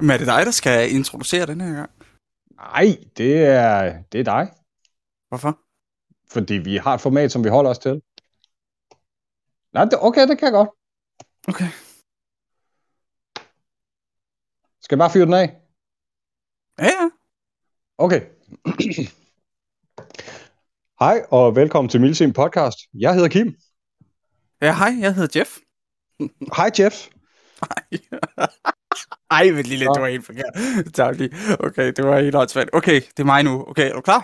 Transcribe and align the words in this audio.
Men 0.00 0.10
er 0.10 0.18
det 0.18 0.26
dig, 0.26 0.46
der 0.46 0.50
skal 0.50 0.94
introducere 0.94 1.46
den 1.46 1.60
her 1.60 1.74
gang? 1.74 1.90
Nej, 2.56 2.86
det 3.16 3.44
er, 3.44 4.02
det 4.12 4.20
er 4.20 4.24
dig. 4.24 4.52
Hvorfor? 5.28 5.60
Fordi 6.32 6.54
vi 6.54 6.76
har 6.76 6.94
et 6.94 7.00
format, 7.00 7.32
som 7.32 7.44
vi 7.44 7.48
holder 7.48 7.70
os 7.70 7.78
til. 7.78 8.02
Nej, 9.72 9.84
det, 9.84 9.98
okay, 10.00 10.28
det 10.28 10.38
kan 10.38 10.46
jeg 10.46 10.52
godt. 10.52 10.70
Okay. 11.48 11.70
Skal 14.80 14.96
jeg 14.96 14.98
bare 14.98 15.12
fyre 15.12 15.24
den 15.24 15.34
af? 15.34 15.60
Ja, 16.78 16.84
ja. 16.84 17.10
Okay. 17.98 18.20
Hej, 21.00 21.26
og 21.30 21.56
velkommen 21.56 21.88
til 21.88 22.00
Milsim 22.00 22.32
Podcast. 22.32 22.78
Jeg 22.94 23.14
hedder 23.14 23.28
Kim. 23.28 23.54
Ja, 24.62 24.72
hej, 24.74 24.92
jeg 25.00 25.14
hedder 25.14 25.38
Jeff. 25.38 25.50
Hej, 26.58 26.70
Jeff. 26.78 26.96
Ej, 29.38 29.44
men 29.56 29.64
lille, 29.70 29.84
det 29.94 30.00
var 30.02 30.08
helt 30.08 30.26
forkert. 30.26 30.52
Tak 31.00 31.16
lige. 31.16 31.30
Okay, 31.60 31.92
det 31.96 32.06
var 32.06 32.20
helt 32.20 32.36
åndssvagt. 32.36 32.70
Okay, 32.72 33.00
det 33.14 33.18
er 33.18 33.24
mig 33.24 33.42
nu. 33.42 33.64
Okay, 33.70 33.90
er 33.90 33.94
du 33.94 34.00
klar? 34.00 34.22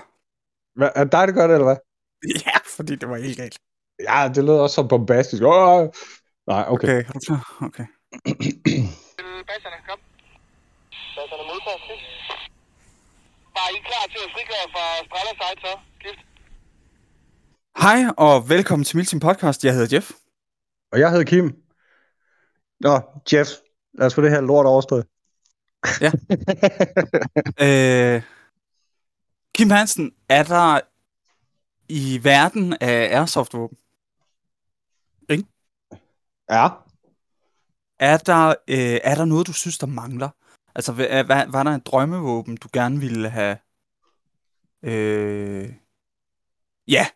Hvad, 0.78 0.90
er 0.94 1.04
det 1.04 1.12
dig, 1.12 1.28
der 1.28 1.34
gør 1.34 1.46
det, 1.46 1.54
eller 1.54 1.68
hvad? 1.70 1.76
Ja, 2.46 2.56
fordi 2.76 2.96
det 2.96 3.08
var 3.08 3.16
helt 3.16 3.36
galt. 3.36 3.56
Ja, 4.08 4.28
det 4.34 4.44
lød 4.44 4.58
også 4.64 4.74
så 4.74 4.82
bombastisk. 4.82 5.42
Oh, 5.42 5.88
nej, 6.46 6.64
okay. 6.68 6.88
Okay, 6.88 6.98
er 7.08 7.12
du 7.12 7.20
klar? 7.26 7.42
Okay. 7.68 7.86
Basserne, 9.48 9.78
kom. 9.88 9.98
Basserne 11.16 11.44
modtager. 11.50 11.80
Var 13.56 13.66
I 13.76 13.78
klar 13.88 14.04
til 14.12 14.20
at 14.26 14.30
frigøre 14.34 14.66
fra 14.74 14.84
Strella 15.06 15.32
side 15.40 15.60
så? 15.66 15.72
Hej, 17.76 18.04
og 18.18 18.48
velkommen 18.48 18.84
til 18.84 18.96
Milsim 18.96 19.20
Podcast. 19.20 19.64
Jeg 19.64 19.74
hedder 19.74 19.96
Jeff. 19.96 20.10
Og 20.92 20.98
jeg 21.00 21.10
hedder 21.10 21.24
Kim. 21.24 21.62
Nå, 22.80 23.00
Jeff, 23.32 23.48
lad 23.94 24.06
os 24.06 24.14
få 24.14 24.22
det 24.22 24.30
her 24.30 24.40
lort 24.40 24.66
overstået. 24.66 25.06
Ja. 26.00 26.12
øh, 27.66 28.22
Kim 29.54 29.70
Hansen, 29.70 30.12
er 30.28 30.42
der 30.42 30.80
i 31.88 32.20
verden 32.22 32.72
af 32.80 33.18
airsoft-våben, 33.18 33.76
Ja. 36.50 36.68
er 37.98 38.16
der, 38.16 38.48
øh, 38.48 39.00
er 39.04 39.14
der 39.14 39.24
noget, 39.24 39.46
du 39.46 39.52
synes, 39.52 39.78
der 39.78 39.86
mangler? 39.86 40.28
Altså, 40.74 40.92
hvad, 40.92 41.24
hvad, 41.24 41.46
var 41.48 41.62
der 41.62 41.70
en 41.70 41.80
drømmevåben, 41.80 42.56
du 42.56 42.68
gerne 42.72 43.00
ville 43.00 43.28
have? 43.30 43.56
Øh, 44.82 45.72
ja. 46.88 47.06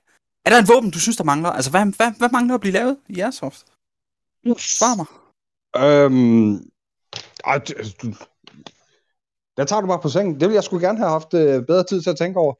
Er 0.47 0.51
der 0.51 0.59
en 0.59 0.69
våben, 0.69 0.91
du 0.91 1.01
synes, 1.01 1.17
der 1.17 1.25
mangler? 1.25 1.51
Altså, 1.51 1.71
hvad, 1.71 1.81
hvad, 1.97 2.19
hvad 2.19 2.29
mangler 2.33 2.55
at 2.55 2.61
blive 2.61 2.73
lavet 2.73 2.97
i 3.09 3.21
Airsoft? 3.21 3.65
Svar 4.59 4.95
mig. 5.01 5.07
Øhm, 5.85 6.55
ej, 7.45 7.55
altså, 7.55 7.97
du, 8.03 8.07
der 9.57 9.65
tager 9.65 9.81
du 9.81 9.87
bare 9.87 10.03
på 10.03 10.09
sengen. 10.09 10.35
Det 10.35 10.43
ville 10.43 10.55
jeg 10.55 10.65
skulle 10.65 10.87
gerne 10.87 10.99
have 10.99 11.11
haft 11.11 11.35
øh, 11.35 11.67
bedre 11.67 11.85
tid 11.85 12.03
til 12.03 12.11
at 12.11 12.17
tænke 12.17 12.41
over. 12.41 12.55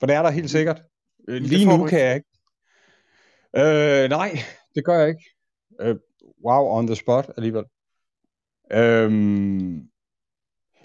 For 0.00 0.06
det 0.06 0.16
er 0.16 0.22
der 0.22 0.30
helt 0.30 0.50
sikkert. 0.50 0.82
Øh, 1.28 1.42
Lige 1.42 1.66
nu 1.66 1.86
kan 1.86 2.00
jeg 2.00 2.14
ikke. 2.14 2.28
Øh, 3.56 4.10
nej, 4.10 4.38
det 4.74 4.84
gør 4.84 4.98
jeg 4.98 5.08
ikke. 5.08 5.24
Øh, 5.80 5.96
wow, 6.46 6.64
on 6.78 6.86
the 6.86 6.96
spot 6.96 7.30
alligevel. 7.36 7.64
Øhm, 8.72 9.82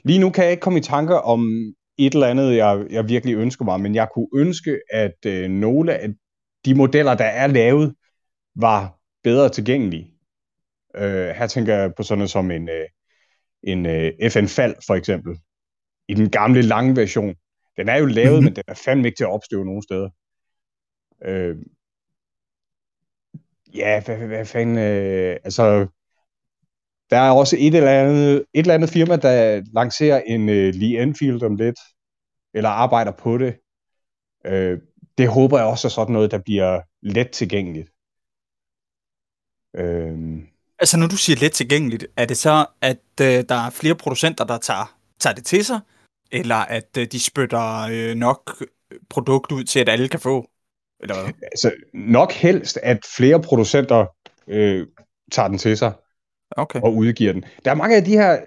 lige 0.04 0.20
nu 0.20 0.30
kan 0.30 0.44
jeg 0.44 0.52
ikke 0.52 0.62
komme 0.62 0.80
i 0.80 0.84
tanker 0.84 1.16
om 1.16 1.74
et 1.98 2.14
eller 2.14 2.28
andet, 2.28 2.56
jeg, 2.56 2.86
jeg 2.90 3.08
virkelig 3.10 3.36
ønsker 3.36 3.66
mig, 3.66 3.82
men 3.82 3.96
jeg 3.96 4.08
kunne 4.14 4.28
ønske, 4.36 4.80
at 4.92 5.26
øh, 5.26 5.50
nogle 5.50 5.94
af 5.94 6.10
de 6.70 6.76
modeller, 6.76 7.16
der 7.16 7.26
er 7.26 7.48
lavet, 7.48 7.96
var 8.56 8.98
bedre 9.24 9.50
tilgængelige. 9.50 10.14
Øh, 10.96 11.30
her 11.30 11.48
tænker 11.48 11.76
jeg 11.76 11.94
på 11.98 12.04
sådan 12.04 12.18
noget 12.18 12.30
som 12.30 12.52
en, 12.52 12.70
øh, 12.70 12.86
en 13.64 13.86
øh, 13.86 14.32
FN 14.32 14.48
Fal 14.48 14.76
for 14.88 14.96
eksempel. 14.96 15.40
I 16.08 16.14
den 16.14 16.30
gamle 16.30 16.62
lange 16.62 16.96
version. 16.96 17.36
Den 17.78 17.90
er 17.90 17.98
jo 17.98 18.06
lavet, 18.06 18.36
Mhm. 18.36 18.44
men 18.44 18.56
den 18.56 18.64
er 18.68 18.74
fandme 18.86 19.08
ikke 19.08 19.18
til 19.18 19.24
at 19.24 19.30
opstøve 19.32 19.66
nogen 19.66 19.84
steder. 19.84 20.10
Øh, 21.26 21.58
ja, 23.76 24.02
hvad, 24.06 24.18
hvad, 24.18 24.28
hvad 24.28 24.46
fanden... 24.46 24.78
Øh, 24.78 25.38
altså, 25.44 25.88
der 27.10 27.18
er 27.18 27.32
også 27.32 27.56
et 27.60 27.76
eller 27.76 27.92
andet, 27.92 28.36
et 28.36 28.46
eller 28.54 28.74
andet 28.74 28.90
firma, 28.90 29.16
der 29.16 29.62
lancerer 29.74 30.22
en 30.22 30.50
øh, 30.50 30.74
Lee 30.74 31.02
Enfield 31.02 31.44
om 31.44 31.56
lidt, 31.56 31.80
eller 32.54 32.70
arbejder 32.70 33.12
på 33.12 33.38
det. 33.38 33.56
Øh, 34.46 34.80
det 35.20 35.28
håber 35.30 35.58
jeg 35.58 35.68
også 35.68 35.88
er 35.88 35.90
sådan 35.90 36.14
noget, 36.14 36.32
der 36.32 36.42
bliver 36.48 36.82
let 37.02 37.30
tilgængeligt. 37.32 37.90
Øh, 39.82 40.16
Altså, 40.82 40.98
når 40.98 41.08
du 41.08 41.18
siger 41.18 41.38
let 41.40 41.52
tilgængeligt, 41.52 42.08
er 42.18 42.26
det 42.26 42.38
så, 42.38 42.66
at 42.82 43.04
øh, 43.22 43.44
der 43.50 43.56
er 43.66 43.70
flere 43.70 43.96
producenter, 43.96 44.44
der 44.46 44.58
tager, 44.58 44.98
tager 45.20 45.34
det 45.34 45.46
til 45.46 45.66
sig? 45.66 45.80
Eller 46.32 46.56
at 46.56 46.98
øh, 46.98 47.08
de 47.12 47.20
spytter 47.20 47.88
øh, 47.92 48.16
nok 48.16 48.64
produkt 49.10 49.52
ud 49.52 49.64
til, 49.64 49.80
at 49.80 49.90
alle 49.90 50.08
kan 50.08 50.20
få? 50.20 50.50
Eller 51.00 51.16
hvad? 51.16 51.34
altså, 51.54 51.72
nok 51.94 52.32
helst, 52.32 52.78
at 52.84 53.00
flere 53.18 53.42
producenter 53.42 54.06
øh, 54.48 54.88
tager 55.32 55.48
den 55.48 55.58
til 55.58 55.78
sig 55.78 55.94
Okay. 56.52 56.82
og 56.82 56.96
udgiver 56.96 57.34
den. 57.34 57.46
Der 57.66 57.72
er 57.72 57.76
mange 57.76 57.96
af 57.96 58.04
de 58.04 58.12
her, 58.12 58.40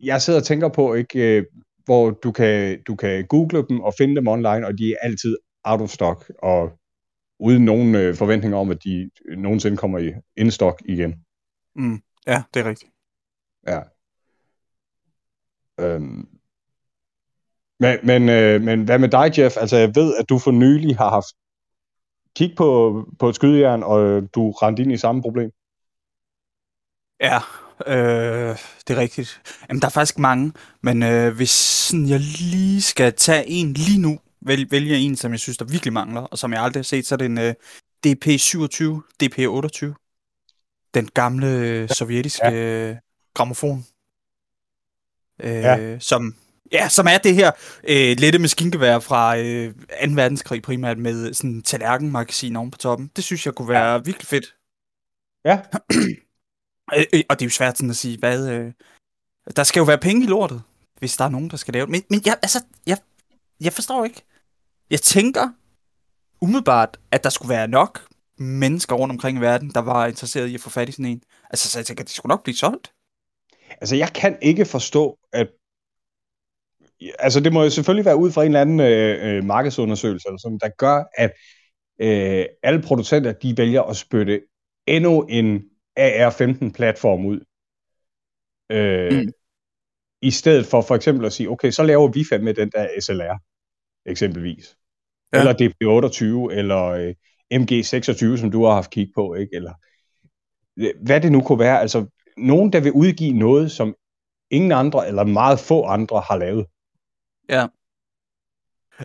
jeg 0.00 0.22
sidder 0.22 0.40
og 0.40 0.46
tænker 0.46 0.68
på, 0.68 0.94
ikke, 0.94 1.36
øh, 1.36 1.44
hvor 1.84 2.10
du 2.10 2.32
kan, 2.32 2.82
du 2.86 2.94
kan 2.96 3.26
google 3.26 3.66
dem 3.68 3.80
og 3.80 3.94
finde 3.98 4.16
dem 4.16 4.28
online, 4.28 4.66
og 4.66 4.78
de 4.78 4.92
er 4.92 4.96
altid 5.02 5.36
out 5.64 5.80
of 5.80 5.90
stock, 5.90 6.30
og 6.42 6.78
uden 7.38 7.64
nogen 7.64 7.94
øh, 7.94 8.14
forventninger 8.14 8.58
om, 8.58 8.70
at 8.70 8.84
de 8.84 9.10
nogensinde 9.36 9.76
kommer 9.76 9.98
i 9.98 10.12
in 10.36 10.50
stock 10.50 10.82
igen. 10.84 11.14
Mm. 11.74 12.02
Ja, 12.26 12.42
det 12.54 12.60
er 12.60 12.68
rigtigt. 12.68 12.90
Ja. 13.66 13.80
Øhm. 15.80 16.28
Men, 17.80 17.98
men, 18.02 18.28
øh, 18.28 18.62
men 18.62 18.84
hvad 18.84 18.98
med 18.98 19.08
dig, 19.08 19.38
Jeff? 19.38 19.56
Altså, 19.56 19.76
jeg 19.76 19.94
ved, 19.94 20.16
at 20.16 20.28
du 20.28 20.38
for 20.38 20.50
nylig 20.50 20.96
har 20.96 21.10
haft 21.10 21.34
kig 22.36 22.54
på, 22.56 23.04
på 23.18 23.28
et 23.28 23.34
skydejern, 23.34 23.82
og 23.82 24.22
du 24.34 24.50
rendte 24.50 24.82
ind 24.82 24.92
i 24.92 24.96
samme 24.96 25.22
problem. 25.22 25.50
Ja, 27.20 27.38
øh, 27.86 28.56
det 28.88 28.96
er 28.96 29.00
rigtigt. 29.00 29.42
Jamen, 29.68 29.80
der 29.80 29.86
er 29.86 29.90
faktisk 29.90 30.18
mange, 30.18 30.52
men 30.80 31.02
øh, 31.02 31.36
hvis 31.36 31.50
sådan, 31.50 32.08
jeg 32.08 32.20
lige 32.20 32.82
skal 32.82 33.12
tage 33.12 33.48
en 33.48 33.72
lige 33.72 34.00
nu, 34.00 34.18
vælge, 34.46 34.70
vælge 34.70 34.96
en, 34.96 35.16
som 35.16 35.32
jeg 35.32 35.40
synes, 35.40 35.58
der 35.58 35.64
virkelig 35.64 35.92
mangler, 35.92 36.20
og 36.20 36.38
som 36.38 36.52
jeg 36.52 36.62
aldrig 36.62 36.78
har 36.78 36.84
set, 36.84 37.06
så 37.06 37.14
er 37.14 37.16
det 37.16 37.26
en 37.26 37.38
øh, 37.38 37.54
DP27, 38.06 38.82
DP28. 39.22 40.88
Den 40.94 41.06
gamle 41.06 41.46
øh, 41.46 41.88
sovjetiske 41.88 42.48
ja. 42.48 42.96
gramofon. 43.34 43.84
Øh, 45.42 45.52
Ja. 45.52 45.98
Som, 45.98 46.34
ja, 46.72 46.88
som 46.88 47.06
er 47.06 47.18
det 47.18 47.34
her 47.34 47.50
øh, 47.88 48.16
lette 48.18 48.38
maskingevær 48.38 48.98
fra 48.98 49.38
øh, 49.38 49.74
2. 49.74 49.80
verdenskrig 50.14 50.62
primært 50.62 50.98
med 50.98 51.34
sådan 51.34 51.50
en 51.50 51.62
tallerkenmagasin 51.62 52.56
oven 52.56 52.70
på 52.70 52.78
toppen. 52.78 53.10
Det 53.16 53.24
synes 53.24 53.46
jeg 53.46 53.54
kunne 53.54 53.68
være 53.68 53.92
ja. 53.92 53.98
virkelig 53.98 54.26
fedt. 54.26 54.54
Ja, 55.44 55.60
Øh, 56.96 57.04
øh, 57.12 57.22
og 57.28 57.38
det 57.38 57.44
er 57.44 57.46
jo 57.46 57.50
svært 57.50 57.78
sådan 57.78 57.90
at 57.90 57.96
sige, 57.96 58.18
hvad... 58.18 58.48
Øh, 58.50 58.72
der 59.56 59.64
skal 59.64 59.80
jo 59.80 59.84
være 59.84 59.98
penge 59.98 60.24
i 60.24 60.26
lortet, 60.26 60.62
hvis 60.98 61.16
der 61.16 61.24
er 61.24 61.28
nogen, 61.28 61.50
der 61.50 61.56
skal 61.56 61.74
lave 61.74 61.86
det. 61.86 61.90
Men, 61.90 62.02
men 62.10 62.22
jeg, 62.26 62.38
altså, 62.42 62.64
jeg, 62.86 62.98
jeg 63.60 63.72
forstår 63.72 64.04
ikke. 64.04 64.22
Jeg 64.94 65.00
tænker 65.00 65.44
umiddelbart, 66.40 67.00
at 67.10 67.24
der 67.24 67.30
skulle 67.30 67.50
være 67.56 67.68
nok 67.68 68.08
mennesker 68.38 68.96
rundt 68.96 69.12
omkring 69.12 69.38
i 69.38 69.40
verden, 69.40 69.70
der 69.70 69.80
var 69.80 70.06
interesseret 70.06 70.48
i 70.48 70.54
at 70.54 70.60
få 70.60 70.70
fat 70.70 70.88
i 70.88 70.92
sådan 70.92 71.04
en. 71.04 71.22
Altså, 71.50 71.68
så 71.70 71.78
jeg 71.78 71.86
tænker, 71.86 72.04
det 72.04 72.12
skulle 72.12 72.30
nok 72.30 72.42
blive 72.42 72.56
solgt. 72.56 72.92
altså 73.80 73.96
jeg 73.96 74.10
kan 74.14 74.38
ikke 74.42 74.64
forstå, 74.64 75.18
at 75.32 75.48
altså 77.18 77.40
det 77.40 77.52
må 77.52 77.62
jo 77.62 77.70
selvfølgelig 77.70 78.04
være 78.04 78.16
ud 78.16 78.32
fra 78.32 78.42
en 78.42 78.46
eller 78.46 78.60
anden 78.60 78.80
øh, 78.80 79.36
øh, 79.36 79.44
markedsundersøgelse, 79.44 80.28
eller 80.28 80.38
sådan, 80.38 80.58
der 80.58 80.68
gør, 80.68 81.04
at 81.16 81.32
øh, 81.98 82.46
alle 82.62 82.82
producenter, 82.82 83.32
de 83.32 83.54
vælger 83.56 83.82
at 83.82 83.96
spytte 83.96 84.42
endnu 84.86 85.22
en 85.22 85.64
AR-15-platform 85.96 87.26
ud. 87.26 87.40
Øh, 88.70 89.12
Mm. 89.12 89.18
mm. 89.18 89.32
I 90.22 90.30
stedet 90.30 90.66
for 90.66 90.82
for 90.82 90.94
eksempel 90.94 91.26
at 91.26 91.32
sige, 91.32 91.50
okay, 91.50 91.70
så 91.70 91.82
laver 91.82 92.08
vi 92.08 92.24
fandme 92.30 92.52
den 92.52 92.70
der 92.70 93.00
SLR, 93.00 93.38
eksempelvis. 94.06 94.76
Ja. 95.32 95.38
Eller 95.38 95.54
DP28, 95.54 96.52
eller 96.58 96.82
øh, 96.84 97.14
MG26, 97.54 98.40
som 98.40 98.50
du 98.50 98.64
har 98.64 98.74
haft 98.74 98.90
kig 98.90 99.08
på, 99.14 99.34
ikke? 99.34 99.56
Eller 99.56 99.72
øh, 100.76 100.90
hvad 101.02 101.20
det 101.20 101.32
nu 101.32 101.40
kunne 101.40 101.58
være. 101.58 101.80
Altså, 101.80 102.06
nogen, 102.36 102.72
der 102.72 102.80
vil 102.80 102.92
udgive 102.92 103.32
noget, 103.32 103.72
som 103.72 103.94
ingen 104.50 104.72
andre, 104.72 105.08
eller 105.08 105.24
meget 105.24 105.60
få 105.60 105.84
andre, 105.84 106.20
har 106.20 106.36
lavet. 106.36 106.66
Ja. 107.48 107.66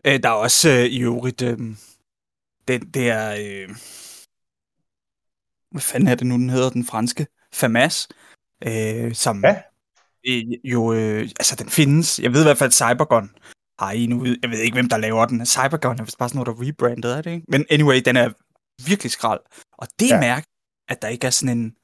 Øh, 0.06 0.24
der 0.24 0.29
er 0.29 0.33
også 0.33 0.69
øh, 0.69 0.85
i 0.85 1.00
øvrigt... 1.01 1.41
Øh, 1.41 1.57
det, 2.68 2.94
det 2.94 3.09
er... 3.09 3.30
Øh, 3.31 3.69
hvad 5.71 5.81
fanden 5.81 6.07
er 6.07 6.15
det 6.15 6.27
nu, 6.27 6.35
den 6.35 6.50
hedder? 6.50 6.69
Den 6.69 6.85
franske. 6.85 7.27
FAMAS. 7.53 8.07
Øh, 8.68 9.13
som 9.13 9.44
Ja. 9.44 9.62
jo... 10.63 10.94
Øh, 10.94 11.21
altså, 11.21 11.56
den 11.56 11.69
findes. 11.69 12.19
Jeg 12.19 12.33
ved 12.33 12.41
i 12.41 12.44
hvert 12.44 12.57
fald, 12.57 12.71
Cybergun 12.71 13.30
har 13.79 13.91
en 13.91 14.13
ude. 14.13 14.38
Jeg 14.41 14.50
ved 14.51 14.59
ikke, 14.59 14.75
hvem 14.75 14.89
der 14.89 14.97
laver 14.97 15.25
den. 15.25 15.45
Cybergun 15.45 16.00
er 16.00 16.03
vist 16.03 16.18
bare 16.18 16.29
sådan 16.29 16.44
noget, 16.45 16.57
der 16.59 16.65
er 16.65 16.68
rebrandet, 16.69 17.18
er 17.18 17.21
det 17.21 17.31
ikke? 17.31 17.45
Men 17.50 17.65
anyway, 17.69 18.01
den 18.06 18.18
er 18.18 18.29
virkelig 18.89 19.12
skrald. 19.12 19.39
Og 19.77 19.88
det 20.00 20.09
Ja. 20.09 20.19
mærke, 20.19 20.47
at 20.89 21.01
der 21.01 21.07
ikke 21.07 21.27
er 21.27 21.31
sådan 21.31 21.57
en... 21.57 21.75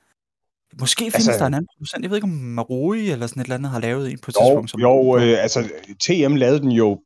Måske 0.80 1.04
findes 1.04 1.28
Altså- 1.28 1.40
der 1.40 1.46
en 1.48 1.54
anden 1.54 1.68
producent. 1.78 2.02
Jeg 2.04 2.10
ved 2.10 2.18
ikke, 2.18 2.26
om 2.26 2.30
Marui 2.30 3.10
eller 3.10 3.28
sådan 3.28 3.42
et 3.42 3.46
eller 3.46 3.56
andet 3.56 3.72
har 3.72 3.80
lavet 3.80 4.12
en 4.12 4.20
på 4.20 4.32
et 4.32 4.36
Jo, 4.36 4.46
tidspunkt. 4.46 4.70
Som 4.72 4.80
jo 4.82 5.18
øh, 5.18 5.44
altså 5.44 5.70
TM 6.00 6.36
lavede 6.36 6.60
den 6.60 6.72
jo 6.72 7.02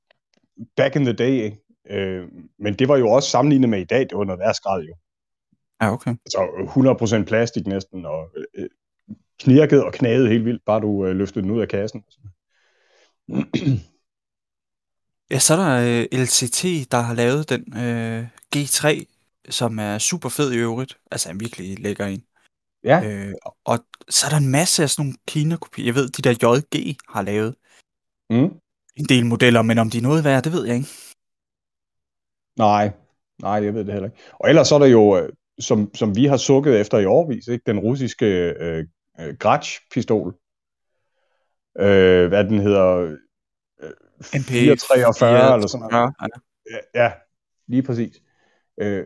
back 0.78 0.96
in 0.96 1.04
the 1.06 1.14
day, 1.14 1.32
ikke? 1.32 1.58
Øh, 1.90 2.28
men 2.60 2.74
det 2.74 2.88
var 2.88 2.98
jo 2.98 3.10
også 3.10 3.30
sammenlignet 3.30 3.70
med 3.70 3.80
i 3.82 3.84
dag, 3.84 4.00
det 4.00 4.18
var 4.18 4.24
noget 4.24 4.40
værre 4.40 4.54
skrald 4.54 4.88
jo. 4.88 4.96
Ja, 5.82 5.92
okay. 5.94 6.12
Altså 6.26 7.20
100% 7.22 7.26
plastik 7.26 7.68
næsten, 7.68 8.06
og 8.06 8.30
øh, 8.56 8.70
knirket 9.40 9.84
og 9.84 9.94
knaget 9.94 10.30
helt 10.30 10.46
vildt, 10.46 10.66
bare 10.66 10.80
du 10.82 11.06
øh, 11.06 11.16
løftede 11.16 11.44
den 11.44 11.52
ud 11.52 11.62
af 11.62 11.68
kassen. 11.68 12.04
Ja, 15.32 15.40
så 15.40 15.54
er 15.54 15.58
der 15.58 16.06
øh, 16.12 16.20
LCT, 16.24 16.92
der 16.92 16.98
har 16.98 17.14
lavet 17.14 17.50
den 17.50 17.78
øh, 17.78 18.28
G3, 18.56 19.04
som 19.50 19.80
er 19.80 19.98
super 19.98 20.30
fed 20.30 20.52
i 20.52 20.58
øvrigt. 20.58 20.98
Altså 21.12 21.30
en 21.30 21.40
virkelig 21.40 21.80
lækker 21.80 22.06
en. 22.06 22.24
Ja, 22.84 23.02
Øh, 23.06 23.34
og 23.66 23.80
så 24.10 24.26
er 24.26 24.30
der 24.30 24.38
en 24.38 24.52
masse 24.52 24.84
af 24.84 24.90
sådan 24.90 25.06
nogle 25.06 25.18
Kina-kopier. 25.28 25.86
Jeg 25.86 25.96
ved, 25.96 26.10
de 26.10 26.22
der 26.22 26.32
JG 26.32 26.98
har 27.10 27.22
lavet 27.22 27.56
mm. 28.30 28.60
en 28.96 29.06
del 29.10 29.26
modeller, 29.26 29.62
men 29.62 29.78
om 29.78 29.90
de 29.90 29.98
er 29.98 30.02
noget 30.02 30.24
værd, 30.24 30.44
det 30.44 30.52
ved 30.52 30.66
jeg 30.66 30.76
ikke. 30.76 30.90
nej, 32.58 32.92
nej, 33.42 33.64
jeg 33.64 33.74
ved 33.74 33.86
det 33.86 33.94
heller 33.94 34.10
ikke. 34.10 34.22
Og 34.34 34.50
ellers 34.50 34.68
så 34.68 34.76
er 34.76 34.80
der 34.80 34.86
jo, 34.86 35.18
øh, 35.18 35.30
som, 35.60 35.96
som 35.96 36.16
vi 36.16 36.26
har 36.26 36.38
sukket 36.38 36.82
efter 36.82 36.98
i 36.98 37.06
årvis, 37.06 37.48
ikke? 37.48 37.64
den 37.66 37.80
russiske 37.80 38.26
øh, 38.26 38.86
øh, 39.20 39.36
Gratsch-pistol. 39.40 40.34
Øh, 41.80 42.28
hvad 42.28 42.44
den 42.44 42.60
hedder? 42.60 43.18
MP 44.20 44.48
443 44.48 45.54
eller 45.54 45.68
sådan 45.68 45.88
noget. 45.92 46.14
Ja, 46.72 47.04
ja. 47.04 47.12
Lige 47.68 47.84
præcis. 47.84 48.22
Øh, 48.82 49.06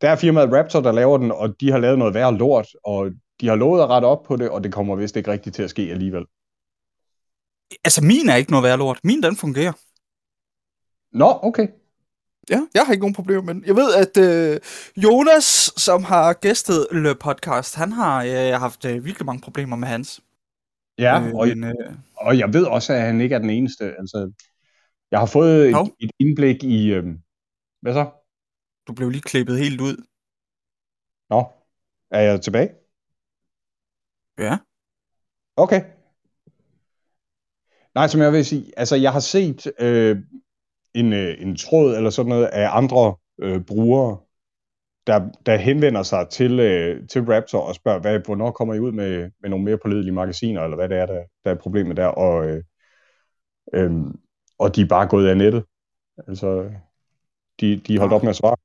der 0.00 0.10
er 0.10 0.16
firmaet 0.16 0.52
Raptor, 0.52 0.80
der 0.80 0.92
laver 0.92 1.18
den, 1.18 1.32
og 1.32 1.60
de 1.60 1.70
har 1.70 1.78
lavet 1.78 1.98
noget 1.98 2.14
værre 2.14 2.34
lort, 2.34 2.68
og 2.84 3.10
de 3.40 3.48
har 3.48 3.54
lovet 3.54 3.82
at 3.82 3.88
rette 3.88 4.06
op 4.06 4.22
på 4.22 4.36
det, 4.36 4.50
og 4.50 4.64
det 4.64 4.72
kommer 4.72 4.96
vist 4.96 5.16
ikke 5.16 5.30
rigtigt 5.32 5.56
til 5.56 5.62
at 5.62 5.70
ske 5.70 5.82
alligevel. 5.82 6.24
Altså, 7.84 8.04
min 8.04 8.28
er 8.28 8.36
ikke 8.36 8.50
noget 8.50 8.64
værd 8.64 8.78
lort. 8.78 9.00
Min, 9.04 9.22
den 9.22 9.36
fungerer. 9.36 9.72
Nå, 11.12 11.38
okay. 11.42 11.68
Ja, 12.50 12.60
jeg 12.74 12.82
har 12.86 12.92
ikke 12.92 13.02
nogen 13.02 13.14
problemer 13.14 13.42
med 13.42 13.54
den. 13.54 13.64
Jeg 13.66 13.76
ved, 13.76 13.94
at 13.94 14.16
øh, 14.16 14.60
Jonas, 14.96 15.72
som 15.76 16.04
har 16.04 16.32
gæstet 16.32 16.86
Le 16.92 17.14
Podcast, 17.14 17.76
han 17.76 17.92
har 17.92 18.24
øh, 18.24 18.60
haft 18.60 18.84
øh, 18.84 19.04
virkelig 19.04 19.26
mange 19.26 19.40
problemer 19.40 19.76
med 19.76 19.88
hans. 19.88 20.20
Ja, 21.00 21.20
øh, 21.20 21.34
og, 21.34 21.48
men, 21.48 21.64
øh, 21.64 21.94
og 22.16 22.38
jeg 22.38 22.52
ved 22.52 22.64
også, 22.66 22.92
at 22.92 23.00
han 23.00 23.20
ikke 23.20 23.34
er 23.34 23.38
den 23.38 23.50
eneste. 23.50 23.84
Altså, 23.84 24.32
jeg 25.10 25.18
har 25.18 25.26
fået 25.26 25.74
Hov. 25.74 25.86
et, 25.86 25.92
et 26.00 26.10
indblik 26.18 26.64
i... 26.64 26.92
Øh, 26.92 27.04
hvad 27.82 27.94
så? 27.94 28.10
du 28.90 28.94
blev 28.94 29.10
lige 29.10 29.22
klippet 29.22 29.58
helt 29.58 29.80
ud. 29.80 29.96
Nå, 31.30 31.44
er 32.10 32.20
jeg 32.20 32.40
tilbage? 32.40 32.70
Ja. 34.38 34.58
Okay. 35.56 35.84
Nej, 37.94 38.06
som 38.08 38.20
jeg 38.20 38.32
vil 38.32 38.44
sige, 38.44 38.72
altså 38.76 38.96
jeg 38.96 39.12
har 39.12 39.20
set 39.20 39.72
øh, 39.80 40.16
en, 40.94 41.12
øh, 41.12 41.42
en 41.42 41.56
tråd 41.56 41.96
eller 41.96 42.10
sådan 42.10 42.28
noget 42.28 42.46
af 42.46 42.76
andre 42.76 43.16
øh, 43.38 43.64
brugere, 43.64 44.18
der, 45.06 45.28
der 45.46 45.56
henvender 45.56 46.02
sig 46.02 46.28
til, 46.28 46.60
øh, 46.60 47.08
til 47.08 47.22
Raptor 47.22 47.60
og 47.60 47.74
spørger, 47.74 48.00
hvad, 48.00 48.18
hvornår 48.18 48.50
kommer 48.50 48.74
I 48.74 48.80
ud 48.80 48.92
med, 48.92 49.30
med 49.42 49.50
nogle 49.50 49.64
mere 49.64 49.78
pålidelige 49.78 50.12
magasiner, 50.12 50.62
eller 50.62 50.76
hvad 50.76 50.88
det 50.88 50.98
er, 50.98 51.06
der, 51.06 51.22
der 51.44 51.50
er 51.50 51.54
problemet 51.54 51.96
der, 51.96 52.06
og, 52.06 52.46
øh, 52.48 52.62
øh, 53.74 53.90
og 54.58 54.76
de 54.76 54.80
er 54.80 54.86
bare 54.86 55.06
gået 55.08 55.28
af 55.28 55.36
nettet. 55.36 55.64
Altså, 56.28 56.70
de, 57.60 57.76
de 57.76 57.98
holdt 57.98 58.12
op 58.12 58.22
med 58.22 58.30
at 58.30 58.36
svare. 58.36 58.56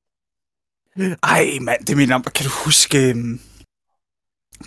Ej, 1.24 1.46
mand, 1.62 1.86
det 1.86 1.98
mener 1.98 2.20
Kan 2.20 2.46
du 2.46 2.52
huske... 2.66 3.10
øhm, 3.10 3.40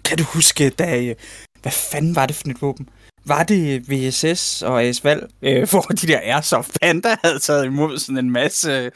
Kan 0.04 0.18
du 0.18 0.24
huske, 0.34 0.70
da... 0.70 1.00
øh, 1.02 1.14
Hvad 1.62 1.72
fanden 1.72 2.16
var 2.16 2.26
det 2.26 2.36
for 2.36 2.48
et 2.48 2.62
våben? 2.62 2.88
Var 3.26 3.42
det 3.42 3.90
VSS 3.90 4.62
og 4.62 4.82
ASVAL, 4.82 5.28
øh, 5.42 5.66
hvor 5.70 5.80
de 5.80 6.06
der 6.06 6.20
Airsoft 6.22 6.70
Panda 6.82 7.08
havde 7.24 7.38
taget 7.38 7.64
imod 7.64 7.98
sådan 7.98 8.24
en 8.24 8.30
masse 8.30 8.72
øh, 8.72 8.92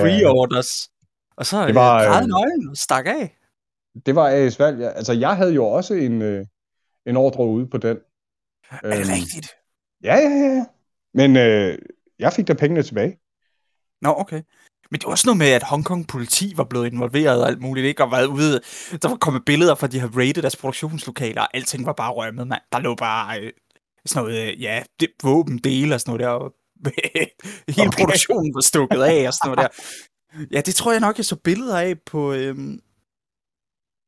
pre-orders? 0.00 0.93
Og 1.36 1.46
så 1.46 1.58
Det 1.60 1.66
det 1.66 1.74
var, 1.74 2.08
var, 2.08 2.20
øh, 2.22 2.26
nøgen 2.26 2.68
og 2.68 2.76
stak 2.76 3.06
af. 3.06 3.36
Det 4.06 4.14
var 4.14 4.28
AS 4.28 4.58
Valg. 4.58 4.80
Ja. 4.80 4.88
Altså, 4.88 5.12
jeg 5.12 5.36
havde 5.36 5.54
jo 5.54 5.64
også 5.66 5.94
en, 5.94 6.22
øh, 6.22 6.46
en 7.06 7.16
ordre 7.16 7.46
ude 7.46 7.66
på 7.66 7.78
den. 7.78 7.96
Er 8.70 8.90
det 8.90 8.98
Øhm, 9.00 9.08
rigtigt? 9.12 9.48
Ja, 10.02 10.14
ja, 10.14 10.28
ja. 10.28 10.64
Men 11.14 11.36
øh, 11.36 11.78
jeg 12.18 12.32
fik 12.32 12.48
da 12.48 12.54
pengene 12.54 12.82
tilbage. 12.82 13.18
Nå, 14.02 14.14
okay. 14.18 14.42
Men 14.90 15.00
det 15.00 15.06
var 15.06 15.10
også 15.10 15.26
noget 15.28 15.38
med, 15.38 15.46
at 15.46 15.62
Hongkong 15.62 16.08
politi 16.08 16.52
var 16.56 16.64
blevet 16.64 16.86
involveret 16.92 17.42
og 17.42 17.48
alt 17.48 17.60
muligt, 17.60 17.86
ikke? 17.86 18.04
Og 18.04 18.12
været 18.12 18.26
ude... 18.26 18.60
Der 19.02 19.08
var 19.08 19.16
kommet 19.16 19.42
billeder 19.44 19.74
fra, 19.74 19.86
de 19.86 19.98
har 20.00 20.08
raided 20.16 20.42
deres 20.42 20.56
produktionslokaler, 20.56 21.40
og 21.42 21.56
alting 21.56 21.86
var 21.86 21.92
bare 21.92 22.12
rømmet, 22.12 22.48
mand. 22.48 22.62
Der 22.72 22.78
lå 22.78 22.94
bare 22.94 23.40
øh, 23.40 23.52
sådan 24.06 24.24
noget, 24.24 24.52
øh, 24.52 24.62
ja, 24.62 24.82
det, 25.00 25.08
våbendele 25.22 25.94
og 25.94 26.00
sådan 26.00 26.10
noget 26.10 26.20
der. 26.20 26.28
Og 26.28 26.54
hele 27.76 27.88
okay. 27.88 27.98
produktionen 28.04 28.54
var 28.54 28.60
stukket 28.60 29.02
af 29.02 29.26
og 29.26 29.34
sådan 29.34 29.56
noget 29.56 29.58
der. 29.58 29.68
Ja, 30.52 30.60
det 30.60 30.74
tror 30.74 30.92
jeg 30.92 31.00
nok, 31.00 31.16
jeg 31.16 31.24
så 31.24 31.36
billeder 31.36 31.78
af 31.78 32.00
på... 32.00 32.32
Øhm, 32.32 32.80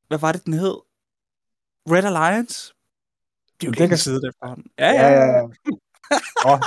hvad 0.09 0.19
var 0.19 0.33
det, 0.33 0.45
den 0.45 0.53
hed? 0.53 0.75
Red 1.91 2.05
Alliance? 2.05 2.73
Det 3.61 3.67
er 3.67 3.71
jo 3.71 3.73
længe 3.73 3.89
kan- 3.89 3.99
siden 3.99 4.23
efterhånden. 4.29 4.67
Ja, 4.79 4.91
ja, 4.91 5.09
ja. 5.13 5.43
Og 6.45 6.61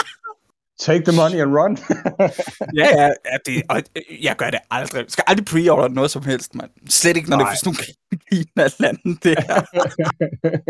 take 0.79 1.03
the 1.11 1.15
money 1.21 1.35
and 1.41 1.55
run. 1.57 1.77
Ja, 2.79 2.87
ja, 3.01 3.05
ja 3.25 3.37
det, 3.45 3.63
og 3.69 3.83
øh, 3.95 4.23
jeg 4.23 4.35
gør 4.35 4.49
det 4.49 4.59
aldrig. 4.71 4.99
Jeg 5.03 5.11
skal 5.11 5.23
aldrig 5.27 5.45
pre-order 5.49 5.87
noget 5.87 6.11
som 6.11 6.23
helst, 6.23 6.55
mand. 6.55 6.71
Slet 6.89 7.17
ikke, 7.17 7.29
når 7.29 7.37
Nej. 7.37 7.49
det 7.49 7.55
er 7.55 7.59
sådan 7.59 7.75
nogle 7.75 8.21
Kina-lande, 8.29 9.19
det 9.23 9.37
her. 9.43 9.61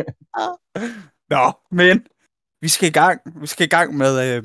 Nå, 1.36 1.52
men 1.72 2.06
vi 2.62 2.68
skal 2.68 2.90
i 2.90 2.92
gang. 2.92 3.22
Vi 3.42 3.48
skal 3.48 3.66
i 3.66 3.70
gang 3.70 3.98
med, 3.98 4.36
øh, 4.36 4.44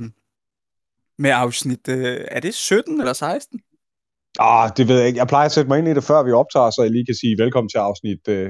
med 1.19 1.31
afsnit, 1.31 1.89
øh, 1.89 2.25
er 2.31 2.41
det 2.41 2.55
17 2.55 3.01
eller 3.01 3.13
16? 3.13 3.61
Ah, 4.39 4.71
det 4.77 4.89
ved 4.89 4.99
jeg 4.99 5.07
ikke. 5.07 5.19
Jeg 5.19 5.29
plejer 5.29 5.47
at 5.47 5.53
sætte 5.53 5.69
mig 5.69 5.79
ind 5.79 5.89
i 5.89 5.95
det, 5.95 6.05
før 6.05 6.23
vi 6.23 6.33
optager, 6.33 6.71
så 6.71 6.83
jeg 6.83 6.91
lige 6.91 7.07
kan 7.07 7.15
sige 7.15 7.39
velkommen 7.39 7.69
til 7.69 7.79
afsnit 7.79 8.29
uh, 8.29 8.49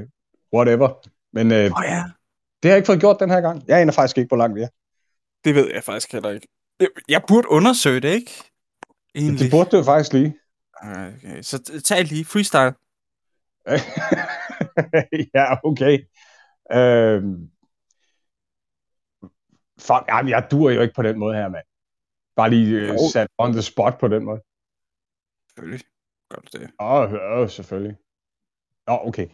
whatever. 0.54 0.88
Men 1.32 1.46
uh, 1.50 1.56
Åh 1.56 1.78
oh, 1.78 1.84
ja, 1.84 2.04
det 2.62 2.68
har 2.68 2.70
jeg 2.70 2.76
ikke 2.76 2.86
fået 2.86 3.00
gjort 3.00 3.20
den 3.20 3.30
her 3.30 3.40
gang. 3.40 3.62
Jeg 3.68 3.80
aner 3.80 3.92
faktisk 3.92 4.18
ikke, 4.18 4.28
hvor 4.28 4.36
langt 4.36 4.56
vi 4.56 4.62
er. 4.62 4.68
det 5.44 5.54
ved 5.54 5.70
jeg 5.74 5.84
faktisk 5.84 6.12
heller 6.12 6.30
ikke. 6.30 6.48
Jeg, 6.80 6.88
jeg 7.08 7.22
burde 7.28 7.50
undersøge 7.50 8.00
det, 8.00 8.08
ikke? 8.08 8.32
Egentlig. 9.14 9.40
Det 9.40 9.50
burde 9.50 9.70
du 9.76 9.84
faktisk 9.84 10.12
lige. 10.12 10.34
Okay, 10.82 11.42
så 11.42 11.82
tag 11.84 12.04
lige 12.04 12.24
freestyle. 12.24 12.74
ja, 15.34 15.44
okay. 15.64 15.98
Øhm, 16.72 17.50
fuck, 19.80 20.04
jamen, 20.08 20.30
jeg 20.30 20.46
dur 20.50 20.70
jo 20.70 20.80
ikke 20.80 20.94
på 20.94 21.02
den 21.02 21.18
måde 21.18 21.34
her, 21.34 21.48
mand. 21.48 21.64
Bare 22.36 22.50
lige 22.50 22.76
øh, 22.76 22.98
sat 23.12 23.28
on 23.38 23.52
the 23.52 23.62
spot 23.62 23.98
på 24.00 24.08
den 24.08 24.24
måde. 24.24 24.40
Selvfølgelig 25.54 25.84
gør 26.30 26.38
du 26.38 26.58
det. 26.58 26.70
Åh, 26.80 27.12
oh, 27.12 27.38
oh, 27.38 27.48
selvfølgelig. 27.50 27.96
Nå, 28.86 28.98
okay. 29.08 29.28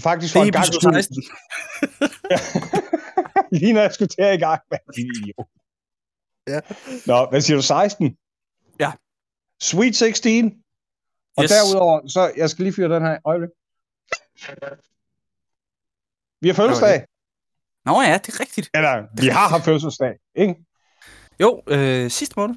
Faktisk 0.00 0.34
Det 0.34 0.38
for 0.38 0.42
er 0.42 0.46
en 0.46 0.52
gang 0.52 0.66
skyld, 0.66 0.92
16. 0.92 1.22
lige 3.60 3.72
når 3.72 3.80
jeg 3.80 3.92
skulle 3.94 4.08
til 4.08 4.24
i 4.24 4.42
gang, 4.46 4.60
idiot. 4.98 5.46
Ja. 6.48 6.60
Nå, 7.06 7.30
hvad 7.30 7.40
siger 7.40 7.56
du, 7.56 7.62
16? 7.62 8.16
Ja. 8.80 8.92
Sweet 9.60 9.96
16. 9.96 10.64
Og 11.36 11.42
Yes. 11.44 11.50
derudover, 11.50 12.08
så 12.08 12.32
jeg 12.36 12.50
skal 12.50 12.62
lige 12.62 12.74
fyre 12.74 12.94
den 12.94 13.02
her 13.02 13.18
øjeblik. 13.24 13.50
Vi 16.40 16.48
har 16.48 16.54
fødselsdag. 16.54 17.06
Nå 17.84 18.00
ja, 18.02 18.18
det 18.26 18.34
er 18.34 18.40
rigtigt. 18.40 18.70
Eller, 18.74 19.06
vi 19.20 19.26
har 19.28 19.48
haft 19.48 19.64
fødselsdag, 19.64 20.14
ikke? 20.34 20.54
Jo, 21.40 21.62
øh, 21.66 22.10
sidste 22.10 22.34
måned. 22.36 22.56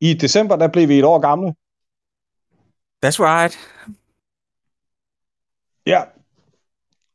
I 0.00 0.14
december, 0.14 0.56
der 0.56 0.68
blev 0.68 0.88
vi 0.88 0.98
et 0.98 1.04
år 1.04 1.18
gamle. 1.20 1.54
That's 3.04 3.20
right. 3.20 3.58
Ja. 5.86 6.02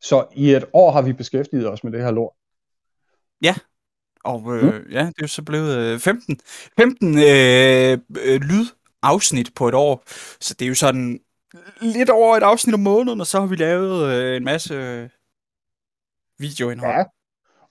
Så 0.01 0.27
i 0.35 0.53
et 0.53 0.65
år 0.73 0.91
har 0.91 1.01
vi 1.01 1.13
beskæftiget 1.13 1.69
os 1.69 1.83
med 1.83 1.91
det 1.91 2.01
her 2.01 2.11
lort. 2.11 2.33
Og 4.23 4.55
øh, 4.55 4.93
ja, 4.93 4.99
det 4.99 5.07
er 5.07 5.21
jo 5.21 5.27
så 5.27 5.43
blevet 5.43 5.77
øh, 5.77 5.99
15, 5.99 6.39
15 6.77 7.17
øh, 7.17 7.97
øh, 8.25 8.41
lydafsnit 8.41 9.55
på 9.55 9.67
et 9.67 9.73
år. 9.73 10.03
Så 10.39 10.53
det 10.53 10.65
er 10.65 10.69
jo 10.69 10.75
sådan 10.75 11.19
lidt 11.81 12.09
over 12.09 12.37
et 12.37 12.43
afsnit 12.43 12.73
om 12.73 12.79
måneden, 12.79 13.21
og 13.21 13.27
så 13.27 13.39
har 13.39 13.47
vi 13.47 13.55
lavet 13.55 14.13
øh, 14.13 14.37
en 14.37 14.43
masse 14.43 14.73
øh, 14.73 15.09
videoindhold. 16.39 16.95
Ja. 16.95 17.03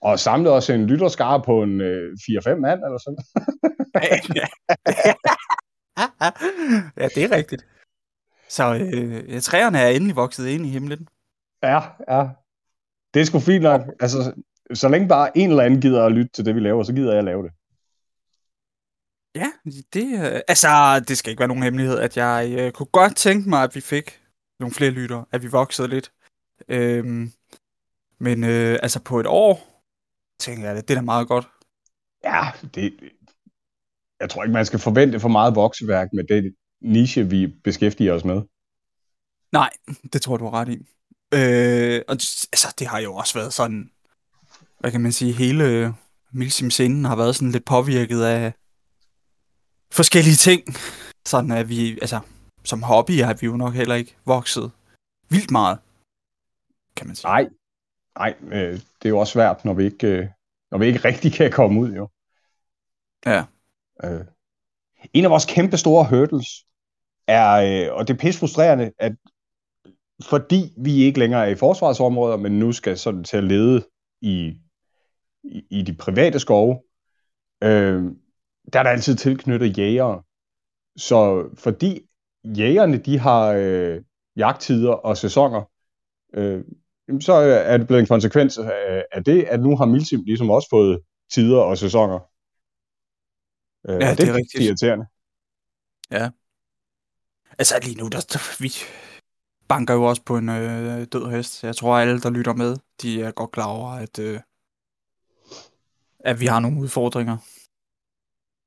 Og 0.00 0.18
samlet 0.18 0.52
os 0.52 0.70
en 0.70 0.86
lytterskare 0.86 1.42
på 1.42 1.62
en 1.62 1.80
øh, 1.80 2.12
4-5 2.12 2.54
mand 2.54 2.80
eller 2.84 2.98
sådan. 2.98 3.24
Ja. 3.94 4.18
ja, 7.02 7.08
det 7.14 7.24
er 7.24 7.36
rigtigt. 7.36 7.66
Så 8.52 8.74
øh, 8.74 9.40
træerne 9.40 9.78
er 9.78 9.88
endelig 9.88 10.16
vokset 10.16 10.46
ind 10.46 10.66
i 10.66 10.68
himlen. 10.68 11.08
Ja, 11.62 11.80
ja. 12.08 12.28
Det 13.14 13.20
er 13.20 13.24
sgu 13.24 13.38
fint 13.38 13.62
nok. 13.62 13.80
Altså, 14.00 14.34
så 14.74 14.88
længe 14.88 15.08
bare 15.08 15.38
en 15.38 15.50
eller 15.50 15.62
anden 15.62 15.80
gider 15.80 16.06
at 16.06 16.12
lytte 16.12 16.30
til 16.32 16.44
det, 16.44 16.54
vi 16.54 16.60
laver, 16.60 16.82
så 16.82 16.92
gider 16.92 17.10
jeg 17.10 17.18
at 17.18 17.24
lave 17.24 17.42
det. 17.42 17.52
Ja, 19.34 19.48
det, 19.92 20.34
øh, 20.34 20.40
altså, 20.48 20.68
det 21.08 21.18
skal 21.18 21.30
ikke 21.30 21.40
være 21.40 21.48
nogen 21.48 21.62
hemmelighed, 21.62 21.98
at 21.98 22.16
jeg 22.16 22.54
øh, 22.58 22.72
kunne 22.72 22.86
godt 22.86 23.16
tænke 23.16 23.48
mig, 23.48 23.62
at 23.62 23.74
vi 23.74 23.80
fik 23.80 24.22
nogle 24.60 24.74
flere 24.74 24.90
lyttere, 24.90 25.24
at 25.32 25.42
vi 25.42 25.48
voksede 25.48 25.88
lidt. 25.88 26.12
Øhm, 26.68 27.32
men 28.18 28.44
øh, 28.44 28.78
altså 28.82 29.02
på 29.04 29.20
et 29.20 29.26
år, 29.26 29.82
tænker 30.38 30.66
jeg, 30.66 30.76
det, 30.76 30.88
det 30.88 30.94
er 30.94 31.00
da 31.00 31.04
meget 31.04 31.28
godt. 31.28 31.48
Ja, 32.24 32.42
det, 32.74 32.92
jeg 34.20 34.30
tror 34.30 34.42
ikke, 34.42 34.52
man 34.52 34.66
skal 34.66 34.78
forvente 34.78 35.20
for 35.20 35.28
meget 35.28 35.54
vokseværk 35.54 36.08
med 36.12 36.24
det 36.24 36.54
niche, 36.82 37.28
vi 37.28 37.46
beskæftiger 37.46 38.12
os 38.12 38.24
med. 38.24 38.42
Nej, 39.52 39.70
det 40.12 40.22
tror 40.22 40.36
du 40.36 40.44
har 40.44 40.54
ret 40.54 40.68
i. 40.68 40.78
Øh, 41.34 42.02
og 42.08 42.12
altså, 42.52 42.74
det 42.78 42.86
har 42.86 42.98
jo 42.98 43.14
også 43.14 43.38
været 43.38 43.52
sådan, 43.52 43.90
hvad 44.78 44.90
kan 44.90 45.00
man 45.00 45.12
sige, 45.12 45.32
hele 45.32 45.94
Milsim 46.32 46.70
Sinden 46.70 47.04
har 47.04 47.16
været 47.16 47.36
sådan 47.36 47.52
lidt 47.52 47.64
påvirket 47.64 48.22
af 48.22 48.52
forskellige 49.92 50.36
ting. 50.36 50.62
Sådan 51.26 51.50
at 51.50 51.68
vi, 51.68 51.98
altså, 52.00 52.20
som 52.64 52.82
hobby 52.82 53.22
har 53.22 53.34
vi 53.34 53.46
jo 53.46 53.56
nok 53.56 53.74
heller 53.74 53.94
ikke 53.94 54.16
vokset 54.24 54.72
vildt 55.28 55.50
meget, 55.50 55.78
kan 56.96 57.06
man 57.06 57.16
sige. 57.16 57.28
Nej, 57.28 57.48
nej, 58.18 58.34
øh, 58.42 58.72
det 58.72 59.04
er 59.04 59.08
jo 59.08 59.18
også 59.18 59.32
svært, 59.32 59.64
når 59.64 59.74
vi 59.74 59.84
ikke, 59.84 60.06
øh, 60.06 60.28
når 60.70 60.78
vi 60.78 60.86
ikke 60.86 60.98
rigtig 61.08 61.32
kan 61.32 61.50
komme 61.50 61.80
ud, 61.80 61.92
jo. 61.92 62.08
Ja. 63.26 63.44
Øh. 64.04 64.24
En 65.12 65.24
af 65.24 65.30
vores 65.30 65.44
kæmpe 65.44 65.76
store 65.76 66.08
hurdles 66.08 66.66
er, 67.26 67.52
øh, 67.52 67.96
og 67.96 68.08
det 68.08 68.14
er 68.14 68.18
pisse 68.18 68.40
frustrerende, 68.40 68.92
at 68.98 69.12
fordi 70.28 70.74
vi 70.78 70.92
ikke 70.92 71.18
længere 71.18 71.46
er 71.46 71.50
i 71.50 71.54
forsvarsområder, 71.54 72.36
men 72.36 72.58
nu 72.58 72.72
skal 72.72 72.98
sådan 72.98 73.24
til 73.24 73.36
at 73.36 73.44
lede 73.44 73.86
i, 74.20 74.58
i, 75.44 75.64
i 75.70 75.82
de 75.82 75.94
private 75.94 76.38
skove, 76.38 76.80
øh, 77.62 78.02
der 78.72 78.78
er 78.78 78.82
der 78.82 78.90
altid 78.90 79.16
tilknyttet 79.16 79.78
jægere. 79.78 80.22
Så 80.96 81.48
fordi 81.58 82.00
jægerne, 82.44 82.96
de 82.96 83.18
har 83.18 83.52
øh, 83.58 84.02
jagttider 84.36 84.92
og 84.92 85.16
sæsoner, 85.16 85.70
øh, 86.34 86.64
så 87.20 87.32
er 87.32 87.78
det 87.78 87.86
blevet 87.86 88.00
en 88.00 88.06
konsekvens 88.06 88.58
af, 88.58 89.04
af 89.12 89.24
det, 89.24 89.42
at 89.42 89.60
nu 89.60 89.76
har 89.76 89.84
Milsim 89.84 90.22
ligesom 90.26 90.50
også 90.50 90.68
fået 90.70 91.00
tider 91.30 91.60
og 91.60 91.78
sæsoner. 91.78 92.18
Øh, 93.88 94.00
Ja, 94.00 94.10
og 94.10 94.16
det 94.16 94.20
er 94.20 94.26
det 94.26 94.34
rigtigt. 94.34 94.64
irriterende. 94.64 95.06
Altså 97.58 97.78
lige 97.82 97.96
nu, 97.96 98.08
der, 98.08 98.20
der 98.20 98.62
vi 98.62 98.72
banker 99.68 99.94
jo 99.94 100.04
også 100.04 100.22
på 100.22 100.36
en 100.36 100.48
øh, 100.48 101.06
død 101.12 101.30
hest. 101.30 101.64
Jeg 101.64 101.76
tror, 101.76 101.98
alle, 101.98 102.20
der 102.20 102.30
lytter 102.30 102.54
med, 102.54 102.76
de 103.02 103.22
er 103.22 103.30
godt 103.30 103.52
klar 103.52 103.66
over, 103.66 103.90
at, 103.90 104.18
øh, 104.18 104.40
at 106.20 106.40
vi 106.40 106.46
har 106.46 106.60
nogle 106.60 106.80
udfordringer. 106.80 107.36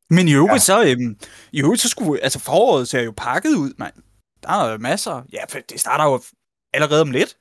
Men 0.09 0.27
i 0.27 0.33
øvrigt, 0.33 0.53
ja. 0.53 0.59
så, 0.59 0.83
øhm, 0.83 1.19
i 1.51 1.61
øvrigt, 1.61 1.81
så 1.81 1.89
skulle, 1.89 2.21
altså 2.21 2.39
foråret 2.39 2.87
ser 2.87 3.01
jo 3.01 3.13
pakket 3.17 3.55
ud, 3.55 3.73
mand. 3.77 3.93
Der 4.43 4.49
er 4.49 4.77
masser. 4.77 5.23
Ja, 5.33 5.45
for 5.49 5.59
det 5.59 5.79
starter 5.79 6.05
jo 6.05 6.21
allerede 6.73 7.01
om 7.01 7.11
lidt 7.11 7.37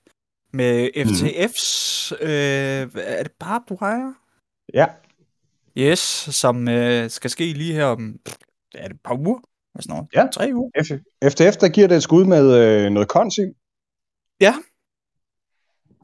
med 0.52 0.90
FTF's, 0.96 2.14
øh, 2.24 2.90
er 2.94 3.22
det 3.22 3.32
bare 3.32 3.62
du 3.68 3.74
ejer? 3.74 4.12
Ja, 4.74 4.86
Yes, 5.78 5.98
som 6.30 6.68
øh, 6.68 7.10
skal 7.10 7.30
ske 7.30 7.52
lige 7.52 7.74
her 7.74 7.84
om, 7.84 8.20
er 8.74 8.88
det 8.88 8.94
et 8.94 9.00
par 9.00 9.14
uger? 9.14 9.40
Sådan 9.80 9.92
noget? 9.94 10.08
Ja. 10.14 10.26
Tre 10.32 10.50
uger? 10.54 10.70
FTF, 11.24 11.56
der 11.60 11.68
giver 11.68 11.88
det 11.88 11.96
et 11.96 12.02
skud 12.02 12.24
med 12.24 12.58
øh, 12.58 12.90
noget 12.90 13.08
konsim. 13.08 13.54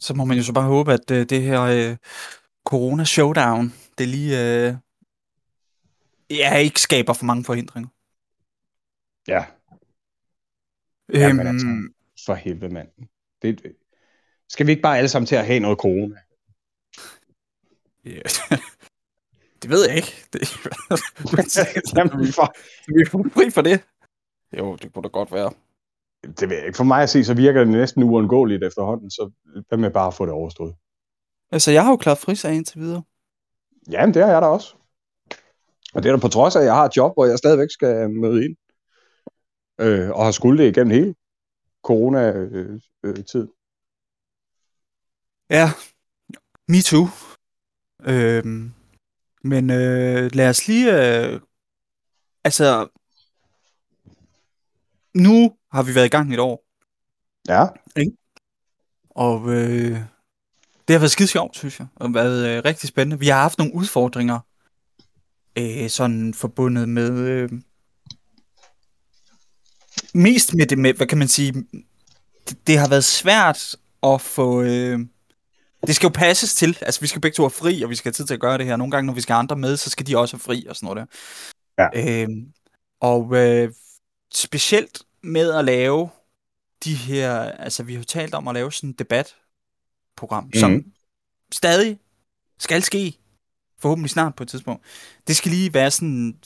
Så 0.00 0.15
må 0.15 0.25
man 0.25 0.37
jo 0.37 0.43
så 0.43 0.53
bare 0.53 0.65
håbe, 0.65 0.93
at 0.93 1.11
øh, 1.11 1.27
det 1.31 1.43
her 1.43 1.62
øh, 1.62 1.97
corona-showdown, 2.65 3.73
det 3.99 4.09
lige 4.09 4.67
øh, 4.67 4.75
ja, 6.31 6.57
ikke 6.57 6.81
skaber 6.81 7.12
for 7.12 7.25
mange 7.25 7.45
forhindringer. 7.45 7.89
Ja, 9.29 9.45
Øhm, 11.15 11.23
Jamen, 11.23 11.47
altså. 11.47 11.67
for 12.27 12.35
helvede, 12.35 12.75
mand. 12.75 12.89
Det, 13.43 13.77
skal 14.49 14.67
vi 14.67 14.71
ikke 14.71 14.83
bare 14.83 14.99
alle 14.99 15.09
sammen 15.09 15.27
til 15.27 15.37
at 15.37 15.47
have 15.47 15.61
noget 15.61 15.79
corona? 15.79 16.17
ja. 18.15 18.21
Det 19.62 19.71
ved 19.71 19.87
jeg 19.88 19.97
ikke. 19.97 20.26
Det, 20.33 20.40
Jamen, 21.97 22.21
vi 22.26 22.33
får, 22.33 22.55
vi 22.95 23.00
er 23.00 23.31
fri 23.35 23.50
for 23.50 23.62
det. 23.62 23.85
Jo, 24.59 24.76
det 24.76 24.93
kunne 24.93 25.02
da 25.02 25.09
godt 25.09 25.33
være. 25.33 25.50
det 26.23 26.49
ved 26.49 26.57
jeg 26.57 26.67
ikke. 26.67 26.76
For 26.76 26.85
mig 26.85 27.02
at 27.02 27.11
se, 27.11 27.25
så 27.25 27.35
virker 27.35 27.61
det 27.61 27.69
næsten 27.69 28.02
uundgåeligt 28.02 28.64
efterhånden, 28.64 29.11
så 29.11 29.31
hvad 29.69 29.79
med 29.79 29.90
bare 29.90 30.07
at 30.07 30.14
få 30.14 30.26
det 30.26 30.33
overstået? 30.33 30.75
Altså, 31.52 31.71
jeg 31.71 31.85
har 31.85 31.90
jo 31.90 31.97
klaret 31.97 32.19
frisag 32.19 32.55
indtil 32.55 32.81
videre. 32.81 33.02
Jamen, 33.90 34.14
det 34.14 34.23
har 34.25 34.33
jeg 34.33 34.43
da 34.43 34.47
også. 34.47 34.75
Og 35.95 36.02
det 36.02 36.09
er 36.09 36.17
da 36.17 36.21
på 36.21 36.29
trods 36.29 36.57
af, 36.57 36.61
at 36.61 36.67
jeg 36.67 36.75
har 36.75 36.85
et 36.85 36.97
job, 36.97 37.14
hvor 37.14 37.26
jeg 37.26 37.38
stadigvæk 37.38 37.71
skal 37.71 38.11
møde 38.11 38.45
ind. 38.45 38.57
Øh, 39.81 40.11
og 40.11 40.25
har 40.25 40.33
skulle 40.33 40.62
det 40.64 40.71
igennem 40.76 40.90
hele 40.95 41.14
corona-tiden. 41.83 42.83
Øh, 43.05 43.25
tid. 43.25 43.49
Ja, 45.50 45.69
me 46.69 46.83
too. 46.83 47.07
Øhm, 48.02 48.73
men 49.45 49.71
øh, 49.71 50.31
lad 50.35 50.49
os 50.49 50.69
lige... 50.69 51.19
Øh, 51.27 51.41
altså, 52.45 52.89
nu 55.15 55.57
har 55.73 55.83
vi 55.83 55.95
været 55.95 56.07
i 56.07 56.09
gang 56.09 56.31
i 56.31 56.35
et 56.35 56.41
år. 56.41 56.65
ja, 57.49 57.67
Og 59.11 59.51
øh, 59.55 59.99
det 60.89 60.95
har 60.95 60.99
været 60.99 61.11
skide 61.11 61.29
sjovt, 61.29 61.57
synes 61.57 61.79
jeg. 61.79 61.87
Og 61.97 62.15
været 62.15 62.49
øh, 62.49 62.63
rigtig 62.65 62.89
spændende. 62.89 63.19
Vi 63.19 63.29
har 63.29 63.43
haft 63.43 63.59
nogle 63.59 63.75
udfordringer, 63.75 64.39
øh, 65.59 65.91
sådan 65.91 66.35
forbundet 66.35 66.89
med... 66.89 67.19
Øh, 67.19 67.51
mest 70.15 70.55
med 70.55 70.67
det 70.67 70.79
med, 70.79 70.95
hvad 70.95 71.07
kan 71.07 71.19
man 71.19 71.29
sige... 71.29 71.53
Det, 72.49 72.67
det 72.67 72.79
har 72.79 72.89
været 72.89 73.05
svært 73.05 73.77
at 74.03 74.21
få... 74.21 74.63
Øh, 74.63 75.01
det 75.87 75.97
skal 75.97 76.07
jo 76.07 76.13
passes 76.15 76.55
til. 76.55 76.79
Altså, 76.81 77.01
vi 77.01 77.07
skal 77.07 77.21
begge 77.21 77.35
to 77.35 77.43
have 77.43 77.51
fri, 77.51 77.83
og 77.83 77.91
vi 77.91 77.95
skal 77.95 78.09
have 78.09 78.15
tid 78.15 78.27
til 78.27 78.35
at 78.35 78.41
gøre 78.41 78.59
det 78.59 78.67
her. 78.67 78.77
Nogle 78.77 78.91
gange, 78.91 79.07
når 79.07 79.15
vi 79.15 79.21
skal 79.21 79.33
have 79.33 79.39
andre 79.39 79.57
med, 79.57 79.77
så 79.77 79.91
skal 79.91 80.07
de 80.07 80.19
også 80.19 80.37
have 80.37 80.41
fri 80.41 80.67
og 80.69 80.77
sådan 80.77 80.87
noget 80.87 81.09
der. 81.79 81.97
Ja. 81.97 82.23
Øh, 82.23 82.29
og 83.01 83.37
øh, 83.37 83.73
specielt 84.35 85.03
med 85.23 85.51
at 85.51 85.65
lave 85.65 86.11
de 86.85 86.95
her... 86.95 87.41
Altså, 87.41 87.83
vi 87.83 87.93
har 87.93 88.01
jo 88.01 88.05
talt 88.05 88.35
om 88.35 88.49
at 88.49 88.55
lave 88.55 88.73
sådan 88.73 88.91
et 88.91 88.99
debatprogram, 88.99 90.45
mm. 90.45 90.53
som 90.53 90.85
stadig 91.53 91.99
skal 92.59 92.83
ske. 92.83 93.19
Forhåbentlig 93.79 94.11
snart 94.11 94.35
på 94.35 94.43
et 94.43 94.49
tidspunkt. 94.49 94.85
Det 95.27 95.37
skal 95.37 95.51
lige 95.51 95.75
være 95.75 95.91
sådan... 95.91 96.39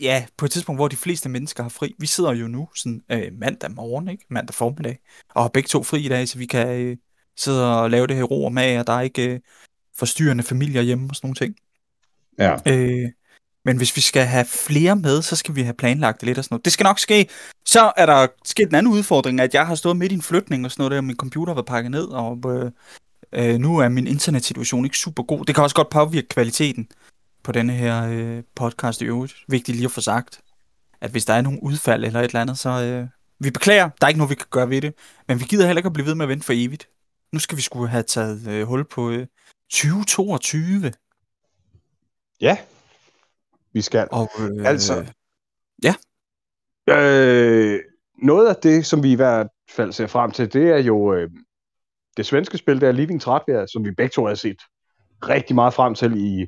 Ja, 0.00 0.26
på 0.36 0.44
et 0.44 0.50
tidspunkt, 0.50 0.78
hvor 0.78 0.88
de 0.88 0.96
fleste 0.96 1.28
mennesker 1.28 1.62
har 1.62 1.70
fri. 1.70 1.94
Vi 1.98 2.06
sidder 2.06 2.32
jo 2.32 2.48
nu 2.48 2.68
sådan 2.74 3.02
øh, 3.10 3.32
mandag 3.32 3.70
morgen, 3.70 4.08
ikke? 4.08 4.24
Mandag 4.28 4.54
formiddag. 4.54 4.98
Og 5.28 5.42
har 5.42 5.48
begge 5.48 5.68
to 5.68 5.82
fri 5.82 6.04
i 6.04 6.08
dag, 6.08 6.28
så 6.28 6.38
vi 6.38 6.46
kan 6.46 6.68
øh, 6.68 6.96
sidde 7.36 7.76
og 7.76 7.90
lave 7.90 8.06
det 8.06 8.16
her 8.16 8.22
ro 8.22 8.44
og 8.44 8.52
mag, 8.52 8.80
og 8.80 8.86
der 8.86 8.92
er 8.92 9.00
ikke 9.00 9.28
øh, 9.28 9.40
forstyrrende 9.96 10.42
familier 10.42 10.82
hjemme 10.82 11.08
og 11.10 11.16
sådan 11.16 11.26
nogle 11.26 11.34
ting. 11.34 11.56
ja. 12.38 12.56
Øh, 12.66 13.10
men 13.64 13.76
hvis 13.76 13.96
vi 13.96 14.00
skal 14.00 14.26
have 14.26 14.44
flere 14.44 14.96
med, 14.96 15.22
så 15.22 15.36
skal 15.36 15.54
vi 15.54 15.62
have 15.62 15.74
planlagt 15.74 16.20
det 16.20 16.26
lidt 16.26 16.38
og 16.38 16.44
sådan 16.44 16.54
noget. 16.54 16.64
Det 16.64 16.72
skal 16.72 16.84
nok 16.84 16.98
ske. 16.98 17.28
Så 17.64 17.92
er 17.96 18.06
der 18.06 18.26
sket 18.44 18.68
en 18.68 18.74
anden 18.74 18.92
udfordring, 18.92 19.40
at 19.40 19.54
jeg 19.54 19.66
har 19.66 19.74
stået 19.74 19.96
midt 19.96 20.12
i 20.12 20.14
en 20.14 20.22
flytning 20.22 20.64
og 20.64 20.70
sådan 20.70 20.82
noget 20.82 20.98
og 20.98 21.04
min 21.04 21.16
computer 21.16 21.54
været 21.54 21.66
pakket 21.66 21.90
ned, 21.90 22.04
og 22.04 22.38
øh, 22.46 22.70
øh, 23.32 23.58
nu 23.58 23.78
er 23.78 23.88
min 23.88 24.06
internetsituation 24.06 24.84
ikke 24.84 24.98
super 24.98 25.22
god. 25.22 25.44
Det 25.44 25.54
kan 25.54 25.64
også 25.64 25.76
godt 25.76 25.90
påvirke 25.90 26.28
kvaliteten 26.28 26.88
på 27.42 27.52
denne 27.52 27.72
her 27.72 28.06
øh, 28.08 28.42
podcast 28.54 29.02
i 29.02 29.04
øvrigt. 29.04 29.34
Vigtigt 29.48 29.76
lige 29.76 29.84
at 29.84 29.92
få 29.92 30.00
sagt, 30.00 30.40
at 31.00 31.10
hvis 31.10 31.24
der 31.24 31.34
er 31.34 31.42
nogle 31.42 31.62
udfald 31.62 32.04
eller 32.04 32.20
et 32.20 32.24
eller 32.24 32.40
andet, 32.40 32.58
så 32.58 32.82
øh, 32.82 33.06
vi 33.38 33.50
beklager. 33.50 33.90
Der 34.00 34.06
er 34.06 34.08
ikke 34.08 34.18
noget, 34.18 34.30
vi 34.30 34.34
kan 34.34 34.46
gøre 34.50 34.70
ved 34.70 34.82
det. 34.82 34.94
Men 35.28 35.40
vi 35.40 35.44
gider 35.44 35.66
heller 35.66 35.78
ikke 35.78 35.86
at 35.86 35.92
blive 35.92 36.06
ved 36.06 36.14
med 36.14 36.24
at 36.24 36.28
vente 36.28 36.46
for 36.46 36.52
evigt. 36.56 36.88
Nu 37.32 37.38
skal 37.38 37.56
vi 37.56 37.62
skulle 37.62 37.88
have 37.88 38.02
taget 38.02 38.48
øh, 38.48 38.66
hul 38.66 38.84
på 38.84 39.10
øh, 39.10 39.26
2022. 39.70 40.92
ja, 42.40 42.58
vi 43.72 43.82
skal. 43.82 44.08
Og, 44.10 44.30
øh, 44.40 44.66
Altså, 44.66 45.12
Øh, 46.88 47.80
noget 48.22 48.48
af 48.48 48.56
det, 48.56 48.86
som 48.86 49.02
vi 49.02 49.12
i 49.12 49.14
hvert 49.14 49.48
fald 49.70 49.92
ser 49.92 50.06
frem 50.06 50.30
til, 50.30 50.52
det 50.52 50.70
er 50.70 50.78
jo 50.78 51.14
øh, 51.14 51.30
det 52.16 52.26
svenske 52.26 52.58
spil, 52.58 52.80
der 52.80 52.88
er 52.88 52.92
Living 52.92 53.20
Trætvær, 53.20 53.66
som 53.66 53.84
vi 53.84 53.90
begge 53.90 54.12
to 54.12 54.26
har 54.26 54.34
set 54.34 54.62
rigtig 55.22 55.54
meget 55.54 55.74
frem 55.74 55.94
til 55.94 56.16
i, 56.16 56.46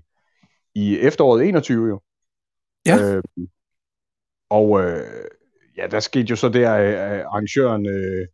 i 0.75 0.99
efteråret 0.99 1.49
21 1.49 1.89
jo. 1.89 2.01
Ja. 2.87 3.15
Øh, 3.15 3.23
og 4.51 4.81
øh, 4.83 5.25
ja, 5.77 5.87
der 5.87 6.01
skete 6.01 6.27
jo 6.31 6.37
så 6.37 6.49
der, 6.49 6.75
at 6.75 7.21
arrangøren 7.21 7.87
øh, 7.87 8.27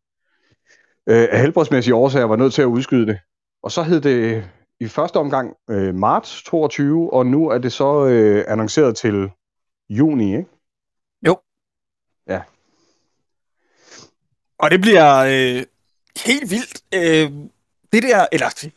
øh, 1.10 1.28
af 1.30 1.40
helbredsmæssige 1.40 1.94
årsager 1.94 2.26
var 2.26 2.36
nødt 2.36 2.54
til 2.54 2.62
at 2.62 2.66
udskyde 2.66 3.06
det. 3.06 3.18
Og 3.62 3.72
så 3.72 3.82
hed 3.82 4.00
det 4.00 4.44
i 4.80 4.88
første 4.88 5.16
omgang 5.16 5.54
øh, 5.70 5.94
marts 5.94 6.42
22, 6.42 7.12
og 7.12 7.26
nu 7.26 7.48
er 7.48 7.58
det 7.58 7.72
så 7.72 8.06
øh, 8.06 8.44
annonceret 8.48 8.96
til 8.96 9.30
juni, 9.90 10.36
ikke? 10.36 10.48
Og 14.60 14.70
det 14.70 14.80
bliver 14.80 15.16
øh, 15.16 15.64
helt 16.26 16.50
vildt. 16.50 16.82
Øh, 16.94 17.32
det 17.92 18.02
der, 18.02 18.26
eller 18.32 18.48
det, 18.48 18.72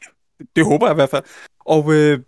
det 0.55 0.65
håber 0.65 0.87
jeg 0.87 0.93
i 0.93 0.95
hvert 0.95 1.09
fald. 1.09 1.23
Og 1.59 1.93
øh, 1.93 2.19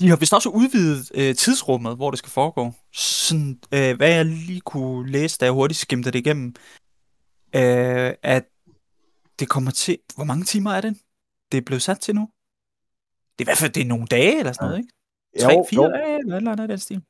De 0.00 0.08
har 0.08 0.16
vist 0.16 0.34
også 0.34 0.48
udvidet 0.48 1.10
øh, 1.14 1.34
tidsrummet, 1.34 1.96
hvor 1.96 2.10
det 2.10 2.18
skal 2.18 2.30
foregå. 2.30 2.72
Sådan, 2.92 3.60
øh, 3.74 3.96
hvad 3.96 4.10
jeg 4.10 4.24
lige 4.26 4.60
kunne 4.60 5.10
læse, 5.10 5.38
da 5.38 5.44
jeg 5.44 5.52
hurtigt 5.52 5.80
skimte 5.80 6.10
det 6.10 6.18
igennem, 6.18 6.54
øh, 7.54 8.14
at 8.22 8.44
det 9.38 9.48
kommer 9.48 9.70
til... 9.70 9.98
Hvor 10.14 10.24
mange 10.24 10.44
timer 10.44 10.70
er 10.70 10.80
det, 10.80 10.96
det 11.52 11.58
er 11.58 11.62
blevet 11.62 11.82
sat 11.82 12.00
til 12.00 12.14
nu? 12.14 12.28
Det 13.38 13.40
er 13.40 13.44
i 13.44 13.48
hvert 13.48 13.58
fald 13.58 13.72
det 13.72 13.80
er 13.80 13.86
nogle 13.86 14.06
dage 14.06 14.38
eller 14.38 14.52
sådan 14.52 14.68
noget, 14.68 14.78
ikke? 14.78 14.92
Tre, 15.40 15.52
Jo, 15.52 15.66
fire 15.70 15.82
jo. 15.82 15.88
dage 15.88 16.18
eller 16.18 16.34
et 16.34 16.36
eller 16.36 16.52
andet 16.52 16.68
den 16.68 16.78
stil. 16.78 17.02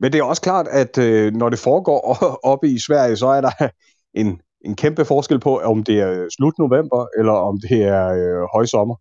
Men 0.00 0.12
det 0.12 0.18
er 0.18 0.22
også 0.22 0.42
klart, 0.42 0.68
at 0.68 0.98
øh, 0.98 1.32
når 1.32 1.48
det 1.48 1.58
foregår 1.58 2.00
oppe 2.52 2.68
i 2.68 2.78
Sverige, 2.78 3.16
så 3.16 3.26
er 3.26 3.40
der 3.40 3.68
en, 4.14 4.40
en 4.60 4.76
kæmpe 4.76 5.04
forskel 5.04 5.40
på, 5.40 5.58
om 5.60 5.84
det 5.84 6.00
er 6.00 6.28
slut 6.36 6.58
november, 6.58 7.06
eller 7.18 7.32
om 7.32 7.60
det 7.60 7.82
er 7.82 8.06
øh, 8.06 8.48
højsommer. 8.54 8.96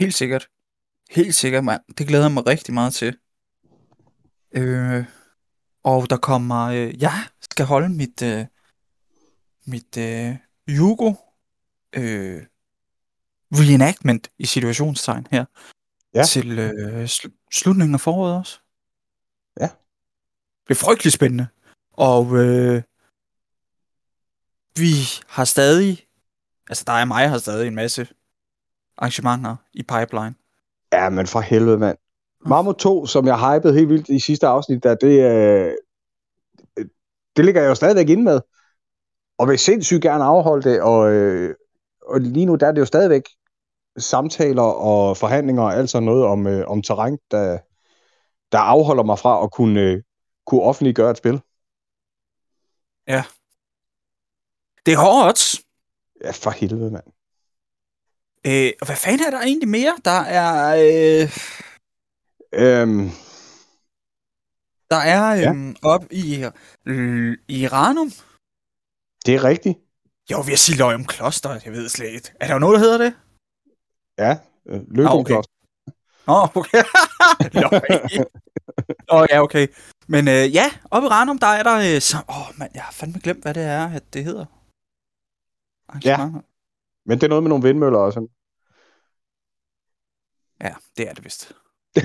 Helt 0.00 0.14
sikkert. 0.14 0.46
Helt 1.10 1.34
sikkert, 1.34 1.64
mand. 1.64 1.80
Det 1.98 2.06
glæder 2.08 2.24
jeg 2.24 2.32
mig 2.32 2.46
rigtig 2.46 2.74
meget 2.74 2.94
til. 2.94 3.16
Øh, 4.52 5.04
og 5.84 6.10
der 6.10 6.16
kommer... 6.16 6.66
Øh, 6.66 7.02
jeg 7.02 7.12
skal 7.40 7.66
holde 7.66 7.88
mit... 7.88 8.22
Øh, 8.22 8.44
mit 9.66 9.96
øh, 9.98 10.36
Jugo 10.68 11.12
øh, 11.96 12.42
reenactment 13.52 14.30
i 14.38 14.46
situationstegn 14.46 15.26
her. 15.30 15.44
Ja. 16.14 16.24
Til 16.24 16.58
øh, 16.58 17.04
sl- 17.04 17.48
slutningen 17.52 17.94
af 17.94 18.00
foråret 18.00 18.38
også. 18.38 18.58
Ja. 19.60 19.68
Det 20.68 20.70
er 20.70 20.84
frygtelig 20.84 21.12
spændende. 21.12 21.46
Og 21.92 22.36
øh, 22.36 22.82
vi 24.76 24.92
har 25.26 25.44
stadig... 25.44 26.06
Altså 26.68 26.84
dig 26.86 27.00
og 27.00 27.08
mig 27.08 27.28
har 27.30 27.38
stadig 27.38 27.66
en 27.66 27.74
masse 27.74 28.08
arrangementer 28.96 29.56
i 29.72 29.82
pipeline. 29.82 30.34
Ja, 30.92 31.08
men 31.08 31.26
for 31.26 31.40
helvede, 31.40 31.78
mand. 31.78 31.98
Marmot 32.46 32.76
2, 32.76 33.06
som 33.06 33.26
jeg 33.26 33.38
hypede 33.38 33.74
helt 33.74 33.88
vildt 33.88 34.08
i 34.08 34.18
sidste 34.18 34.46
afsnit, 34.46 34.82
der, 34.82 34.94
det, 34.94 35.20
øh, 35.20 35.72
det 37.36 37.44
ligger 37.44 37.60
jeg 37.60 37.68
jo 37.68 37.74
stadigvæk 37.74 38.08
inde 38.08 38.22
med. 38.22 38.40
Og 39.38 39.48
vil 39.48 39.58
sindssygt 39.58 40.02
gerne 40.02 40.24
afholde 40.24 40.70
det, 40.70 40.82
og, 40.82 41.12
øh, 41.12 41.54
og 42.04 42.20
lige 42.20 42.46
nu 42.46 42.54
der 42.54 42.66
er 42.66 42.72
det 42.72 42.80
jo 42.80 42.86
stadigvæk 42.86 43.22
samtaler 43.98 44.62
og 44.62 45.16
forhandlinger 45.16 45.62
og 45.62 45.74
alt 45.74 45.90
sådan 45.90 46.06
noget 46.06 46.24
om, 46.24 46.46
øh, 46.46 46.68
om 46.68 46.82
terræn, 46.82 47.18
der, 47.30 47.58
der 48.52 48.58
afholder 48.58 49.02
mig 49.02 49.18
fra 49.18 49.44
at 49.44 49.52
kunne, 49.52 49.80
øh, 49.80 50.02
kunne 50.46 50.62
offentliggøre 50.62 51.10
et 51.10 51.16
spil. 51.16 51.40
Det 54.86 54.92
er 54.94 54.98
hårdt. 54.98 55.60
Ja, 56.24 56.30
for 56.30 56.50
helvede, 56.50 56.90
mand. 56.90 57.04
Øh, 58.46 58.72
og 58.80 58.86
hvad 58.86 58.96
fanden 58.96 59.26
er 59.26 59.30
der 59.30 59.40
egentlig 59.40 59.68
mere? 59.68 59.96
Der 60.04 60.20
er... 60.20 60.76
Øh, 61.22 61.38
Øhm, 62.56 63.08
der 64.90 64.96
er 64.96 65.34
Ja. 65.34 65.50
øhm, 65.50 65.76
op 65.82 66.04
i 66.10 66.44
øh, 66.86 67.38
Iranum. 67.48 68.10
det 69.26 69.34
er 69.34 69.44
rigtigt. 69.44 69.78
Jo, 70.30 70.40
vi 70.40 70.50
har 70.50 70.56
sige 70.56 70.78
Løgum 70.78 71.04
Kloster, 71.04 71.60
jeg 71.64 71.72
ved 71.72 71.88
slet 71.88 72.06
ikke. 72.06 72.32
Er 72.40 72.46
der 72.46 72.52
jo 72.54 72.58
noget, 72.58 72.74
der 72.74 72.80
hedder 72.80 72.98
det? 72.98 73.14
Ja, 74.18 74.38
øh, 74.68 74.80
Løgum 74.88 75.10
Ah, 75.10 75.18
okay. 75.18 75.34
Kloster. 75.34 75.52
Åh, 76.26 76.42
oh, 76.42 76.56
okay. 76.56 76.78
Åh, 79.12 79.20
oh, 79.20 79.26
ja, 79.30 79.42
okay. 79.42 79.66
Men 80.08 80.28
øh, 80.28 80.54
ja, 80.54 80.70
oppe 80.90 81.06
i 81.06 81.08
Ranum, 81.08 81.38
der 81.38 81.46
er 81.46 81.62
der... 81.62 81.94
Øh, 81.94 82.00
så, 82.00 82.16
åh, 82.28 82.58
mand, 82.58 82.70
jeg 82.74 82.82
har 82.82 82.92
fandme 82.92 83.20
glemt, 83.22 83.42
hvad 83.42 83.54
det 83.54 83.62
er, 83.62 83.88
at 83.88 84.14
det 84.14 84.24
hedder. 84.24 84.44
Arrangementer. 85.88 86.40
Men 87.06 87.18
det 87.18 87.24
er 87.24 87.28
noget 87.28 87.42
med 87.42 87.48
nogle 87.48 87.64
vindmøller 87.64 87.98
og 87.98 88.12
sådan. 88.12 88.28
Ja, 90.60 90.74
det 90.96 91.08
er 91.08 91.14
det 91.14 91.24
vist. 91.24 91.52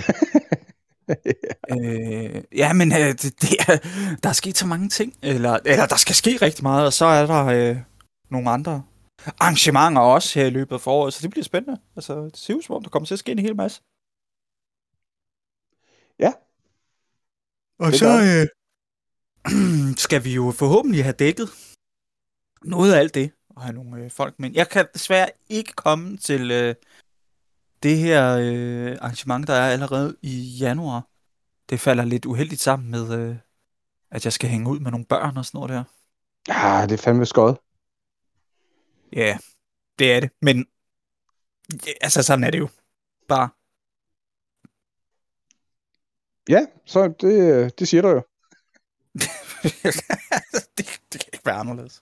øh, 1.71 2.43
ja, 2.57 2.73
men 2.73 2.91
øh, 2.91 3.13
det, 3.21 3.41
det 3.41 3.55
er, 3.59 3.77
der 4.23 4.29
er 4.29 4.33
sket 4.33 4.57
så 4.57 4.67
mange 4.67 4.89
ting. 4.89 5.13
Eller, 5.21 5.59
eller 5.65 5.85
der 5.85 5.95
skal 5.95 6.15
ske 6.15 6.37
rigtig 6.41 6.63
meget, 6.63 6.85
og 6.85 6.93
så 6.93 7.05
er 7.05 7.25
der 7.25 7.45
øh, 7.45 7.77
nogle 8.29 8.49
andre 8.49 8.83
arrangementer 9.39 10.01
også 10.01 10.39
her 10.39 10.45
i 10.45 10.49
løbet 10.49 10.75
af 10.75 10.81
foråret, 10.81 11.13
så 11.13 11.21
det 11.21 11.29
bliver 11.29 11.43
spændende. 11.43 11.81
Altså, 11.95 12.25
det 12.25 12.37
ser 12.37 12.53
ud 12.53 12.61
som 12.61 12.75
om, 12.75 12.83
der 12.83 12.89
kommer 12.89 13.07
til 13.07 13.15
at 13.15 13.19
ske 13.19 13.31
en 13.31 13.39
hel 13.39 13.55
masse. 13.55 13.81
Ja. 16.19 16.33
Og 17.79 17.91
Det 17.91 17.99
så 17.99 18.11
øh, 18.29 18.47
skal 20.05 20.23
vi 20.23 20.33
jo 20.33 20.51
forhåbentlig 20.51 21.03
have 21.03 21.13
dækket 21.13 21.49
noget 22.63 22.93
af 22.93 22.99
alt 22.99 23.13
det, 23.13 23.31
og 23.49 23.61
have 23.61 23.73
nogle 23.73 24.03
øh, 24.03 24.11
folk 24.11 24.39
med. 24.39 24.51
Jeg 24.53 24.69
kan 24.69 24.87
desværre 24.93 25.29
ikke 25.49 25.73
komme 25.73 26.17
til 26.17 26.51
øh, 26.51 26.75
det 27.83 27.97
her 27.97 28.37
øh, 28.41 28.97
arrangement, 29.01 29.47
der 29.47 29.53
er 29.53 29.69
allerede 29.71 30.17
i 30.21 30.57
januar. 30.59 31.07
Det 31.69 31.79
falder 31.79 32.05
lidt 32.05 32.25
uheldigt 32.25 32.61
sammen 32.61 32.91
med, 32.91 33.19
øh, 33.19 33.35
at 34.11 34.25
jeg 34.25 34.33
skal 34.33 34.49
hænge 34.49 34.69
ud 34.69 34.79
med 34.79 34.91
nogle 34.91 35.05
børn 35.05 35.37
og 35.37 35.45
sådan 35.45 35.57
noget 35.57 35.69
der. 35.69 35.83
Ja, 36.47 36.85
det 36.87 36.93
er 36.93 37.03
fandme 37.03 37.25
skød. 37.25 37.55
Ja, 39.13 39.37
det 39.99 40.13
er 40.13 40.19
det. 40.19 40.29
Men 40.41 40.65
altså, 42.01 42.23
sådan 42.23 42.43
er 42.43 42.51
det 42.51 42.59
jo. 42.59 42.69
Bare. 43.27 43.49
Ja, 46.49 46.65
så 46.85 47.07
det, 47.21 47.79
det 47.79 47.87
siger 47.87 48.01
du 48.01 48.07
jo. 48.09 48.21
det, 50.77 51.01
det 51.13 51.19
kan 51.21 51.29
ikke 51.33 51.45
være 51.45 51.55
anderledes. 51.55 52.01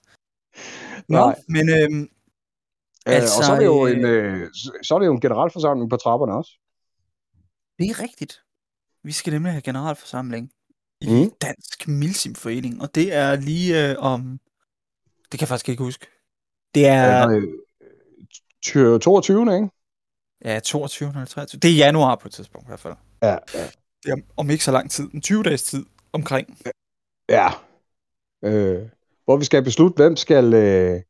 Nå, 1.08 1.18
Nej. 1.18 1.34
men 1.48 1.68
øhm, 1.68 2.08
Altså, 3.06 3.38
og 3.38 3.44
så 3.44 3.52
er, 3.52 3.58
det 3.58 3.66
jo 3.66 3.86
øh, 3.86 3.96
en, 3.96 4.04
øh, 4.04 4.50
så 4.82 4.94
er 4.94 4.98
det 4.98 5.06
jo 5.06 5.12
en 5.12 5.20
generalforsamling 5.20 5.90
på 5.90 5.96
trapperne 5.96 6.36
også. 6.36 6.52
det 7.78 7.90
er 7.90 8.02
rigtigt. 8.02 8.42
Vi 9.02 9.12
skal 9.12 9.32
nemlig 9.32 9.52
have 9.52 9.62
generalforsamling 9.62 10.50
i 11.00 11.06
Mm. 11.10 11.30
Dansk 11.40 11.88
Milsimforening, 11.88 12.82
og 12.82 12.94
det 12.94 13.14
er 13.14 13.36
lige 13.36 13.90
øh, 13.90 13.96
om... 13.98 14.40
Det 15.32 15.38
kan 15.38 15.40
jeg 15.40 15.48
faktisk 15.48 15.68
ikke 15.68 15.82
huske. 15.82 16.06
Det 16.74 16.86
er 16.86 17.28
Øh, 17.28 17.42
ty- 18.62 18.98
22. 19.02 19.54
ikke? 19.54 19.68
ja, 20.44 20.60
22. 20.60 21.08
eller 21.08 21.24
23. 21.24 21.58
Det 21.60 21.70
er 21.70 21.74
januar 21.76 22.14
på 22.14 22.28
et 22.28 22.34
tidspunkt 22.34 22.66
i 22.66 22.68
hvert 22.70 22.80
fald. 22.80 22.94
Ja, 23.22 23.36
ja. 23.54 23.66
Det 24.02 24.10
er 24.12 24.16
om, 24.36 24.50
ikke 24.50 24.64
så 24.64 24.72
lang 24.72 24.90
tid. 24.90 25.10
En 25.14 25.20
20 25.20 25.42
dages 25.42 25.62
tid 25.62 25.86
omkring. 26.12 26.58
ja. 27.28 27.48
Øh, 28.44 28.88
hvor 29.24 29.36
vi 29.36 29.44
skal 29.44 29.64
beslutte, 29.64 29.96
hvem 29.96 30.16
skal, 30.16 30.54
øh, 30.54 31.02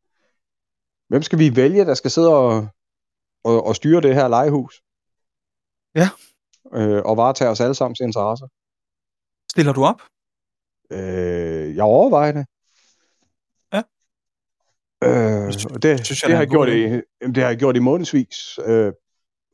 hvem 1.08 1.22
skal 1.22 1.38
vi 1.38 1.56
vælge, 1.56 1.84
der 1.84 1.94
skal 1.94 2.10
sidde 2.10 2.34
og, 2.36 2.68
og, 3.44 3.66
og 3.66 3.76
styre 3.76 4.00
det 4.00 4.14
her 4.14 4.28
legehus. 4.28 4.82
Ja. 5.94 6.08
Øh, 6.78 7.02
og 7.04 7.16
varetage 7.16 7.50
os 7.50 7.60
alle 7.60 7.74
sammens 7.74 8.00
interesser. 8.00 8.48
Stiller 9.52 9.72
du 9.72 9.84
op? 9.84 10.00
Øh, 10.90 11.76
jeg 11.76 11.84
overvejer 11.84 12.32
det. 12.32 12.46
Øh, 15.04 15.10
Det 15.10 15.60
sy- 15.60 15.66
og 15.66 15.82
det, 15.82 16.06
synes 16.06 16.22
jeg, 16.22 16.28
det, 16.28 16.36
har 16.36 16.42
jeg 16.42 16.50
gjort 16.50 16.68
i, 16.68 16.82
det 17.26 17.36
har 17.36 17.48
jeg 17.48 17.56
gjort 17.58 17.76
i 17.76 17.80
månedsvis. 17.80 18.58
Øh, 18.66 18.92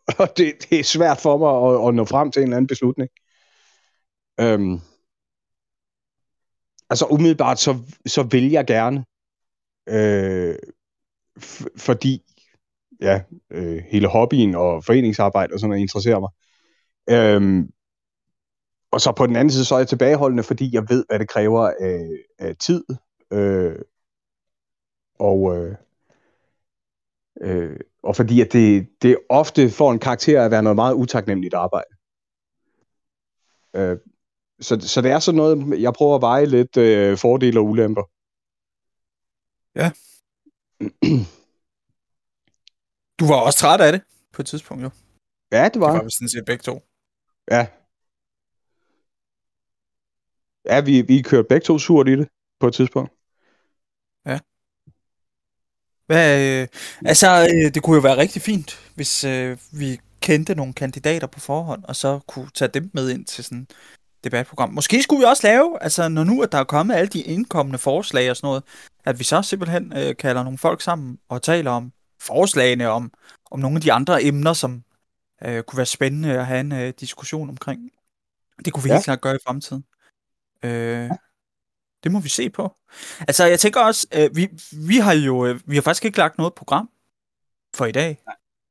og 0.18 0.28
det, 0.36 0.52
det 0.70 0.80
er 0.80 0.84
svært 0.84 1.20
for 1.20 1.38
mig 1.38 1.80
at, 1.82 1.88
at 1.88 1.94
nå 1.94 2.04
frem 2.04 2.30
til 2.32 2.40
en 2.40 2.44
eller 2.48 2.56
anden 2.56 2.66
beslutning. 2.66 3.10
Øhm, 4.40 4.80
altså 6.90 7.06
umiddelbart, 7.10 7.58
så, 7.58 7.76
så 8.06 8.22
vil 8.22 8.50
jeg 8.50 8.66
gerne. 8.66 9.04
Øh, 9.88 10.54
f- 11.40 11.66
fordi 11.76 12.22
ja, 13.00 13.22
øh, 13.50 13.82
hele 13.90 14.08
hobbyen 14.08 14.54
og 14.54 14.84
foreningsarbejde 14.84 15.52
og 15.54 15.60
sådan 15.60 15.68
noget 15.70 15.82
interesserer 15.82 16.20
mig. 16.20 16.30
Øhm, 17.10 17.70
og 18.90 19.00
så 19.00 19.12
på 19.12 19.26
den 19.26 19.36
anden 19.36 19.50
side, 19.50 19.64
så 19.64 19.74
er 19.74 19.78
jeg 19.78 19.88
tilbageholdende, 19.88 20.42
fordi 20.42 20.74
jeg 20.74 20.84
ved, 20.88 21.04
hvad 21.08 21.18
det 21.18 21.28
kræver 21.28 21.70
af, 21.80 22.08
af 22.38 22.56
tid. 22.56 22.84
Øh, 23.32 23.76
og, 25.24 25.56
øh, 25.56 25.76
øh, 27.40 27.76
og 28.02 28.16
fordi 28.16 28.40
at 28.40 28.52
det, 28.52 28.88
det 29.02 29.18
ofte 29.28 29.70
får 29.70 29.92
en 29.92 29.98
karakter 29.98 30.44
at 30.44 30.50
være 30.50 30.62
noget 30.62 30.76
meget 30.76 30.94
utaknemmeligt 30.94 31.54
arbejde. 31.54 31.90
Øh, 33.76 33.98
så, 34.60 34.80
så 34.80 35.00
det 35.00 35.10
er 35.10 35.18
sådan 35.18 35.36
noget, 35.36 35.80
jeg 35.80 35.92
prøver 35.92 36.14
at 36.14 36.22
veje 36.22 36.46
lidt 36.46 36.76
øh, 36.76 37.18
fordele 37.18 37.60
og 37.60 37.64
ulemper. 37.66 38.02
Ja. 39.80 39.90
Du 43.18 43.24
var 43.26 43.40
også 43.46 43.58
træt 43.58 43.80
af 43.80 43.92
det 43.92 44.02
på 44.32 44.42
et 44.42 44.46
tidspunkt, 44.46 44.82
jo. 44.84 44.90
Ja, 45.52 45.64
det 45.64 45.74
Det 45.74 45.80
var. 45.80 45.92
var 45.92 46.04
vi 46.04 46.10
sådan 46.10 46.28
set 46.28 46.44
begge 46.46 46.62
to. 46.62 46.80
Ja. 47.50 47.66
Ja, 50.64 50.80
vi, 50.80 51.02
vi 51.02 51.22
kørte 51.22 51.48
begge 51.48 51.64
to 51.64 51.78
surt 51.78 52.08
i 52.08 52.16
det 52.16 52.28
på 52.60 52.66
et 52.66 52.74
tidspunkt. 52.74 53.13
Hvad, 56.06 56.40
øh, 56.62 56.68
altså, 57.04 57.48
øh, 57.54 57.74
det 57.74 57.82
kunne 57.82 57.94
jo 57.94 58.00
være 58.00 58.16
rigtig 58.16 58.42
fint, 58.42 58.90
hvis 58.94 59.24
øh, 59.24 59.58
vi 59.72 60.00
kendte 60.20 60.54
nogle 60.54 60.72
kandidater 60.72 61.26
på 61.26 61.40
forhånd, 61.40 61.84
og 61.84 61.96
så 61.96 62.20
kunne 62.26 62.50
tage 62.54 62.68
dem 62.68 62.90
med 62.94 63.10
ind 63.10 63.24
til 63.24 63.44
sådan 63.44 63.66
debatprogram. 64.24 64.72
Måske 64.72 65.02
skulle 65.02 65.20
vi 65.20 65.24
også 65.24 65.46
lave, 65.46 65.82
altså 65.82 66.08
når 66.08 66.24
nu 66.24 66.42
at 66.42 66.52
der 66.52 66.58
er 66.58 66.64
kommet 66.64 66.94
alle 66.94 67.08
de 67.08 67.20
indkommende 67.22 67.78
forslag 67.78 68.30
og 68.30 68.36
sådan 68.36 68.46
noget, 68.46 68.62
at 69.04 69.18
vi 69.18 69.24
så 69.24 69.42
simpelthen 69.42 69.92
øh, 69.96 70.16
kalder 70.16 70.42
nogle 70.42 70.58
folk 70.58 70.80
sammen 70.80 71.18
og 71.28 71.42
taler 71.42 71.70
om 71.70 71.92
forslagene, 72.20 72.88
om, 72.88 73.12
om 73.50 73.60
nogle 73.60 73.76
af 73.76 73.80
de 73.80 73.92
andre 73.92 74.24
emner, 74.24 74.52
som 74.52 74.82
øh, 75.44 75.62
kunne 75.62 75.76
være 75.76 75.86
spændende 75.86 76.38
at 76.38 76.46
have 76.46 76.60
en 76.60 76.72
øh, 76.72 76.92
diskussion 77.00 77.48
omkring. 77.48 77.90
Det 78.64 78.72
kunne 78.72 78.82
vi 78.82 78.88
Ja. 78.88 78.94
helt 78.94 79.04
klart 79.04 79.20
gøre 79.20 79.34
i 79.34 79.38
fremtiden. 79.46 79.84
Øh, 80.62 81.10
det 82.04 82.12
må 82.12 82.20
vi 82.20 82.28
se 82.28 82.50
på. 82.50 82.76
Altså, 83.20 83.44
jeg 83.44 83.60
tænker 83.60 83.80
også, 83.80 84.06
øh, 84.14 84.36
vi, 84.36 84.48
vi 84.88 84.96
har 84.96 85.12
jo 85.12 85.46
øh, 85.46 85.60
vi 85.66 85.74
har 85.74 85.82
faktisk 85.82 86.04
ikke 86.04 86.18
lagt 86.18 86.38
noget 86.38 86.54
program 86.54 86.90
for 87.76 87.86
i 87.86 87.92
dag. 87.92 88.22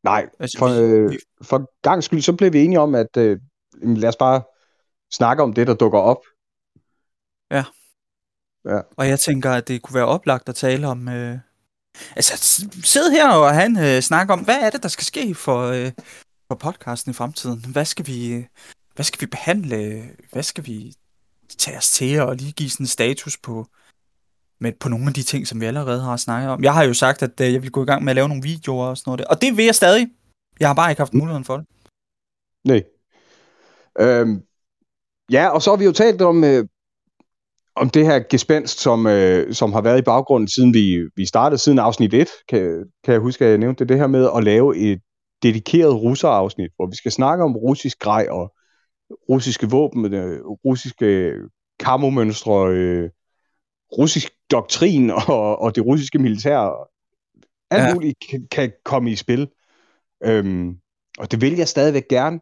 Nej, 0.04 0.30
Altså, 0.39 0.58
for, 0.58 0.67
øh, 0.67 1.12
vi- 1.12 1.19
for 1.41 1.82
gang 1.82 2.04
skyld, 2.04 2.22
så 2.22 2.34
blev 2.34 2.54
vi 2.54 2.63
enige 2.63 2.80
om, 2.80 2.96
at 2.96 3.17
øh, 3.17 3.39
lad 3.82 4.10
os 4.10 4.15
bare 4.15 4.41
snakke 5.13 5.43
om 5.43 5.54
det, 5.54 5.67
der 5.67 5.74
dukker 5.74 6.00
op. 6.00 6.17
Og 8.98 9.08
jeg 9.08 9.19
tænker, 9.19 9.52
at 9.52 9.67
det 9.67 9.82
kunne 9.82 9.96
være 9.96 10.06
oplagt 10.06 10.50
at 10.50 10.56
tale 10.56 10.88
om... 10.88 11.08
Øh, 11.10 11.38
altså, 12.15 12.38
s- 12.38 12.86
sidde 12.88 13.12
her 13.12 13.30
og 13.32 13.54
have 13.54 13.65
en 13.65 13.78
øh, 13.80 14.02
snak 14.02 14.30
om, 14.30 14.39
hvad 14.39 14.56
er 14.62 14.69
det, 14.69 14.84
der 14.84 14.89
skal 14.89 15.06
ske 15.06 15.36
for, 15.36 15.60
øh, 15.67 15.91
for 16.48 16.56
podcasten 16.56 17.10
i 17.12 17.13
fremtiden? 17.13 17.65
Hvad 17.72 17.86
skal 17.86 18.08
vi... 18.08 18.34
Øh, 18.34 18.43
hvad 18.96 19.04
skal 19.06 19.22
vi 19.22 19.26
behandle? 19.26 20.10
Hvad 20.32 20.43
skal 20.43 20.65
vi 20.65 20.96
tage 21.58 21.77
os 21.77 21.91
til 21.91 22.21
og 22.21 22.36
lige 22.36 22.51
give 22.51 22.69
sådan 22.69 22.84
en 22.84 22.88
status 22.88 23.38
på, 23.38 23.67
med, 24.60 24.73
på 24.79 24.89
nogle 24.89 25.08
af 25.08 25.13
de 25.13 25.23
ting, 25.23 25.47
som 25.47 25.62
vi 25.62 25.65
allerede 25.65 26.01
har 26.01 26.17
snakket 26.17 26.49
om? 26.49 26.63
Jeg 26.63 26.73
har 26.73 26.84
jo 26.84 26.93
sagt, 26.93 27.23
at 27.23 27.41
øh, 27.41 27.53
jeg 27.53 27.62
vil 27.62 27.71
gå 27.71 27.84
i 27.84 27.86
gang 27.86 28.03
med 28.03 28.12
at 28.12 28.15
lave 28.15 28.27
nogle 28.27 28.43
videoer 28.43 28.86
og 28.86 28.97
sådan 28.97 29.10
noget. 29.10 29.19
Der. 29.19 29.25
Og 29.25 29.41
det 29.41 29.58
vil 29.58 29.65
jeg 29.65 29.75
stadig. 29.75 30.08
Jeg 30.60 30.69
har 30.69 30.75
bare 30.75 30.91
ikke 30.91 30.99
haft 30.99 31.13
muligheden 31.13 31.45
for 31.45 31.58
det. 31.58 31.65
Nej. 32.65 32.84
Øhm, 33.99 34.41
ja, 35.32 35.47
og 35.47 35.62
så 35.62 35.69
har 35.69 35.77
vi 35.77 35.86
jo 35.86 35.91
talt 35.91 36.21
om, 36.21 36.43
øh, 36.43 36.65
om 37.75 37.89
det 37.89 38.06
her 38.06 38.19
gespenst, 38.29 38.79
som, 38.79 39.08
øh, 39.08 39.53
som 39.53 39.73
har 39.73 39.82
været 39.82 39.99
i 39.99 40.01
baggrunden, 40.01 40.47
siden 40.47 40.73
vi, 40.73 41.10
vi 41.15 41.25
startede, 41.25 41.62
siden 41.62 41.79
afsnit 41.79 42.13
1, 42.13 42.29
kan, 42.49 42.86
kan 43.03 43.13
jeg 43.13 43.21
huske, 43.21 43.45
at 43.45 43.51
jeg 43.51 43.58
nævnte 43.58 43.79
det, 43.79 43.89
det 43.89 43.97
her 43.97 44.08
med 44.08 44.29
at 44.36 44.43
lave 44.43 44.77
et 44.77 44.99
dedikeret 45.43 45.95
russerafsnit, 45.95 46.71
hvor 46.75 46.88
vi 46.88 46.95
skal 46.95 47.12
snakke 47.12 47.43
om 47.43 47.56
russisk 47.56 47.99
grej 47.99 48.27
og 48.29 48.53
russiske 49.30 49.69
våben, 49.69 50.13
øh, 50.13 50.45
russiske 50.45 51.34
kamomønstre, 51.80 52.69
øh, 52.69 53.10
russisk 53.97 54.32
doktrin 54.52 55.10
og, 55.28 55.60
og 55.62 55.76
det 55.76 55.86
russiske 55.86 56.19
militær. 56.19 56.89
Alt 57.71 57.84
Ja. 57.84 57.93
muligt 57.93 58.17
kan, 58.30 58.47
kan 58.52 58.71
komme 58.86 59.12
i 59.12 59.15
spil. 59.15 59.49
Øhm, 60.23 60.78
og 61.17 61.32
det 61.32 61.41
vil 61.41 61.56
jeg 61.58 61.67
stadigvæk 61.67 62.08
gerne. 62.10 62.39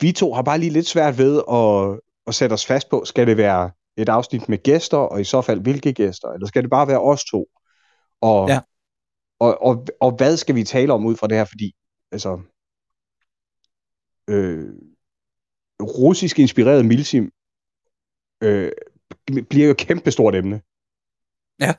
Vi 0.00 0.12
to 0.12 0.32
har 0.32 0.42
bare 0.42 0.58
lige 0.58 0.70
lidt 0.72 0.86
svært 0.86 1.18
ved 1.18 1.42
at, 1.52 2.00
at 2.26 2.34
sætte 2.34 2.54
os 2.54 2.66
fast 2.66 2.90
på, 2.90 3.04
skal 3.04 3.26
det 3.26 3.36
være 3.36 3.70
et 3.96 4.08
afsnit 4.08 4.48
med 4.48 4.62
gæster, 4.62 4.96
og 4.96 5.20
i 5.20 5.24
så 5.24 5.42
fald 5.42 5.60
hvilke 5.60 5.92
gæster, 5.92 6.28
eller 6.28 6.46
skal 6.46 6.62
det 6.62 6.70
bare 6.70 6.88
være 6.88 7.00
os 7.00 7.24
to? 7.24 7.46
Og, 8.20 8.48
Ja. 8.48 8.60
og, 9.40 9.62
og, 9.62 9.86
og 10.00 10.10
hvad 10.16 10.36
skal 10.36 10.54
vi 10.54 10.64
tale 10.64 10.92
om 10.92 11.06
ud 11.06 11.16
fra 11.16 11.26
det 11.26 11.36
her? 11.36 11.44
Fordi, 11.44 11.72
altså, 12.12 12.40
øh, 14.28 14.68
russisk 15.82 16.38
inspireret 16.38 16.86
milsim 16.86 17.30
øh, 18.42 18.72
bliver 19.50 19.66
jo 19.66 19.70
et 19.70 19.76
kæmpestort 19.76 20.34
emne. 20.34 20.60
Ja. 21.60 21.74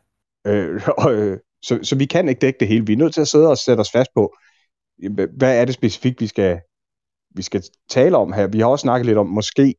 Øh, 0.48 0.82
og, 1.04 1.14
øh, 1.14 1.40
så, 1.62 1.80
så 1.84 1.96
vi 1.96 2.06
kan 2.06 2.30
ikke 2.30 2.40
dække 2.40 2.60
det 2.60 2.68
hele. 2.68 2.86
Vi 2.86 2.94
er 2.94 2.98
nødt 2.98 3.14
til 3.14 3.22
at 3.22 3.28
sidde 3.28 3.50
og 3.50 3.58
sætte 3.58 3.82
os 3.82 3.92
fast 3.92 4.10
på, 4.16 4.36
hva- 5.04 5.38
hvad 5.38 5.62
er 5.62 5.66
det 5.66 5.74
specifikt, 5.74 6.22
vi 6.22 6.28
skal, 6.28 6.62
vi 7.36 7.42
skal 7.42 7.64
tale 7.90 8.18
om 8.18 8.34
her. 8.34 8.48
Vi 8.48 8.60
har 8.60 8.68
også 8.68 8.84
snakket 8.84 9.06
lidt 9.06 9.18
om, 9.18 9.28
måske 9.28 9.76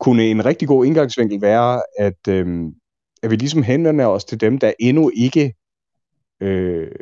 kunne 0.00 0.24
en 0.24 0.44
rigtig 0.44 0.68
god 0.68 0.86
indgangsvinkel 0.86 1.40
være, 1.40 1.82
at, 1.98 2.28
øhm, 2.28 2.74
at 3.22 3.30
vi 3.30 3.36
ligesom 3.36 3.62
henvender 3.62 4.06
os 4.06 4.24
til 4.24 4.40
dem, 4.40 4.58
der 4.58 4.72
endnu 4.78 5.10
ikke 5.16 5.54
øh, 6.40 6.92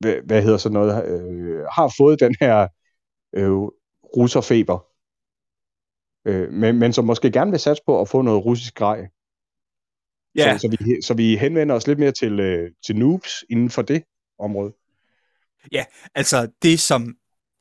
hvad, 0.00 0.14
hvad 0.26 0.42
hedder 0.42 0.58
sådan 0.58 0.74
noget, 0.74 1.04
øh, 1.04 1.64
har 1.72 1.94
fået 1.98 2.20
den 2.20 2.36
her 2.40 2.68
øh, 3.32 3.68
russerfeber, 4.16 4.78
øh, 6.24 6.52
men, 6.52 6.78
men 6.78 6.92
som 6.92 7.04
måske 7.04 7.30
gerne 7.30 7.50
vil 7.50 7.60
satse 7.60 7.82
på 7.86 8.00
at 8.00 8.08
få 8.08 8.22
noget 8.22 8.44
russisk 8.44 8.74
grej. 8.74 9.08
Ja. 10.34 10.58
Så, 10.58 10.60
så, 10.60 10.68
vi, 10.68 11.02
så 11.02 11.14
vi 11.14 11.36
henvender 11.36 11.74
os 11.74 11.86
lidt 11.86 11.98
mere 11.98 12.12
til, 12.12 12.40
øh, 12.40 12.70
til 12.86 12.96
noobs 12.96 13.44
inden 13.50 13.70
for 13.70 13.82
det 13.82 14.02
område. 14.38 14.72
Altså, 16.14 16.48
det 16.62 16.80
som... 16.80 17.14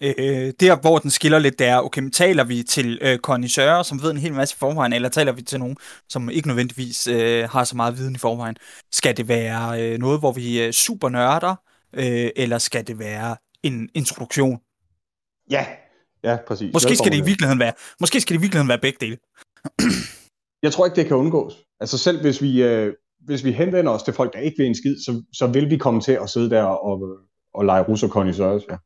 Øh, 0.03 0.53
der, 0.59 0.81
hvor 0.81 0.97
den 0.97 1.11
skiller 1.11 1.39
lidt, 1.39 1.59
det 1.59 1.67
er, 1.67 1.79
okay, 1.81 2.01
men 2.01 2.11
taler 2.11 2.43
vi 2.43 2.63
til 2.63 2.99
øh, 3.01 3.19
kondisører, 3.19 3.83
som 3.83 4.01
ved 4.01 4.11
en 4.11 4.17
hel 4.17 4.33
masse 4.33 4.55
i 4.55 4.59
forvejen, 4.59 4.93
eller 4.93 5.09
taler 5.09 5.31
vi 5.31 5.41
til 5.41 5.59
nogen, 5.59 5.77
som 6.09 6.29
ikke 6.29 6.47
nødvendigvis 6.47 7.07
øh, 7.07 7.49
har 7.49 7.63
så 7.63 7.75
meget 7.75 7.97
viden 7.97 8.15
i 8.15 8.17
forvejen? 8.17 8.55
Skal 8.91 9.17
det 9.17 9.27
være 9.27 9.83
øh, 9.83 9.99
noget, 9.99 10.19
hvor 10.19 10.31
vi 10.31 10.59
er 10.59 10.71
super 10.71 11.09
nørder, 11.09 11.55
øh, 11.93 12.29
eller 12.35 12.57
skal 12.57 12.87
det 12.87 12.99
være 12.99 13.37
en 13.63 13.89
introduktion? 13.93 14.59
Ja, 15.49 15.65
ja, 16.23 16.37
præcis. 16.47 16.73
Måske 16.73 16.95
skal 16.95 17.11
det 17.11 17.17
i 17.17 17.25
virkeligheden 17.25 17.59
være, 17.59 17.73
måske 17.99 18.21
skal 18.21 18.33
det 18.33 18.39
i 18.39 18.41
virkeligheden 18.41 18.69
være 18.69 18.79
begge 18.79 18.97
dele. 19.01 19.17
Jeg 20.63 20.71
tror 20.73 20.85
ikke, 20.85 20.95
det 20.95 21.05
kan 21.05 21.17
undgås. 21.17 21.53
Altså 21.79 21.97
selv 21.97 22.21
hvis 22.21 22.41
vi, 22.41 22.63
øh, 22.63 22.93
hvis 23.19 23.43
vi 23.43 23.51
henvender 23.51 23.91
os 23.91 24.03
til 24.03 24.13
folk, 24.13 24.33
der 24.33 24.39
ikke 24.39 24.57
vil 24.57 24.67
en 24.67 24.75
skid, 24.75 24.95
så, 25.05 25.23
så 25.33 25.47
vil 25.47 25.69
vi 25.69 25.77
komme 25.77 26.01
til 26.01 26.11
at 26.11 26.29
sidde 26.29 26.49
der 26.49 26.63
og, 26.63 27.17
og 27.53 27.65
lege 27.65 27.83
russerkondisører. 27.83 28.77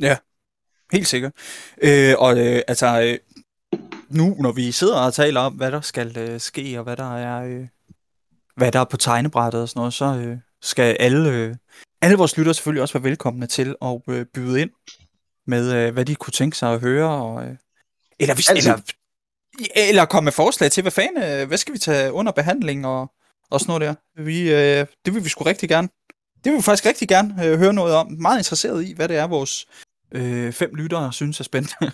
Ja. 0.00 0.16
Helt 0.92 1.06
sikkert. 1.06 1.32
Øh, 1.82 2.14
og 2.18 2.38
øh, 2.38 2.62
altså, 2.68 3.00
øh, 3.02 3.18
nu 4.08 4.36
når 4.38 4.52
vi 4.52 4.72
sidder 4.72 5.00
og 5.00 5.14
taler 5.14 5.40
om, 5.40 5.52
hvad 5.52 5.72
der 5.72 5.80
skal 5.80 6.18
øh, 6.18 6.40
ske, 6.40 6.78
og 6.78 6.84
hvad 6.84 6.96
der 6.96 7.16
er, 7.16 7.44
øh, 7.44 7.66
hvad 8.56 8.72
der 8.72 8.80
er 8.80 8.84
på 8.84 8.96
tegnebrættet 8.96 9.62
og 9.62 9.68
sådan 9.68 9.80
noget, 9.80 9.94
så 9.94 10.04
øh, 10.04 10.38
skal 10.62 10.96
alle, 11.00 11.30
øh, 11.30 11.54
alle 12.02 12.16
vores 12.16 12.36
lyttere 12.36 12.54
selvfølgelig 12.54 12.82
også 12.82 12.98
være 12.98 13.10
velkomne 13.10 13.46
til 13.46 13.74
at 13.82 14.00
øh, 14.08 14.26
byde 14.34 14.60
ind 14.60 14.70
med, 15.48 15.72
øh, 15.74 15.92
hvad 15.92 16.04
de 16.04 16.14
kunne 16.14 16.32
tænke 16.32 16.56
sig 16.56 16.72
at 16.72 16.80
høre, 16.80 17.10
og, 17.10 17.42
øh, 17.42 17.56
eller, 18.18 18.34
hvis, 18.34 18.48
Altid. 18.48 18.70
eller, 18.70 18.82
eller 19.90 20.04
komme 20.04 20.24
med 20.24 20.32
forslag 20.32 20.70
til, 20.70 20.82
hvad 20.82 20.92
fanden, 20.92 21.22
øh, 21.22 21.48
hvad 21.48 21.58
skal 21.58 21.74
vi 21.74 21.78
tage 21.78 22.12
under 22.12 22.32
behandling 22.32 22.86
og, 22.86 23.12
og 23.50 23.60
sådan 23.60 23.70
noget 23.70 23.98
der. 24.16 24.22
Vi, 24.22 24.52
øh, 24.52 24.86
det 25.04 25.14
vil 25.14 25.24
vi 25.24 25.28
sgu 25.28 25.44
rigtig 25.44 25.68
gerne. 25.68 25.88
Det 26.44 26.52
vil 26.52 26.56
vi 26.56 26.62
faktisk 26.62 26.86
rigtig 26.86 27.08
gerne 27.08 27.46
øh, 27.46 27.58
høre 27.58 27.72
noget 27.72 27.94
om. 27.94 28.12
Meget 28.12 28.38
interesseret 28.38 28.84
i, 28.84 28.92
hvad 28.92 29.08
det 29.08 29.16
er, 29.16 29.26
vores 29.26 29.66
øh, 30.12 30.52
fem 30.52 30.74
lyttere 30.74 31.12
synes 31.12 31.40
er 31.40 31.44
spændende. 31.44 31.92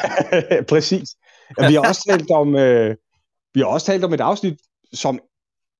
Præcis. 0.72 1.08
Ja, 1.60 1.68
vi 1.68 1.74
har 1.74 1.80
også 1.80 2.04
talt 2.08 2.30
om 2.30 2.56
øh, 2.56 2.96
vi 3.54 3.60
har 3.60 3.66
også 3.66 3.86
talt 3.86 4.04
om 4.04 4.14
et 4.14 4.20
afsnit, 4.20 4.60
som 4.92 5.20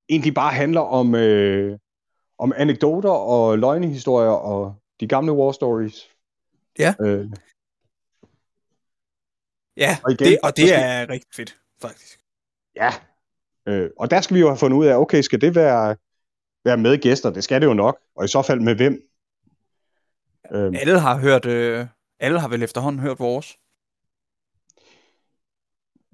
egentlig 0.09 0.33
bare 0.33 0.53
handler 0.53 0.81
om 0.81 1.15
øh, 1.15 1.77
om 2.39 2.53
anekdoter 2.57 3.09
og 3.09 3.59
løgnehistorier 3.59 4.29
og 4.29 4.75
de 4.99 5.07
gamle 5.07 5.31
war 5.31 5.51
stories. 5.51 6.09
Ja. 6.79 6.93
Øh, 7.01 7.29
Ja, 9.77 9.97
Og 10.03 10.11
igen, 10.11 10.27
det, 10.27 10.39
og 10.43 10.57
det 10.57 10.67
skal- 10.67 10.79
er 10.83 11.09
rigtig 11.09 11.29
fedt, 11.35 11.59
faktisk. 11.81 12.19
ja. 12.75 12.89
Øh, 13.65 13.89
og 13.99 14.11
der 14.11 14.21
skal 14.21 14.35
vi 14.35 14.39
jo 14.39 14.47
have 14.47 14.57
fundet 14.57 14.77
ud 14.77 14.85
af, 14.85 14.95
okay, 14.95 15.21
skal 15.21 15.41
det 15.41 15.55
være 15.55 15.95
være 16.65 16.77
med 16.77 17.01
gæster? 17.01 17.29
Det 17.29 17.43
skal 17.43 17.61
det 17.61 17.67
jo 17.67 17.73
nok. 17.73 17.99
Og 18.15 18.25
i 18.25 18.27
så 18.27 18.41
fald 18.41 18.59
med 18.59 18.75
hvem? 18.75 18.93
Øh, 20.51 20.73
Alle 20.81 20.99
har 20.99 21.17
hørt, 21.19 21.45
øh, 21.45 21.87
alle 22.19 22.39
har 22.39 22.47
vel 22.47 22.63
efterhånden 22.63 23.01
hørt 23.01 23.19
vores. 23.19 23.57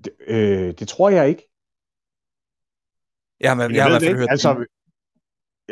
det, 0.03 0.13
øh, 0.19 0.73
det 0.79 0.87
tror 0.87 1.09
jeg 1.09 1.29
ikke. 1.29 1.49
Jeg, 3.39 3.49
har, 3.51 3.55
Men 3.55 3.75
jeg 3.75 3.83
har 3.83 3.89
i 3.89 3.91
hvert 3.91 4.01
fald 4.03 4.15
hørt 4.17 4.27
altså, 4.29 4.53
din. 4.53 4.65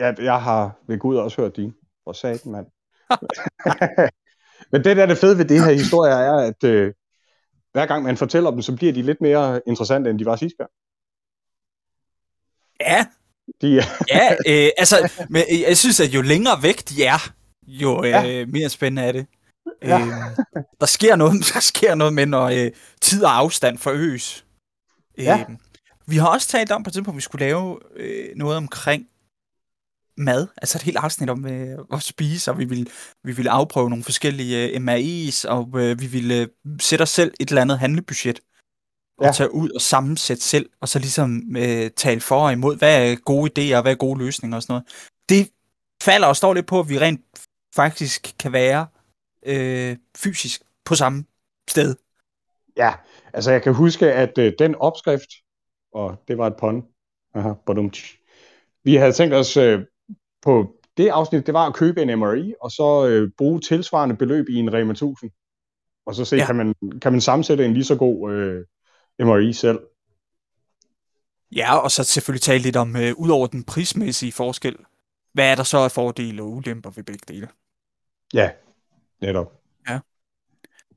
jeg, 0.04 0.16
jeg 0.20 0.42
har 0.44 0.80
ved 0.88 1.00
Gud 1.00 1.18
også 1.18 1.42
hørt 1.42 1.56
din. 1.56 1.76
For 2.04 2.12
satan, 2.14 2.52
mand. 2.52 2.68
Men 4.72 4.84
det 4.84 4.98
der 4.98 5.04
er 5.04 5.08
det 5.08 5.18
fede 5.18 5.38
ved 5.38 5.46
det 5.46 5.66
her 5.66 5.72
historie 5.74 6.12
er, 6.14 6.34
at 6.34 6.64
øh, 6.64 6.94
hver 7.74 7.86
gang 7.86 8.04
man 8.04 8.18
fortæller 8.18 8.52
dem, 8.52 8.62
så 8.62 8.76
bliver 8.76 8.94
de 8.94 9.02
lidt 9.02 9.22
mere 9.22 9.62
interessante, 9.68 10.10
end 10.10 10.20
de 10.20 10.26
var 10.26 10.36
sidste 10.36 10.58
gang. 10.58 10.70
Ja, 12.80 13.06
De, 13.62 13.74
ja 14.16 14.32
øh, 14.48 14.70
altså, 14.78 15.12
men 15.30 15.44
øh, 15.52 15.62
jeg 15.62 15.78
synes, 15.78 16.00
at 16.00 16.10
jo 16.10 16.22
længere 16.22 16.64
væk 16.64 16.90
de 16.90 17.04
er, 17.04 17.30
jo 17.68 18.04
øh, 18.04 18.10
Ja. 18.10 18.46
mere 18.46 18.70
spændende 18.70 19.02
er 19.02 19.12
det. 19.12 19.26
Ja. 19.84 20.00
Øh, 20.02 20.08
der, 20.80 20.86
sker 20.86 21.16
noget, 21.16 21.34
der 21.54 21.60
sker 21.60 21.96
noget 21.96 22.14
med, 22.14 22.26
når 22.26 22.46
øh, 22.46 22.72
tid 23.02 23.24
og 23.24 23.38
afstand 23.38 23.78
forøges. 23.78 24.46
Øh, 25.18 25.26
Ja. 25.26 25.46
Vi 26.10 26.18
har 26.18 26.28
også 26.28 26.48
talt 26.48 26.72
om 26.72 26.84
på 26.84 26.90
et 26.90 26.94
tidspunkt, 26.94 27.16
at 27.16 27.18
vi 27.18 27.22
skulle 27.22 27.46
lave 27.46 27.80
øh, 27.96 28.26
noget 28.36 28.58
omkring 28.58 29.08
mad. 30.18 30.48
Altså 30.58 30.78
et 30.78 30.82
helt 30.84 30.98
afsnit 30.98 31.30
om 31.30 31.46
øh, 31.48 31.78
at 31.94 32.04
spise, 32.04 32.52
og 32.52 32.60
vi 32.60 32.66
ville, 32.66 32.86
vi 33.24 33.32
ville 33.32 33.52
afprøve 33.52 33.90
nogle 33.90 34.04
forskellige 34.04 34.70
øh, 34.70 34.76
MAI's, 34.88 35.48
og 35.50 35.70
øh, 35.82 36.02
vi 36.02 36.08
ville 36.08 36.36
øh, 36.42 36.48
sætte 36.80 37.04
os 37.04 37.10
selv 37.10 37.34
et 37.40 37.50
eller 37.50 37.62
andet 37.62 37.80
handlebudget. 37.80 38.40
Og 39.20 39.26
Ja. 39.26 39.32
tage 39.32 39.54
ud 39.54 39.70
og 39.70 39.82
sammensætte 39.82 40.44
selv, 40.44 40.70
og 40.82 40.90
så 40.90 41.00
ligesom 41.00 41.56
øh, 41.58 41.92
tale 41.92 42.22
for 42.22 42.46
og 42.46 42.52
imod, 42.54 42.78
hvad 42.78 43.12
er 43.12 43.16
gode 43.16 43.52
idéer, 43.72 43.76
og 43.76 43.82
hvad 43.82 43.92
er 43.92 43.96
gode 43.96 44.20
løsninger 44.20 44.56
og 44.56 44.64
sådan 44.64 44.74
noget. 44.74 44.86
Det 45.30 45.50
falder 46.04 46.28
og 46.28 46.36
står 46.36 46.54
lidt 46.54 46.68
på, 46.68 46.80
at 46.80 46.90
vi 46.90 47.00
rent 47.00 47.22
faktisk 47.76 48.36
kan 48.40 48.52
være 48.54 48.88
øh, 49.46 49.98
fysisk 50.18 50.62
på 50.86 50.96
samme 50.96 51.26
sted. 51.70 51.96
ja, 52.78 52.94
altså 53.34 53.52
jeg 53.52 53.62
kan 53.64 53.74
huske, 53.74 54.14
at 54.14 54.38
øh, 54.38 54.54
den 54.60 54.76
opskrift, 54.76 55.30
og 55.94 56.24
det 56.28 56.38
var 56.38 56.48
et 56.48 56.56
pun, 56.60 56.84
Aha, 57.36 57.54
badum, 57.66 57.92
vi 58.84 58.96
havde 58.96 59.12
tænkt 59.12 59.34
os 59.36 59.58
øh, 59.58 59.82
på 60.48 60.74
det 60.98 61.10
afsnit, 61.10 61.46
det 61.46 61.54
var 61.54 61.66
at 61.68 61.74
købe 61.76 62.02
en 62.02 62.20
MRI, 62.20 62.54
og 62.62 62.72
så 62.72 63.08
øh, 63.10 63.32
bruge 63.38 63.62
tilsvarende 63.62 64.16
beløb 64.16 64.50
i 64.50 64.56
en 64.56 64.74
Rema 64.74 64.92
1000. 64.92 65.32
Og 66.06 66.16
så 66.16 66.26
se, 66.26 66.36
Ja. 66.36 66.42
ja. 66.42 66.46
kan, 66.46 66.56
man, 66.56 66.76
kan 67.02 67.12
man 67.12 67.22
sammensætte 67.22 67.66
en 67.66 67.74
lige 67.74 67.84
så 67.84 67.96
god 67.96 68.32
øh, 68.32 68.66
MRI 69.20 69.54
selv. 69.54 69.80
Ja, 71.56 71.78
og 71.78 71.92
så 71.92 72.04
selvfølgelig 72.04 72.42
tale 72.42 72.64
lidt 72.64 72.76
om, 72.76 72.96
øh, 72.96 73.14
ud 73.18 73.30
over 73.30 73.48
den 73.48 73.64
prismæssige 73.64 74.32
forskel, 74.32 74.76
hvad 75.34 75.52
er 75.52 75.56
der 75.56 75.64
så 75.64 75.78
af 75.78 75.92
fordele 75.92 76.42
og 76.42 76.52
ulemper 76.52 76.90
ved 76.90 77.04
begge 77.04 77.24
dele? 77.28 77.48
Ja, 78.34 78.52
netop. 79.22 79.54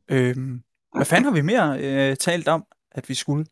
Øhm, 0.09 0.63
hvad 0.95 1.07
fanden 1.07 1.25
har 1.25 1.33
vi 1.33 1.41
mere 1.41 1.79
øh, 1.81 2.17
talt 2.17 2.49
om, 2.49 2.65
at 2.93 3.09
vi 3.09 3.15
skulle? 3.15 3.47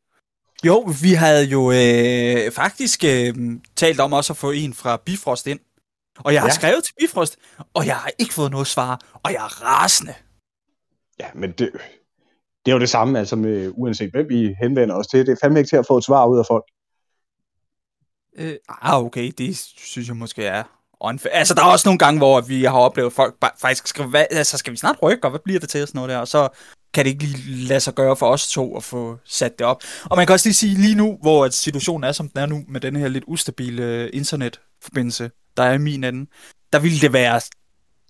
Jo, 0.64 0.92
vi 1.02 1.12
havde 1.12 1.44
jo 1.44 1.70
øh, 1.70 2.52
faktisk 2.52 3.04
øh, 3.04 3.34
talt 3.76 4.00
om 4.00 4.12
også 4.12 4.32
at 4.32 4.36
få 4.36 4.50
en 4.50 4.74
fra 4.74 4.96
Bifrost 4.96 5.46
ind. 5.46 5.60
Og 6.24 6.32
jeg 6.34 6.40
har 6.40 6.48
ja. 6.48 6.54
Skrevet 6.54 6.84
til 6.84 6.94
Bifrost, 7.00 7.36
og 7.74 7.86
jeg 7.86 7.96
har 7.96 8.10
ikke 8.18 8.34
fået 8.34 8.50
noget 8.50 8.66
svar, 8.66 9.00
og 9.22 9.32
jeg 9.32 9.44
er 9.44 9.62
rasende. 9.64 10.14
Ja, 11.20 11.26
men 11.34 11.52
det, 11.52 11.70
det 12.64 12.72
er 12.72 12.72
jo 12.72 12.80
det 12.80 12.90
samme, 12.90 13.18
altså 13.18 13.36
med, 13.36 13.72
uanset 13.74 14.10
hvem 14.10 14.28
vi 14.28 14.54
henvender 14.62 14.94
os 14.94 15.06
til. 15.06 15.26
Det 15.26 15.32
er 15.32 15.36
fandme 15.42 15.58
ikke 15.58 15.68
til 15.68 15.76
at 15.76 15.86
få 15.86 15.98
et 15.98 16.04
svar 16.04 16.26
ud 16.26 16.38
af 16.38 16.46
folk. 16.46 16.64
Øh, 18.38 18.56
ah, 18.68 19.04
okay, 19.04 19.32
det 19.38 19.56
synes 19.76 20.08
jeg 20.08 20.16
måske 20.16 20.44
er 20.44 20.62
unfair. 21.00 21.32
Altså, 21.32 21.54
der 21.54 21.62
er 21.62 21.66
også 21.66 21.88
nogle 21.88 21.98
gange, 21.98 22.18
hvor 22.18 22.40
vi 22.40 22.64
har 22.64 22.78
oplevet, 22.78 23.06
at 23.06 23.12
folk 23.12 23.34
faktisk 23.60 23.86
skriver, 23.86 24.08
hvad, 24.08 24.24
altså, 24.30 24.58
skal 24.58 24.72
vi 24.72 24.76
snart 24.76 24.96
rykke, 25.02 25.24
og 25.24 25.30
hvad 25.30 25.40
bliver 25.44 25.60
det 25.60 25.68
til, 25.68 25.82
og 25.82 25.88
sådan 25.88 25.98
noget 25.98 26.10
der, 26.10 26.18
og 26.18 26.28
så 26.28 26.48
kan 26.94 27.04
det 27.04 27.10
ikke 27.10 27.24
lige 27.24 27.66
lade 27.66 27.80
sig 27.80 27.94
gøre 27.94 28.16
for 28.16 28.26
os 28.26 28.48
to 28.48 28.76
at 28.76 28.84
få 28.84 29.18
sat 29.24 29.58
det 29.58 29.66
op. 29.66 29.82
Og 30.04 30.16
man 30.16 30.26
kan 30.26 30.32
også 30.32 30.48
lige 30.48 30.54
sige, 30.54 30.74
lige 30.74 30.94
nu, 30.94 31.18
hvor 31.22 31.44
at 31.44 31.54
situationen 31.54 32.04
er, 32.04 32.12
som 32.12 32.28
den 32.28 32.38
er 32.38 32.46
nu, 32.46 32.64
med 32.68 32.80
den 32.80 32.96
her 32.96 33.08
lidt 33.08 33.24
ustabile 33.26 33.82
øh, 33.82 34.10
internetforbindelse, 34.12 35.30
der 35.58 35.64
er 35.64 35.74
i 35.74 35.78
min 35.78 36.04
ende, 36.04 36.30
der 36.72 36.78
ville 36.78 37.00
det 37.00 37.12
være, 37.12 37.40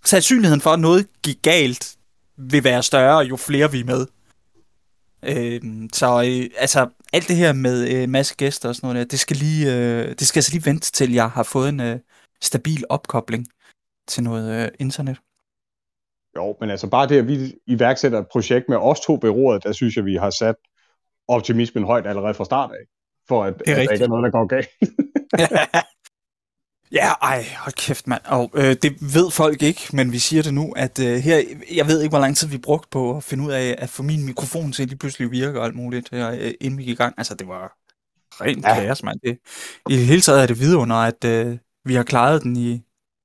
sandsynligheden 0.05 0.61
for, 0.61 0.71
at 0.71 0.81
noget 0.81 1.07
gik 1.23 1.43
galt, 1.43 1.97
vil 2.37 2.65
være 2.65 2.83
større, 2.83 3.19
jo 3.19 3.37
flere 3.37 3.73
vi 3.73 3.81
er 3.81 3.85
med. 3.85 4.07
Øh, 5.23 5.89
så 5.93 6.07
øh, 6.07 6.51
altså, 6.59 6.89
alt 7.13 7.29
det 7.29 7.37
her 7.37 7.53
med 7.53 7.89
øh, 7.95 8.09
masse 8.09 8.35
gæster 8.35 8.69
og 8.69 8.75
sådan 8.75 8.87
noget 8.87 8.97
der, 8.97 9.11
det 9.11 9.21
skal 9.21 9.37
lige, 9.37 9.77
øh, 9.77 10.09
det 10.09 10.27
skal 10.27 10.39
altså 10.39 10.53
lige 10.53 10.67
vente 10.67 10.93
til, 10.93 11.13
jeg 11.13 11.31
har 11.31 11.43
fået 11.43 11.69
en 11.69 11.81
øh, 11.81 11.99
stabil 12.43 12.85
opkobling 12.89 13.47
til 14.09 14.23
noget 14.23 14.65
øh, 14.65 14.69
internet. 14.79 15.19
Jo, 16.37 16.57
men 16.61 16.71
altså 16.71 16.87
bare 16.87 17.09
det, 17.09 17.19
at 17.19 17.29
vi 17.29 17.55
iværksætter 17.67 18.19
et 18.19 18.27
projekt 18.33 18.69
med 18.69 18.77
os 18.77 19.01
to 19.01 19.19
ved 19.23 19.31
roret, 19.31 19.65
der 19.65 19.73
synes 19.73 19.97
jeg, 19.97 20.05
vi 20.05 20.15
har 20.15 20.31
sat 20.31 20.57
optimismen 21.29 21.85
højt 21.85 22.07
allerede 22.07 22.35
fra 22.35 22.45
start 22.45 22.71
af. 22.71 22.85
For 23.29 23.45
at, 23.45 23.55
at 23.67 23.77
der 23.77 23.93
ikke 23.93 24.05
er 24.05 24.09
noget, 24.09 24.25
der 24.25 24.31
går 24.31 24.47
galt. 24.47 24.69
ja, 26.93 27.13
ej, 27.23 27.45
hold 27.59 27.75
kæft, 27.75 28.07
mand. 28.07 28.23
Og 28.25 28.51
øh, 28.55 28.77
det 28.83 29.15
ved 29.15 29.31
folk 29.31 29.63
ikke, 29.63 29.89
men 29.93 30.13
vi 30.13 30.19
siger 30.19 30.43
det 30.43 30.55
nu, 30.55 30.73
at 30.77 30.99
øh, 30.99 31.17
her, 31.17 31.43
jeg 31.75 31.87
ved 31.87 32.03
ikke, 32.03 32.11
hvor 32.11 32.19
lang 32.19 32.37
tid 32.37 32.49
vi 32.49 32.59
brugte 32.59 32.89
på 32.91 33.17
at 33.17 33.25
finde 33.25 33.45
ud 33.45 33.51
af, 33.51 33.75
at 33.79 33.89
få 33.89 34.03
min 34.03 34.27
mikrofon 34.27 34.73
til 34.73 34.83
at 34.83 34.89
lige 34.89 34.99
pludselig 34.99 35.31
virke 35.31 35.61
og 35.61 35.67
alt 35.67 35.75
muligt, 35.75 36.11
her, 36.11 36.31
øh, 36.31 36.55
inden 36.61 36.79
vi 36.79 36.85
gik 36.85 36.93
i 36.93 37.03
gang. 37.03 37.15
Altså, 37.19 37.35
det 37.35 37.49
var 37.49 37.77
rent 38.41 38.65
ja. 38.65 38.75
Kaos, 38.75 39.03
mand. 39.03 39.21
Det, 39.21 39.39
I 39.91 39.97
det 39.97 40.07
hele 40.07 40.21
taget 40.21 40.43
er 40.43 40.47
det 40.47 40.61
vidunder, 40.61 40.97
at 40.97 41.25
øh, 41.25 41.59
vi 41.85 41.95
har 41.95 42.03
klaret 42.03 42.43
den 42.43 42.57
i 42.57 42.83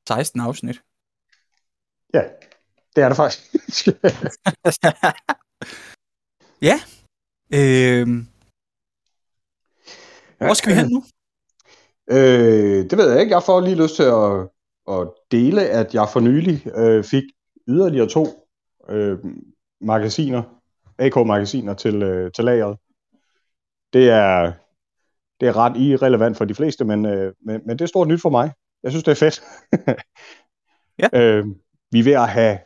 16 0.07 0.41
afsnit. 0.41 0.81
Ja, 2.13 2.23
det 2.95 3.03
er 3.03 3.07
det 3.07 3.17
faktisk. 3.17 3.87
ja. 6.69 6.79
Øh, 7.53 8.07
hvor 10.37 10.53
skal 10.53 10.71
vi 10.71 10.79
hen 10.79 10.89
nu? 10.89 11.03
Øh, 12.11 12.89
det 12.89 12.97
ved 12.97 13.11
jeg 13.11 13.21
ikke. 13.21 13.33
Jeg 13.33 13.43
får 13.43 13.61
lige 13.61 13.81
lyst 13.83 13.95
til 13.95 14.03
at, 14.03 14.49
at 14.89 15.07
dele, 15.31 15.61
at 15.69 15.93
jeg 15.93 16.07
for 16.13 16.19
nylig 16.19 16.67
øh, 16.75 17.03
fik 17.03 17.23
yderligere 17.67 18.09
to 18.09 18.25
øh, 18.89 19.17
magasiner, 19.81 20.43
AK-magasiner 20.99 21.73
til, 21.73 22.03
øh, 22.03 22.31
til 22.31 22.45
lageret. 22.45 22.77
Det 23.93 24.09
er, 24.09 24.53
det 25.39 25.47
er 25.47 25.57
ret 25.57 25.77
irrelevant 25.77 26.37
for 26.37 26.45
de 26.45 26.55
fleste, 26.55 26.85
men, 26.85 27.05
øh, 27.05 27.33
men, 27.45 27.61
men 27.65 27.79
det 27.79 27.81
er 27.81 27.87
stort 27.87 28.07
nyt 28.07 28.21
for 28.21 28.29
mig. 28.29 28.51
Jeg 28.83 28.91
synes, 28.91 29.03
det 29.03 29.11
er 29.11 29.15
fedt. 29.15 29.41
Ja. 30.99 31.07
øh, 31.13 31.45
vi 31.91 31.99
er 31.99 32.03
ved 32.03 32.13
at 32.13 32.29
have 32.29 32.59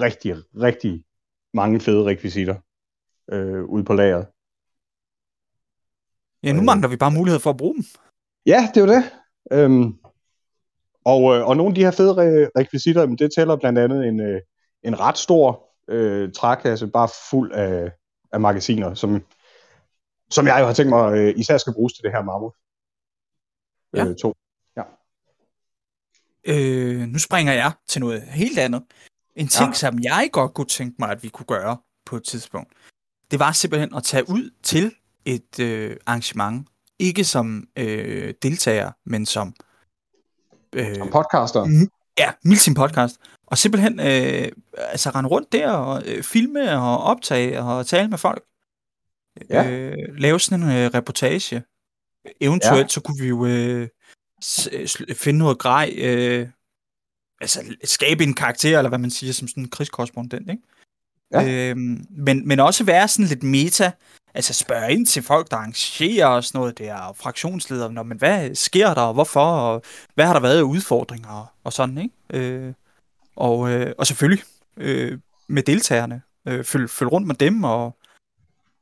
rigtig, 0.00 0.36
rigtig 0.60 1.04
mange 1.54 1.80
fede 1.80 2.04
rekvisitter 2.04 2.56
øh, 3.32 3.64
ude 3.64 3.84
på 3.84 3.92
lageret. 3.92 4.26
Ja, 6.42 6.52
nu 6.52 6.58
Øh. 6.60 6.64
mangler 6.64 6.88
vi 6.88 6.96
bare 6.96 7.10
mulighed 7.10 7.40
for 7.40 7.50
at 7.50 7.56
bruge 7.56 7.74
dem. 7.74 7.84
Ja, 8.46 8.70
det 8.74 8.82
er 8.82 8.86
jo 8.86 8.92
det. 8.92 9.12
Øhm, 9.52 9.98
og, 11.04 11.36
øh, 11.36 11.46
og 11.46 11.56
nogle 11.56 11.70
af 11.70 11.74
de 11.74 11.84
her 11.84 11.90
fede 11.90 12.10
re- 12.10 12.50
rekvisitter, 12.58 13.06
det 13.06 13.30
tæller 13.36 13.56
blandt 13.56 13.78
andet 13.78 14.06
en, 14.08 14.20
øh, 14.20 14.40
en 14.82 15.00
ret 15.00 15.18
stor 15.18 15.68
øh, 15.88 16.32
trækasse, 16.32 16.86
bare 16.86 17.08
fuld 17.30 17.52
af, 17.52 17.92
af 18.32 18.40
magasiner, 18.40 18.94
som, 18.94 19.22
som 20.30 20.46
jeg 20.46 20.60
jo 20.60 20.66
har 20.66 20.72
tænkt 20.72 20.90
mig 20.90 21.18
øh, 21.18 21.34
især 21.36 21.58
skal 21.58 21.72
bruges 21.72 21.92
til 21.92 22.02
det 22.02 22.12
her 22.12 22.22
mammut. 22.22 22.52
Ja. 23.94 24.06
Øh, 24.06 24.16
to. 24.16 24.34
Øh, 26.46 27.00
nu 27.00 27.18
springer 27.18 27.52
jeg 27.52 27.72
til 27.88 28.00
noget 28.00 28.22
helt 28.22 28.58
andet. 28.58 28.82
En 29.36 29.48
ting, 29.48 29.64
ja. 29.64 29.68
Ja. 29.68 29.72
som 29.72 29.98
jeg 30.02 30.28
godt 30.32 30.54
kunne 30.54 30.66
tænke 30.66 30.96
mig, 30.98 31.10
at 31.10 31.22
vi 31.22 31.28
kunne 31.28 31.46
gøre 31.46 31.76
på 32.06 32.16
et 32.16 32.24
tidspunkt, 32.24 32.72
det 33.30 33.38
var 33.38 33.52
simpelthen 33.52 33.94
at 33.94 34.02
tage 34.02 34.28
ud 34.28 34.50
til 34.62 34.94
et 35.24 35.60
øh, 35.60 35.96
arrangement. 36.06 36.68
Ikke 36.98 37.24
som 37.24 37.68
øh, 37.76 38.34
deltager, 38.42 38.92
men 39.06 39.26
som 39.26 39.54
øh, 40.72 40.96
Som 40.96 41.10
podcaster. 41.10 41.64
Mm. 41.64 41.90
Ja, 42.18 42.32
Milsim 42.44 42.74
podcast. 42.74 43.16
Og 43.46 43.58
simpelthen 43.58 44.00
øh, 44.00 44.48
altså 44.76 45.10
rende 45.10 45.30
rundt 45.30 45.52
der 45.52 45.70
og 45.70 46.02
øh, 46.06 46.22
filme 46.22 46.72
og 46.78 46.98
optage 47.02 47.60
og 47.62 47.86
tale 47.86 48.08
med 48.08 48.18
folk. 48.18 48.44
Ja. 49.50 49.70
Øh, 49.70 49.96
lave 50.18 50.40
sådan 50.40 50.62
en 50.62 50.70
øh, 50.70 50.90
reportage. 50.94 51.62
Eventuelt 52.40 52.82
ja. 52.82 52.88
så 52.88 53.00
kunne 53.00 53.20
vi 53.22 53.28
jo 53.28 53.46
øh, 53.46 53.88
s- 54.44 54.68
øh, 54.72 55.14
finde 55.14 55.38
noget 55.38 55.58
grej. 55.58 55.94
Øh, 55.98 56.48
altså 57.40 57.76
skabe 57.84 58.24
en 58.24 58.34
karakter, 58.34 58.78
eller 58.78 58.88
hvad 58.88 58.98
man 58.98 59.10
siger, 59.10 59.32
som 59.32 59.48
sådan 59.48 59.62
en 59.62 59.70
krigskorrespondent, 59.70 60.50
ikke? 60.50 60.62
Ja. 61.32 61.70
Øhm, 61.70 62.06
men, 62.10 62.48
men 62.48 62.60
også 62.60 62.84
være 62.84 63.08
sådan 63.08 63.28
lidt 63.28 63.42
meta, 63.42 63.92
altså 64.34 64.54
spørge 64.54 64.92
ind 64.92 65.06
til 65.06 65.22
folk, 65.22 65.50
der 65.50 65.56
arrangerer 65.56 66.26
og 66.26 66.44
sådan 66.44 66.58
noget 66.58 66.78
der, 66.78 66.94
og 66.94 67.16
fraktionsledere, 67.16 67.92
Nå, 67.92 68.02
men 68.02 68.18
hvad 68.18 68.54
sker 68.54 68.94
der, 68.94 69.00
og 69.00 69.14
hvorfor, 69.14 69.40
og 69.40 69.82
hvad 70.14 70.26
har 70.26 70.32
der 70.32 70.40
været 70.40 70.58
af 70.58 70.62
udfordringer, 70.62 71.28
og, 71.28 71.46
og 71.64 71.72
sådan, 71.72 71.98
ikke? 71.98 72.14
Øh, 72.32 72.72
og, 73.36 73.70
øh, 73.70 73.94
og 73.98 74.06
selvfølgelig 74.06 74.44
øh, 74.76 75.18
med 75.46 75.62
deltagerne, 75.62 76.22
øh, 76.48 76.64
følg, 76.64 76.90
følg 76.90 77.12
rundt 77.12 77.26
med 77.26 77.34
dem, 77.34 77.64
og 77.64 77.96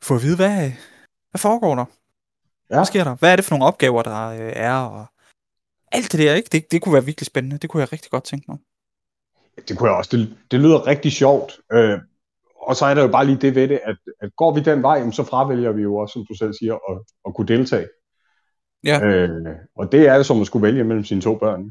få 0.02 0.14
at 0.14 0.22
vide, 0.22 0.36
hvad, 0.36 0.72
hvad 1.30 1.38
foregår 1.38 1.74
der? 1.74 1.84
Ja. 2.70 2.76
Hvad 2.76 2.86
sker 2.86 3.04
der? 3.04 3.14
Hvad 3.14 3.32
er 3.32 3.36
det 3.36 3.44
for 3.44 3.54
nogle 3.54 3.66
opgaver, 3.66 4.02
der 4.02 4.26
øh, 4.26 4.52
er, 4.54 4.74
og 4.74 5.06
alt 5.92 6.12
det 6.12 6.20
der, 6.20 6.34
ikke? 6.34 6.48
Det, 6.52 6.72
det 6.72 6.82
kunne 6.82 6.92
være 6.92 7.04
virkelig 7.04 7.26
spændende, 7.26 7.58
det 7.58 7.70
kunne 7.70 7.80
jeg 7.80 7.92
rigtig 7.92 8.10
godt 8.10 8.24
tænke 8.24 8.44
mig. 8.48 8.58
Det 9.68 9.78
kunne 9.78 9.90
jeg 9.90 9.98
også. 9.98 10.16
Det, 10.16 10.36
det 10.50 10.60
lyder 10.60 10.86
rigtig 10.86 11.12
sjovt. 11.12 11.60
Øh, 11.72 11.98
og 12.62 12.76
så 12.76 12.86
er 12.86 12.94
der 12.94 13.02
jo 13.02 13.08
bare 13.08 13.26
lige 13.26 13.38
det 13.40 13.54
ved 13.54 13.68
det, 13.68 13.80
at, 13.84 13.96
at 14.20 14.30
går 14.36 14.54
vi 14.54 14.60
den 14.60 14.82
vej, 14.82 15.10
så 15.10 15.24
fravælger 15.24 15.72
vi 15.72 15.82
jo 15.82 15.96
også, 15.96 16.12
som 16.12 16.26
du 16.28 16.34
selv 16.34 16.52
siger, 16.52 16.74
at, 16.74 16.98
at 17.26 17.34
kunne 17.34 17.48
deltage. 17.48 17.88
Ja. 18.84 19.00
Øh, 19.00 19.46
og 19.76 19.92
det 19.92 20.08
er 20.08 20.14
jo 20.14 20.22
som 20.22 20.40
at 20.40 20.46
skulle 20.46 20.62
vælge 20.62 20.84
mellem 20.84 21.04
sine 21.04 21.20
to 21.20 21.38
børn. 21.38 21.70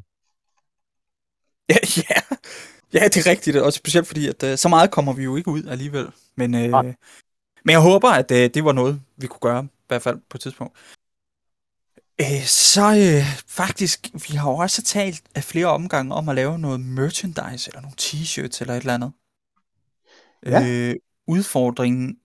Ja, 1.70 1.76
ja. 2.10 2.36
ja, 2.94 3.06
det 3.08 3.18
er 3.18 3.30
rigtigt, 3.30 3.58
og 3.58 3.74
specielt 3.74 4.08
fordi, 4.08 4.28
at 4.28 4.44
øh, 4.44 4.58
så 4.58 4.70
meget 4.70 4.92
kommer 4.92 5.14
vi 5.14 5.24
jo 5.24 5.36
ikke 5.36 5.52
ud 5.52 5.64
alligevel. 5.64 6.08
Men, 6.36 6.56
øh, 6.56 6.84
men 7.66 7.72
jeg 7.72 7.82
håber, 7.82 8.10
at 8.10 8.32
øh, 8.32 8.50
det 8.54 8.66
var 8.66 8.72
noget, 8.72 9.02
vi 9.18 9.28
kunne 9.28 9.52
gøre, 9.52 9.64
i 9.64 9.88
hvert 9.88 10.02
fald 10.02 10.20
på 10.30 10.38
et 10.38 10.42
tidspunkt. 10.42 10.78
Øh, 12.22 12.44
så 12.46 12.82
øh, 12.82 13.26
faktisk, 13.48 14.10
vi 14.14 14.36
har 14.38 14.52
jo 14.52 14.58
også 14.58 14.82
talt 14.82 15.24
af 15.36 15.44
flere 15.44 15.68
omgange 15.68 16.16
om 16.16 16.30
at 16.30 16.36
lave 16.36 16.60
noget 16.60 16.80
merchandise, 16.80 17.70
eller 17.70 17.82
nogle 17.82 17.96
t-shirts, 18.02 18.62
eller 18.62 18.74
et 18.74 18.80
eller 18.80 18.94
andet. 18.94 19.12
Ja. 20.46 20.68
Øh, 20.68 20.96
udfordringen 21.28 22.18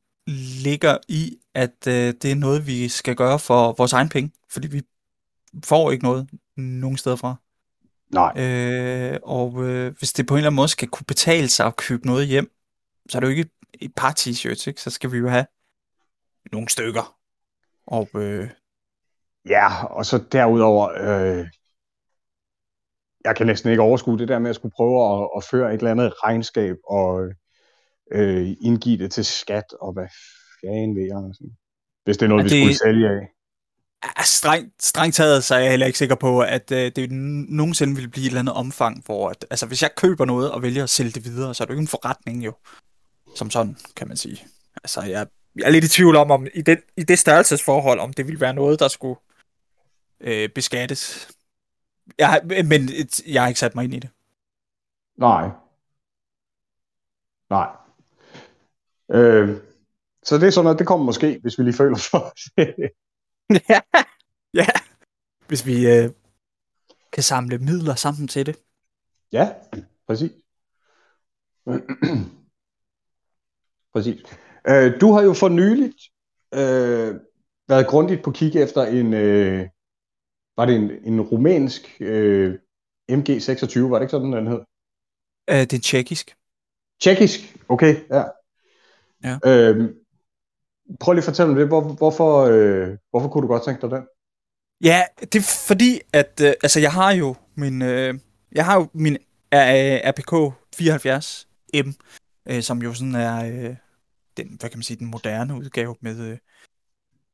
ligger 0.65 0.99
i, 1.09 1.37
at 1.55 1.87
øh, 1.89 2.15
det 2.23 2.25
er 2.25 2.35
noget, 2.35 2.67
vi 2.67 2.89
skal 2.89 3.17
gøre 3.17 3.39
for 3.39 3.75
vores 3.79 3.93
egen 3.93 4.09
penge, 4.09 4.33
fordi 4.51 4.69
vi 4.69 4.83
får 5.65 5.91
ikke 5.91 6.05
noget 6.05 6.31
nogen 6.57 6.97
steder 6.97 7.17
fra. 7.17 7.35
Nej. 8.11 8.33
Øh, 8.43 9.19
og 9.23 9.65
øh, 9.65 9.95
hvis 9.99 10.13
det 10.13 10.27
på 10.27 10.35
en 10.35 10.39
eller 10.39 10.49
anden 10.49 10.57
måde 10.57 10.69
skal 10.69 10.89
kunne 10.89 11.05
betale 11.05 11.49
sig 11.49 11.67
at 11.67 11.77
købe 11.77 12.07
noget 12.07 12.27
hjem, 12.27 12.51
så 13.11 13.19
er 13.19 13.21
det 13.21 13.27
jo 13.27 13.31
ikke 13.31 13.51
et 13.81 13.93
par 13.97 14.15
t-shirts, 14.19 14.69
ikke? 14.69 14.83
Så 14.83 14.91
skal 14.91 15.13
vi 15.13 15.19
jo 15.19 15.29
have 15.29 15.47
nogle 16.53 16.69
stykker. 16.69 17.17
Og 17.87 18.09
øh, 18.15 18.51
Ja, 19.49 19.85
og 19.85 20.07
så 20.07 20.25
derudover, 20.33 20.89
øh, 20.89 21.47
jeg 23.25 23.37
kan 23.37 23.47
næsten 23.47 23.71
ikke 23.71 23.83
overskue 23.83 24.19
det 24.19 24.29
der 24.29 24.39
med 24.39 24.51
at 24.51 24.57
skulle 24.57 24.73
prøve 24.77 25.23
at, 25.23 25.29
at 25.37 25.45
føre 25.45 25.75
et 25.75 25.79
eller 25.79 25.91
andet 25.91 26.13
regnskab 26.25 26.77
og 26.89 27.29
øh, 28.13 28.49
indgive 28.61 28.99
det 28.99 29.13
til 29.13 29.25
skat, 29.25 29.65
og 29.81 29.93
hvad 29.93 30.07
fanden 30.65 30.97
ved 30.97 31.03
jeg. 31.03 31.27
Altså. 31.27 31.45
Hvis 32.05 32.17
det 32.17 32.25
er 32.25 32.29
noget, 32.29 32.45
Er 32.45 32.49
vi 32.49 32.55
det- 32.57 32.77
skulle 32.77 32.93
sælge 32.93 33.09
af. 33.09 33.29
Ja, 34.19 34.23
strengt, 34.23 34.83
strengt 34.85 35.17
taget, 35.17 35.45
så 35.45 35.55
er 35.55 35.59
jeg 35.59 35.71
heller 35.71 35.87
ikke 35.87 35.99
sikker 35.99 36.15
på, 36.15 36.41
at 36.41 36.73
øh, 36.73 36.93
det 36.97 37.11
nogensinde 37.11 37.97
vil 37.97 38.09
blive 38.09 38.23
et 38.25 38.29
eller 38.29 38.41
andet 38.41 38.55
omfang, 38.55 39.05
hvor 39.05 39.29
at, 39.31 39.47
altså, 39.51 39.67
hvis 39.67 39.83
jeg 39.83 39.91
køber 39.97 40.25
noget 40.25 40.51
og 40.53 40.63
vælger 40.63 40.83
at 40.83 40.91
sælge 40.91 41.11
det 41.11 41.25
videre, 41.25 41.55
så 41.55 41.65
er 41.65 41.67
det 41.67 41.71
jo 41.71 41.75
ikke 41.75 41.83
en 41.83 41.89
forretning 41.89 42.45
jo, 42.45 42.53
som 43.37 43.51
sådan, 43.51 43.77
kan 43.97 44.09
man 44.09 44.17
sige. 44.17 44.47
Altså, 44.85 45.03
jeg, 45.03 45.27
jeg 45.57 45.65
er 45.67 45.71
lidt 45.71 45.85
i 45.85 45.89
tvivl 45.89 46.17
om, 46.17 46.31
om 46.31 46.47
i, 46.55 46.63
den, 46.63 46.79
i 46.97 47.03
det 47.03 47.19
størrelsesforhold, 47.19 48.01
om 48.01 48.13
det 48.13 48.27
ville 48.27 48.41
være 48.41 48.55
noget, 48.55 48.81
der 48.81 48.89
skulle 48.89 49.21
øh, 50.21 50.49
beskattes. 50.49 51.29
Jeg, 52.19 52.41
men 52.45 52.83
et, 52.83 53.21
jeg 53.27 53.43
har 53.43 53.49
ikke 53.49 53.61
sat 53.61 53.75
mig 53.75 53.85
ind 53.85 53.95
i 53.95 53.99
det. 53.99 54.11
Nej. 55.19 55.49
Nej. 57.51 57.69
Øh, 59.13 59.57
så 60.23 60.39
det 60.39 60.47
er 60.47 60.51
sådan 60.51 60.65
noget, 60.65 60.79
det 60.79 60.87
kommer 60.87 61.07
måske, 61.07 61.39
hvis 61.43 61.59
vi 61.59 61.65
lige 61.65 61.75
føler 61.75 61.97
for 61.97 62.33
ja, 63.73 63.81
ja. 64.55 64.67
Hvis 65.49 65.67
vi 65.67 65.87
øh, 65.87 66.11
kan 67.13 67.23
samle 67.23 67.59
midler 67.59 67.95
sammen 67.95 68.29
til 68.29 68.47
det. 68.47 68.57
Ja, 69.33 69.53
præcis. 70.07 70.31
præcis. 73.95 74.23
Øh, 74.69 75.01
du 75.01 75.13
har 75.13 75.23
jo 75.23 75.33
for 75.33 75.49
nyligt 75.49 76.03
øh, 76.55 77.21
været 77.69 77.87
grundigt 77.87 78.25
på 78.25 78.31
kig 78.31 78.57
efter 78.57 78.83
en, 78.83 79.15
øh, 79.15 79.69
var 80.57 80.67
det 80.67 80.77
en, 80.77 80.91
en 81.05 81.21
rumænsk 81.21 81.97
øh, 82.01 82.55
MG26, 83.13 83.81
var 83.81 83.99
det 83.99 84.03
ikke 84.05 84.11
sådan, 84.11 84.33
den 84.33 84.47
hed? 84.47 84.61
Øh, 85.51 85.57
det 85.57 85.73
er 85.73 85.81
tjekkisk. 85.81 86.37
Tjekkisk, 87.01 87.57
okay, 87.69 88.09
ja. 88.11 88.23
Ja. 89.25 89.39
Øh, 89.47 89.91
prøv 91.01 91.13
lige 91.13 91.21
at 91.21 91.25
fortælle 91.25 91.53
mig 91.53 91.61
det. 91.61 91.69
Hvor, 91.69 91.81
hvorfor, 91.81 92.41
øh, 92.41 92.89
hvorfor 93.11 93.29
kunne 93.29 93.43
du 93.43 93.49
godt 93.49 93.65
tænke 93.65 93.81
dig 93.81 93.91
den? 93.91 94.03
Ja, 94.85 95.03
det 95.21 95.35
er 95.35 95.65
fordi, 95.67 96.01
at 96.13 96.41
øh, 96.43 96.53
altså, 96.63 96.81
jeg 96.81 96.93
har 96.93 97.13
jo 97.13 97.35
min, 97.55 97.83
øh, 97.83 98.15
jeg 98.53 98.65
har 98.65 98.77
jo 98.77 98.89
min 98.95 99.17
RPK 99.53 100.55
74 100.77 101.49
M, 101.75 101.89
øh, 102.49 102.63
som 102.63 102.83
jo 102.83 102.95
sådan 102.95 103.15
er 103.15 103.45
øh, 103.45 103.77
den, 104.37 104.57
hvad 104.61 104.71
kan 104.71 104.79
man 104.79 104.83
sige, 104.83 104.97
den 104.97 105.11
moderne 105.11 105.55
udgave 105.55 105.97
med 106.01 106.21
øh, 106.21 106.39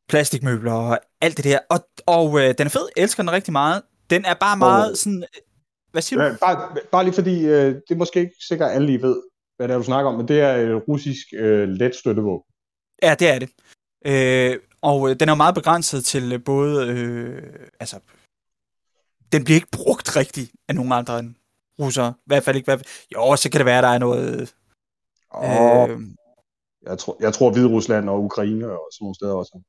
plastikmøbler 0.09 0.73
og 0.73 1.01
alt 1.21 1.37
det 1.37 1.45
der. 1.45 1.59
Og, 1.71 1.89
og 2.07 2.41
øh, 2.41 2.55
den 2.59 2.67
er 2.67 2.71
fed, 2.71 2.89
jeg 2.97 3.03
elsker 3.03 3.23
den 3.23 3.33
rigtig 3.33 3.53
meget. 3.53 3.83
Den 4.11 4.25
er 4.25 4.35
bare 4.35 4.57
meget 4.57 4.91
oh. 4.91 4.97
sådan... 4.97 5.25
Hvad 5.93 6.03
siger 6.03 6.29
du? 6.29 6.37
Bare, 6.41 6.77
bare 6.93 7.05
lige 7.05 7.15
fordi, 7.15 7.45
øh, 7.45 7.75
det 7.75 7.91
er 7.91 7.95
måske 7.95 8.21
ikke 8.21 8.35
sikkert, 8.49 8.71
alle 8.71 8.87
lige 8.87 9.03
ved, 9.03 9.23
hvad 9.63 9.69
det 9.69 9.75
er, 9.75 9.79
du 9.79 9.85
snakker 9.85 10.11
om, 10.11 10.17
men 10.17 10.29
det 10.29 10.41
er 10.41 10.55
et 10.55 10.89
russisk 10.89 11.27
øh, 11.33 11.69
let 11.69 11.95
støttevåben. 11.97 12.53
Ja, 13.03 13.15
det 13.15 13.29
er 13.29 13.39
det. 13.39 13.51
Øh, 14.07 14.59
og 14.81 15.11
øh, 15.11 15.21
den 15.21 15.29
er 15.29 15.35
meget 15.35 15.55
begrænset 15.55 16.05
til 16.05 16.33
øh, 16.33 16.45
både... 16.45 16.89
Øh, 16.89 17.69
altså, 17.81 18.01
den 19.33 19.45
bliver 19.45 19.55
ikke 19.55 19.71
brugt 19.73 20.17
rigtigt 20.17 20.53
af 20.69 20.75
nogen 20.75 20.93
andre 20.93 21.19
end 21.19 21.35
russere. 21.79 22.15
I 22.19 22.23
hvert 22.27 22.45
fald 22.45 22.57
ikke. 22.57 22.67
Hvad, 22.67 22.79
jo, 23.15 23.37
så 23.37 23.51
kan 23.51 23.59
det 23.59 23.67
være, 23.67 23.83
der 23.83 23.89
er 23.89 23.99
noget... 23.99 24.55
Oh, 25.31 25.91
øh, 25.91 26.01
jeg, 26.83 26.99
tror, 26.99 27.17
jeg 27.21 27.35
tror, 27.35 27.51
Hvide 27.51 27.69
Rusland 27.69 28.09
og 28.09 28.25
Ukraine 28.25 28.67
og 28.67 28.89
sådan 28.93 29.05
nogle 29.05 29.15
steder 29.15 29.35
også. 29.35 29.61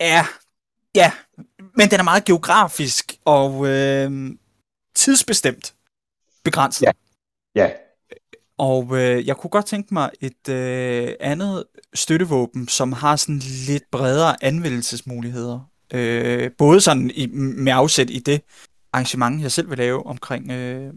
Ja, 0.00 0.26
ja. 0.94 1.12
Men 1.58 1.90
den 1.90 2.00
er 2.00 2.04
meget 2.04 2.24
geografisk 2.24 3.18
og 3.24 3.66
øh, 3.68 4.30
tidsbestemt 4.94 5.74
begrænset. 6.44 6.82
Ja. 6.82 6.92
Ja, 7.54 7.70
og 8.62 8.98
øh, 8.98 9.26
jeg 9.26 9.36
kunne 9.36 9.50
godt 9.50 9.66
tænke 9.66 9.94
mig 9.94 10.10
et 10.20 10.48
øh, 10.48 11.14
andet 11.20 11.64
støttevåben, 11.94 12.68
som 12.68 12.92
har 12.92 13.16
sådan 13.16 13.42
lidt 13.66 13.82
bredere 13.90 14.44
anvendelsesmuligheder. 14.44 15.70
Øh, 15.94 16.50
både 16.58 16.80
sådan 16.80 17.10
i, 17.14 17.26
med 17.32 17.72
afsæt 17.72 18.10
i 18.10 18.18
det 18.18 18.42
arrangement, 18.92 19.42
jeg 19.42 19.52
selv 19.52 19.70
vil 19.70 19.78
lave 19.78 20.06
omkring 20.06 20.50
øh, 20.50 20.92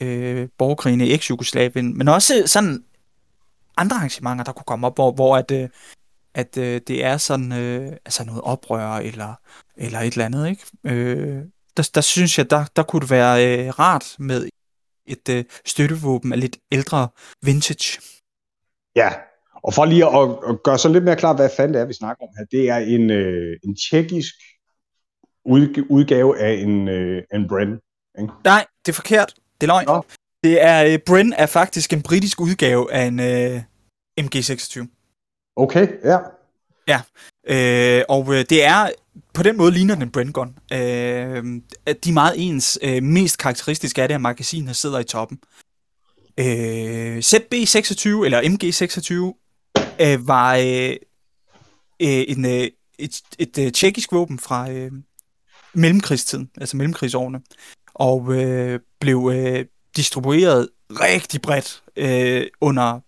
øh, 0.00 0.48
borgerkrigen 0.58 1.00
i 1.00 1.12
eks-Jugoslavien, 1.12 1.98
men 1.98 2.08
også 2.08 2.42
sådan 2.46 2.84
andre 3.76 3.96
arrangementer, 3.96 4.44
der 4.44 4.52
kunne 4.52 4.64
komme 4.66 4.86
op, 4.86 4.96
hvor, 4.96 5.12
hvor 5.12 5.36
at, 5.36 5.50
øh, 5.50 5.68
at 6.34 6.56
øh, 6.56 6.80
det 6.86 7.04
er 7.04 7.16
sådan 7.16 7.52
øh, 7.52 7.92
altså 8.04 8.24
noget 8.24 8.42
oprør 8.42 8.92
eller, 8.92 9.34
eller 9.76 10.00
et 10.00 10.12
eller 10.12 10.24
andet. 10.24 10.48
Ikke? 10.48 10.62
Øh, 10.84 11.42
der, 11.76 11.90
der 11.94 12.00
synes 12.00 12.38
jeg, 12.38 12.50
der, 12.50 12.64
der 12.76 12.82
kunne 12.82 13.00
det 13.00 13.10
være 13.10 13.66
øh, 13.66 13.78
rart 13.78 14.16
med 14.18 14.48
et 15.10 15.28
øh, 15.30 15.44
støttevåben 15.66 16.32
af 16.32 16.40
lidt 16.40 16.56
ældre 16.72 17.08
vintage. 17.42 18.00
Ja, 18.96 19.12
og 19.62 19.74
for 19.74 19.84
lige 19.84 20.06
at, 20.06 20.28
at 20.48 20.62
gøre 20.62 20.78
så 20.78 20.88
lidt 20.88 21.04
mere 21.04 21.16
klart, 21.16 21.36
hvad 21.36 21.50
fanden 21.56 21.74
det 21.74 21.80
er, 21.80 21.86
vi 21.86 21.92
snakker 21.92 22.24
om 22.24 22.28
her, 22.38 22.44
det 22.44 22.68
er 22.68 22.76
en, 22.76 23.10
øh, 23.10 23.56
en 23.64 23.76
tjekkisk 23.76 24.34
udgave 25.90 26.38
af 26.38 26.52
en, 26.52 26.88
øh, 26.88 27.22
en 27.34 27.48
Bren. 27.48 27.72
Ikke? 28.20 28.32
Nej, 28.44 28.66
det 28.86 28.92
er 28.92 28.96
forkert. 28.96 29.34
Det 29.60 29.66
er 29.66 29.72
løgn. 29.72 29.86
Nå. 29.86 30.02
Det 30.44 30.62
er, 30.62 30.84
øh, 30.84 30.98
Bren 31.06 31.32
er 31.32 31.46
faktisk 31.46 31.92
en 31.92 32.02
britisk 32.02 32.40
udgave 32.40 32.92
af 32.92 33.04
en 33.04 33.20
øh, 33.20 33.62
MG26. 34.20 34.86
Okay, 35.56 35.88
ja. 36.04 36.18
Ja, 36.88 37.00
øh, 37.46 38.04
og 38.08 38.34
øh, 38.34 38.44
det 38.50 38.64
er 38.64 38.90
på 39.34 39.42
den 39.42 39.56
måde 39.56 39.72
ligner 39.72 39.94
den 39.94 40.10
Brent 40.10 40.34
Gun. 40.34 40.56
Øh, 40.72 40.78
de 41.86 42.08
er 42.08 42.12
meget 42.12 42.34
ens. 42.36 42.78
Øh, 42.82 43.02
mest 43.02 43.38
karakteristisk 43.38 43.98
er 43.98 44.06
det, 44.06 44.14
at 44.14 44.20
magasinet 44.20 44.76
sidder 44.76 44.98
i 44.98 45.04
toppen. 45.04 45.38
Øh, 46.40 47.18
ZB26, 47.18 48.08
eller 48.24 48.40
MG26, 48.42 49.12
øh, 50.00 50.28
var 50.28 50.54
øh, 50.54 50.96
øh 52.00 52.24
en, 52.28 52.44
øh, 52.44 52.50
et, 52.50 52.72
et, 52.98 53.22
et 53.38 53.58
øh, 53.58 53.72
tjekkisk 53.72 54.12
våben 54.12 54.38
fra 54.38 54.70
øh, 54.70 54.92
mellemkrigstiden, 55.74 56.50
altså 56.60 56.76
mellemkrigsårene, 56.76 57.40
og 57.94 58.34
øh, 58.34 58.80
blev 59.00 59.30
øh, 59.34 59.64
distribueret 59.96 60.68
rigtig 60.90 61.42
bredt 61.42 61.82
øh, 61.96 62.46
under 62.60 63.00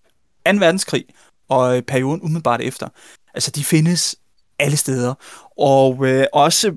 2. 0.46 0.58
verdenskrig 0.58 1.04
og 1.48 1.76
øh, 1.76 1.82
perioden 1.82 2.22
umiddelbart 2.22 2.61
efter. 2.61 2.88
Altså, 3.35 3.50
de 3.50 3.64
findes 3.64 4.16
alle 4.62 4.77
steder. 4.77 5.14
Og 5.59 6.07
øh, 6.07 6.27
også 6.33 6.77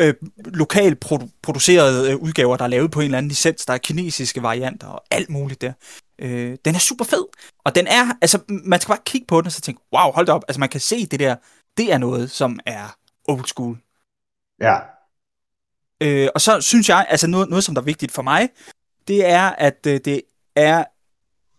øh, 0.00 0.14
lokalt 0.36 1.04
produ- 1.04 1.38
producerede 1.42 2.10
øh, 2.10 2.16
udgaver, 2.16 2.56
der 2.56 2.64
er 2.64 2.68
lavet 2.68 2.90
på 2.90 3.00
en 3.00 3.04
eller 3.04 3.18
anden 3.18 3.28
licens. 3.28 3.66
Der 3.66 3.74
er 3.74 3.78
kinesiske 3.78 4.42
varianter 4.42 4.86
og 4.86 5.04
alt 5.10 5.30
muligt 5.30 5.60
der. 5.60 5.72
Øh, 6.18 6.56
den 6.64 6.74
er 6.74 6.78
super 6.78 7.04
fed. 7.04 7.24
Og 7.64 7.74
den 7.74 7.86
er, 7.86 8.06
altså, 8.20 8.38
man 8.48 8.80
skal 8.80 8.92
bare 8.92 9.02
kigge 9.06 9.26
på 9.26 9.40
den 9.40 9.46
og 9.46 9.52
så 9.52 9.60
tænke, 9.60 9.80
wow, 9.92 10.12
hold 10.12 10.26
da 10.26 10.32
op. 10.32 10.44
Altså, 10.48 10.60
man 10.60 10.68
kan 10.68 10.80
se 10.80 11.06
det 11.06 11.20
der. 11.20 11.36
Det 11.76 11.92
er 11.92 11.98
noget, 11.98 12.30
som 12.30 12.60
er 12.66 12.96
old 13.28 13.44
school. 13.44 13.78
Ja. 14.60 14.76
Øh, 16.00 16.28
og 16.34 16.40
så 16.40 16.60
synes 16.60 16.88
jeg, 16.88 17.06
altså 17.08 17.26
noget, 17.26 17.48
noget, 17.48 17.64
som 17.64 17.74
der 17.74 17.82
er 17.82 17.84
vigtigt 17.84 18.12
for 18.12 18.22
mig, 18.22 18.48
det 19.08 19.26
er, 19.26 19.48
at 19.48 19.86
øh, 19.86 20.00
det 20.04 20.22
er 20.56 20.84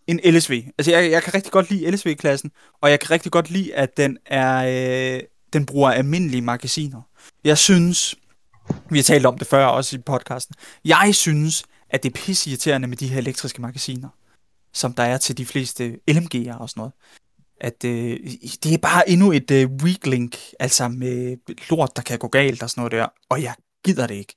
en 0.06 0.20
LSV. 0.24 0.64
Altså, 0.78 0.90
jeg, 0.90 1.10
jeg 1.10 1.22
kan 1.22 1.34
rigtig 1.34 1.52
godt 1.52 1.70
lide 1.70 1.90
LSV-klassen, 1.90 2.50
og 2.80 2.90
jeg 2.90 3.00
kan 3.00 3.10
rigtig 3.10 3.32
godt 3.32 3.50
lide, 3.50 3.74
at 3.74 3.96
den 3.96 4.18
er, 4.26 4.56
øh, 5.16 5.22
den 5.54 5.66
bruger 5.66 5.90
almindelige 5.90 6.42
magasiner. 6.42 7.02
Jeg 7.44 7.58
synes, 7.58 8.14
vi 8.90 8.98
har 8.98 9.02
talt 9.02 9.26
om 9.26 9.38
det 9.38 9.46
før 9.46 9.66
også 9.66 9.96
i 9.96 9.98
podcasten, 9.98 10.54
jeg 10.84 11.10
synes, 11.12 11.64
at 11.90 12.02
det 12.02 12.08
er 12.08 12.14
pisseirriterende 12.14 12.88
med 12.88 12.96
de 12.96 13.08
her 13.08 13.18
elektriske 13.18 13.62
magasiner, 13.62 14.08
som 14.72 14.92
der 14.92 15.02
er 15.02 15.16
til 15.18 15.38
de 15.38 15.46
fleste 15.46 15.98
LMG'er 16.10 16.58
og 16.58 16.70
sådan 16.70 16.80
noget. 16.80 16.92
At 17.60 17.84
øh, 17.84 18.18
det 18.62 18.74
er 18.74 18.78
bare 18.78 19.08
endnu 19.08 19.32
et 19.32 19.50
øh, 19.50 19.70
weak 19.82 20.06
link, 20.06 20.36
altså 20.60 20.88
med 20.88 21.36
lort, 21.70 21.96
der 21.96 22.02
kan 22.02 22.18
gå 22.18 22.28
galt 22.28 22.62
og 22.62 22.70
sådan 22.70 22.80
noget 22.80 22.92
der, 22.92 23.06
og 23.28 23.42
jeg 23.42 23.54
gider 23.84 24.06
det 24.06 24.14
ikke. 24.14 24.36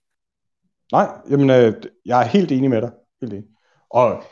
Nej, 0.91 1.08
jamen, 1.30 1.49
øh, 1.49 1.73
jeg 2.06 2.21
er 2.21 2.25
helt 2.25 2.51
enig 2.51 2.69
med 2.69 2.82
dig. 2.82 2.91
Helt 3.21 3.34
enig. 3.34 3.45
Og 3.89 4.23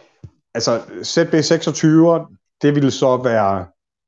altså, 0.53 0.79
ZB26, 0.79 2.35
det 2.61 2.75
ville 2.75 2.91
så 2.91 3.17
være, 3.17 3.65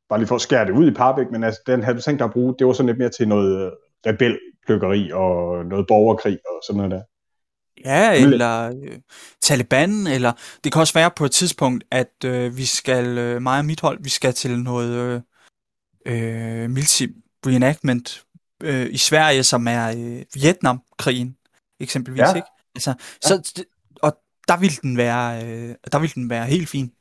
bare 0.10 0.20
lige 0.20 0.28
for 0.28 0.36
at 0.36 0.42
skære 0.42 0.66
det 0.66 0.72
ud 0.72 0.92
i 0.92 0.94
Parbæk, 0.94 1.32
men 1.32 1.44
altså, 1.44 1.62
den 1.68 1.84
havde 1.84 1.98
du 1.98 2.02
tænkt 2.02 2.20
dig 2.20 2.26
at 2.26 2.34
bruge, 2.34 2.56
det 2.60 2.68
var 2.68 2.74
så 2.74 2.84
lidt 2.84 2.98
mere 2.98 3.10
til 3.10 3.28
noget 3.28 3.66
øh, 3.66 3.72
rebelplukkeri 4.06 5.12
og 5.12 5.66
noget 5.66 5.88
borgerkrig 5.88 6.38
og 6.46 6.62
sådan 6.68 6.78
noget 6.78 6.92
der. 6.92 7.02
Ja, 7.86 8.14
eller 8.22 8.68
øh, 8.68 9.00
Taliban, 9.42 10.08
eller 10.08 10.32
det 10.64 10.72
kan 10.72 10.80
også 10.80 10.94
være 10.94 11.12
på 11.16 11.26
et 11.26 11.32
tidspunkt, 11.32 11.84
at 11.92 12.24
øh, 12.26 12.58
vi 12.58 12.66
skal, 12.66 13.18
øh, 13.18 13.42
mig 13.42 13.60
og 13.60 13.66
mit 13.66 13.82
hold, 13.82 14.04
vi 14.04 14.10
skal 14.10 14.34
til 14.34 14.60
noget 14.60 14.92
øh, 14.94 15.22
øh, 16.06 16.70
military 16.70 17.08
reenactment 17.46 18.26
øh, 18.64 18.88
i 18.92 18.98
Sverige, 18.98 19.44
som 19.44 19.68
er 19.68 19.90
øh, 19.90 20.24
Vietnamkrigen, 20.34 21.38
eksempelvis, 21.80 22.20
ja. 22.20 22.34
ikke? 22.34 22.48
Altså, 22.76 22.90
ja. 22.90 23.28
så, 23.28 23.64
og 24.02 24.18
der 24.48 24.58
vil 24.58 24.82
den 24.82 24.98
være, 24.98 25.46
øh, 25.46 25.76
der 25.92 26.00
vil 26.00 26.16
den 26.16 26.30
være 26.30 26.46
helt 26.46 26.70
fin. 26.70 26.92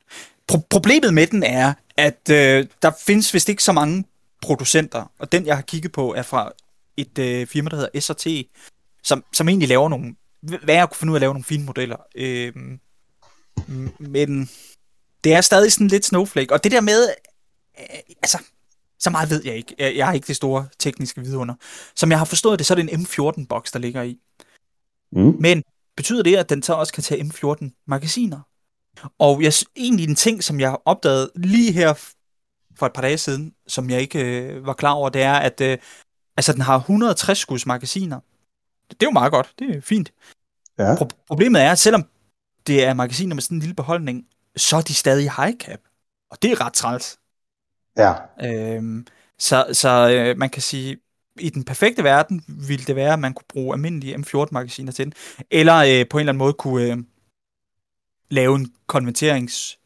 Pro- 0.51 0.67
problemet 0.69 1.13
med 1.13 1.27
den 1.27 1.43
er, 1.43 1.73
at 1.97 2.29
øh, 2.31 2.67
der 2.81 2.91
findes 3.05 3.33
vist 3.33 3.49
ikke 3.49 3.63
så 3.63 3.71
mange 3.71 4.05
producenter, 4.41 5.11
og 5.19 5.31
den 5.31 5.45
jeg 5.45 5.55
har 5.55 5.61
kigget 5.61 5.91
på 5.91 6.13
er 6.13 6.21
fra 6.21 6.51
et 6.97 7.17
øh, 7.19 7.47
firma, 7.47 7.69
der 7.69 7.75
hedder 7.75 7.99
SRT, 7.99 8.27
som, 9.03 9.23
som 9.33 9.49
egentlig 9.49 9.69
laver 9.69 9.89
nogle, 9.89 10.15
hvad 10.41 10.75
jeg 10.75 10.89
kunne 10.89 10.97
finde 10.97 11.11
ud 11.11 11.15
af 11.15 11.17
at 11.17 11.21
lave 11.21 11.33
nogle 11.33 11.43
fine 11.43 11.65
modeller. 11.65 11.97
Øh, 12.15 12.53
men 13.99 14.49
det 15.23 15.33
er 15.33 15.41
stadig 15.41 15.71
sådan 15.71 15.87
lidt 15.87 16.05
snowflake, 16.05 16.53
og 16.53 16.63
det 16.63 16.71
der 16.71 16.81
med, 16.81 17.09
øh, 17.79 17.85
altså, 18.23 18.37
Så 18.99 19.09
meget 19.09 19.29
ved 19.29 19.41
jeg 19.45 19.55
ikke. 19.55 19.75
Jeg, 19.79 19.95
jeg 19.95 20.05
har 20.05 20.13
ikke 20.13 20.27
det 20.27 20.35
store 20.35 20.67
tekniske 20.79 21.21
vidunder. 21.21 21.55
Som 21.95 22.11
jeg 22.11 22.17
har 22.17 22.25
forstået 22.25 22.59
det, 22.59 22.67
så 22.67 22.73
er 22.73 22.75
det 22.75 22.93
en 22.93 22.99
M14-boks, 23.01 23.71
der 23.71 23.79
ligger 23.79 24.01
i. 24.01 24.19
Mm. 25.11 25.35
Men 25.39 25.63
betyder 25.95 26.23
det, 26.23 26.35
at 26.35 26.49
den 26.49 26.63
så 26.63 26.73
også 26.73 26.93
kan 26.93 27.03
tage 27.03 27.21
M14-magasiner? 27.23 28.39
Og 29.19 29.41
jeg, 29.43 29.53
egentlig 29.75 30.09
en 30.09 30.15
ting, 30.15 30.43
som 30.43 30.59
jeg 30.59 30.77
opdagede 30.85 31.31
lige 31.35 31.71
her 31.71 31.93
for 32.77 32.85
et 32.85 32.93
par 32.93 33.01
dage 33.01 33.17
siden, 33.17 33.53
som 33.67 33.89
jeg 33.89 34.01
ikke 34.01 34.19
øh, 34.19 34.65
var 34.65 34.73
klar 34.73 34.91
over, 34.91 35.09
det 35.09 35.21
er, 35.21 35.33
at 35.33 35.61
øh, 35.61 35.77
altså, 36.37 36.53
den 36.53 36.61
har 36.61 36.77
160 36.77 37.37
skuds 37.37 37.65
magasiner. 37.65 38.19
Det 38.89 39.01
er 39.01 39.05
jo 39.05 39.11
meget 39.11 39.31
godt. 39.31 39.53
Det 39.59 39.75
er 39.75 39.81
fint. 39.81 40.11
Ja. 40.79 40.95
Pro- 40.95 41.25
problemet 41.27 41.61
er, 41.61 41.71
at 41.71 41.79
selvom 41.79 42.03
det 42.67 42.85
er 42.85 42.93
magasiner 42.93 43.35
med 43.35 43.41
sådan 43.41 43.57
en 43.57 43.61
lille 43.61 43.75
beholdning, 43.75 44.25
så 44.55 44.77
er 44.77 44.81
de 44.81 44.93
stadig 44.93 45.31
high 45.31 45.57
cap. 45.57 45.79
Og 46.31 46.41
det 46.41 46.51
er 46.51 46.65
ret 46.65 46.73
træls. 46.73 47.17
Ja. 47.97 48.13
Øhm, 48.43 49.07
så 49.39 49.65
så 49.73 50.09
øh, 50.09 50.37
man 50.37 50.49
kan 50.49 50.61
sige, 50.61 50.97
i 51.39 51.49
den 51.49 51.63
perfekte 51.63 52.03
verden 52.03 52.43
ville 52.47 52.85
det 52.85 52.95
være, 52.95 53.13
at 53.13 53.19
man 53.19 53.33
kunne 53.33 53.45
bruge 53.49 53.73
almindelige 53.75 54.15
M14-magasiner 54.15 54.91
til 54.91 55.05
den. 55.05 55.13
Eller 55.51 55.75
øh, 55.75 56.05
på 56.09 56.17
en 56.17 56.19
eller 56.19 56.31
anden 56.31 56.37
måde 56.37 56.53
kunne 56.53 56.91
øh, 56.91 56.97
lave 58.29 58.55
en 58.55 58.73
konverterings 58.87 59.79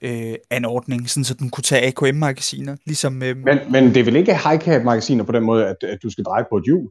øh, 0.00 0.34
anordning, 0.50 1.10
sådan 1.10 1.24
så 1.24 1.34
den 1.34 1.50
kunne 1.50 1.62
tage 1.62 1.86
AKM-magasiner, 1.86 2.76
ligesom... 2.84 3.22
Øh, 3.22 3.36
Men, 3.36 3.58
men 3.72 3.84
det 3.84 3.96
er 3.96 4.04
vel 4.04 4.16
ikke 4.16 4.32
high 4.48 4.60
cap 4.60 4.82
magasiner 4.82 5.24
på 5.24 5.32
den 5.32 5.44
måde, 5.44 5.66
at, 5.68 5.76
at 5.82 6.02
du 6.02 6.10
skal 6.10 6.24
dreje 6.24 6.44
på 6.50 6.56
et 6.56 6.64
hjul? 6.64 6.90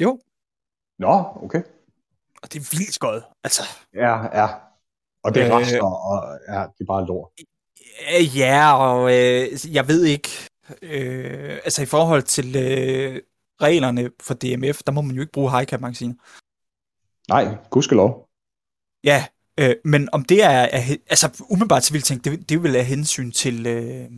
jo, 0.00 0.18
Nå, 0.98 1.24
okay. 1.42 1.62
og 2.42 2.52
det 2.52 2.56
er 2.60 2.76
vildt 2.78 2.94
skøjet. 2.94 3.24
Altså, 3.44 3.62
Ja, 3.94 4.40
ja. 4.42 4.48
Og 5.22 5.34
det 5.34 5.42
er 5.42 5.46
Øh. 5.46 5.56
rester, 5.60 5.82
og 5.84 6.38
ja, 6.48 6.60
det 6.60 6.80
er 6.80 6.84
bare 6.86 7.06
lort. 7.06 7.30
øh, 8.18 8.38
ja, 8.38 8.72
og 8.76 9.00
øh, 9.14 9.74
jeg 9.74 9.88
ved 9.88 10.04
ikke, 10.04 10.28
øh, 10.82 11.52
altså 11.64 11.82
i 11.82 11.86
forhold 11.86 12.22
til 12.22 12.56
øh, 12.56 13.20
reglerne 13.62 14.10
for 14.22 14.34
DMF, 14.34 14.82
der 14.86 14.92
må 14.92 15.00
man 15.00 15.16
jo 15.16 15.20
ikke 15.20 15.32
bruge 15.32 15.50
high 15.50 15.66
cap 15.66 15.80
magasiner. 15.80 16.14
Nej, 17.28 17.56
gudskelov. 17.70 18.28
Ja, 19.04 19.26
øh, 19.60 19.74
men 19.84 20.08
om 20.12 20.24
det 20.24 20.42
er, 20.44 20.48
er 20.48 20.96
altså 21.10 21.42
umiddelbart 21.50 21.84
så 21.84 21.92
vil 21.92 21.98
jeg 21.98 22.04
tænke, 22.04 22.30
det, 22.30 22.48
det 22.48 22.62
vil 22.62 22.76
af 22.76 22.84
hensyn 22.84 23.30
til 23.30 23.66
øh, 23.66 24.10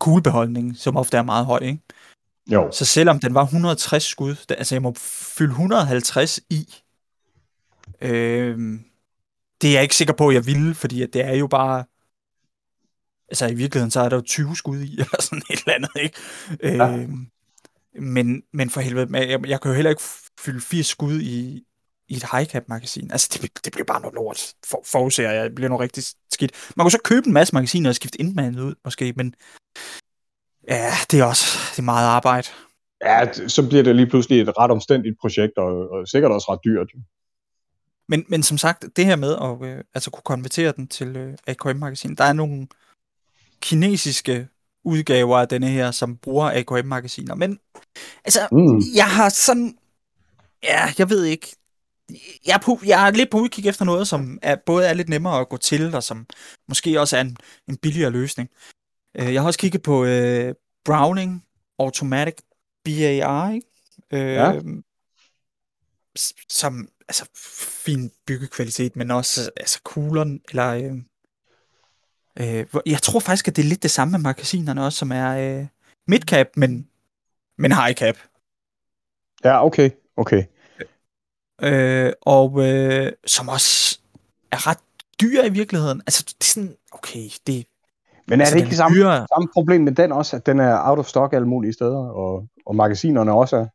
kuglebeholdningen, 0.00 0.74
som 0.74 0.96
ofte 0.96 1.16
er 1.16 1.22
meget 1.22 1.46
høj, 1.46 1.58
ikke? 1.58 1.82
Jo. 2.52 2.70
Så 2.72 2.84
selvom 2.84 3.20
den 3.20 3.34
var 3.34 3.42
160 3.42 4.04
skud, 4.04 4.34
da- 4.48 4.54
altså 4.54 4.74
jeg 4.74 4.82
må 4.82 4.94
fylde 5.38 5.50
150 5.50 6.40
i, 6.50 6.74
øh, 8.00 8.58
det 9.60 9.68
er 9.68 9.72
jeg 9.72 9.82
ikke 9.82 9.96
sikker 9.96 10.14
på, 10.14 10.28
at 10.28 10.34
jeg 10.34 10.46
ville, 10.46 10.74
fordi 10.74 11.02
at 11.02 11.12
det 11.12 11.24
er 11.24 11.34
jo 11.34 11.46
bare, 11.46 11.84
altså 13.28 13.46
i 13.46 13.54
virkeligheden, 13.54 13.90
så 13.90 14.00
er 14.00 14.08
der 14.08 14.16
jo 14.16 14.22
20 14.22 14.56
skud 14.56 14.78
i, 14.80 14.92
eller 15.00 15.22
sådan 15.22 15.42
et 15.50 15.60
eller 15.60 15.74
andet, 15.74 15.90
ikke? 16.02 16.18
Ja. 16.62 16.96
Øh, 16.96 17.08
men, 18.02 18.42
men 18.52 18.70
for 18.70 18.80
helvede, 18.80 19.18
jeg, 19.18 19.46
jeg 19.46 19.60
kan 19.60 19.70
jo 19.70 19.74
heller 19.74 19.90
ikke 19.90 20.02
fylde 20.40 20.60
80 20.60 20.86
skud 20.86 21.20
i, 21.20 21.65
i 22.08 22.16
et 22.16 22.24
high 22.32 22.46
cap 22.46 22.64
magasin. 22.68 23.10
Altså, 23.10 23.28
det, 23.32 23.64
det 23.64 23.72
bliver 23.72 23.84
bare 23.84 24.00
noget 24.00 24.14
lort, 24.14 24.54
for, 24.66 24.82
forudser 24.84 25.30
jeg. 25.30 25.44
Det 25.44 25.54
bliver 25.54 25.68
noget 25.68 25.80
rigtig 25.80 26.04
skidt. 26.32 26.52
Man 26.76 26.84
kunne 26.84 26.90
så 26.90 27.00
købe 27.04 27.26
en 27.26 27.32
masse 27.32 27.54
magasiner 27.54 27.90
og 27.90 27.94
skifte 27.96 28.20
indmanet 28.20 28.60
ud, 28.60 28.74
måske, 28.84 29.12
men 29.16 29.34
ja, 30.68 30.92
det 31.10 31.20
er 31.20 31.24
også 31.24 31.58
det 31.72 31.78
er 31.78 31.82
meget 31.82 32.06
arbejde. 32.06 32.48
Ja, 33.04 33.32
så 33.48 33.68
bliver 33.68 33.82
det 33.82 33.96
lige 33.96 34.06
pludselig 34.10 34.40
et 34.40 34.58
ret 34.58 34.70
omstændigt 34.70 35.16
projekt, 35.20 35.58
og, 35.58 35.90
og 35.90 36.08
sikkert 36.08 36.32
også 36.32 36.52
ret 36.52 36.60
dyrt. 36.64 36.88
Men, 38.08 38.24
men 38.28 38.42
som 38.42 38.58
sagt, 38.58 38.84
det 38.96 39.06
her 39.06 39.16
med 39.16 39.36
at 39.36 39.68
øh, 39.68 39.84
altså 39.94 40.10
kunne 40.10 40.22
konvertere 40.24 40.72
den 40.72 40.88
til 40.88 41.16
øh, 41.16 41.34
AKM-magasin, 41.46 42.14
der 42.14 42.24
er 42.24 42.32
nogle 42.32 42.66
kinesiske 43.60 44.48
udgaver 44.84 45.38
af 45.38 45.48
denne 45.48 45.68
her, 45.68 45.90
som 45.90 46.16
bruger 46.16 46.50
AKM-magasiner. 46.50 47.34
Men 47.34 47.58
altså, 48.24 48.48
Mm. 48.52 48.80
jeg 48.94 49.06
har 49.10 49.28
sådan... 49.28 49.78
Ja, 50.62 50.92
jeg 50.98 51.10
ved 51.10 51.24
ikke. 51.24 51.56
Jeg 52.46 52.54
er, 52.54 52.58
på, 52.58 52.80
jeg 52.86 53.06
er 53.06 53.10
lidt 53.10 53.30
på 53.30 53.38
udkig 53.38 53.66
efter 53.66 53.84
noget, 53.84 54.08
som 54.08 54.38
er, 54.42 54.56
både 54.66 54.86
er 54.86 54.94
lidt 54.94 55.08
nemmere 55.08 55.40
at 55.40 55.48
gå 55.48 55.56
til, 55.56 55.94
og 55.94 56.02
som 56.02 56.26
måske 56.68 57.00
også 57.00 57.16
er 57.16 57.20
en, 57.20 57.36
en 57.68 57.76
billigere 57.76 58.10
løsning. 58.10 58.48
Øh, 59.14 59.34
Jeg 59.34 59.42
har 59.42 59.46
også 59.46 59.58
kigget 59.58 59.82
på 59.82 60.04
øh, 60.04 60.54
Browning 60.84 61.44
Automatic 61.78 62.36
BAR, 62.84 63.50
ikke? 63.50 63.66
Øh, 64.10 64.34
Ja. 64.34 64.60
Som, 66.48 66.88
altså, 67.08 67.28
fin 67.84 68.10
byggekvalitet, 68.26 68.96
men 68.96 69.10
også, 69.10 69.50
altså, 69.56 69.80
kuglerne, 69.84 70.40
eller... 70.48 70.68
Øh, 72.36 72.58
øh, 72.58 72.66
jeg 72.86 73.02
tror 73.02 73.20
faktisk, 73.20 73.48
at 73.48 73.56
det 73.56 73.64
er 73.64 73.68
lidt 73.68 73.82
det 73.82 73.90
samme 73.90 74.12
med 74.12 74.18
magasinerne 74.18 74.84
også, 74.84 74.98
som 74.98 75.12
er 75.12 75.58
øh, 75.60 75.66
midcap, 76.06 76.46
men, 76.56 76.88
men 77.58 77.72
high 77.72 77.94
cap. 77.94 78.16
Ja, 79.44 79.66
okay. 79.66 79.90
Okay. 80.16 80.44
Øh, 81.62 82.12
og 82.22 82.66
øh, 82.68 83.12
som 83.26 83.48
også 83.48 83.98
er 84.52 84.66
ret 84.66 84.78
dyr 85.20 85.42
i 85.42 85.48
virkeligheden. 85.50 86.00
Altså, 86.00 86.24
det 86.26 86.34
er 86.40 86.44
sådan, 86.44 86.76
okay, 86.92 87.28
det 87.46 87.66
Men 88.26 88.40
er 88.40 88.44
altså, 88.44 88.56
det 88.58 88.64
ikke 88.64 88.76
samme, 88.76 88.96
dyrere. 88.98 89.26
samme 89.34 89.48
problem 89.52 89.80
med 89.80 89.92
den 89.92 90.12
også, 90.12 90.36
at 90.36 90.46
den 90.46 90.60
er 90.60 90.88
out 90.88 90.98
of 90.98 91.06
stock 91.06 91.32
alle 91.32 91.48
mulige 91.48 91.72
steder, 91.72 91.98
og, 91.98 92.46
og 92.66 92.76
magasinerne 92.76 93.32
også 93.32 93.56
er? 93.56 93.66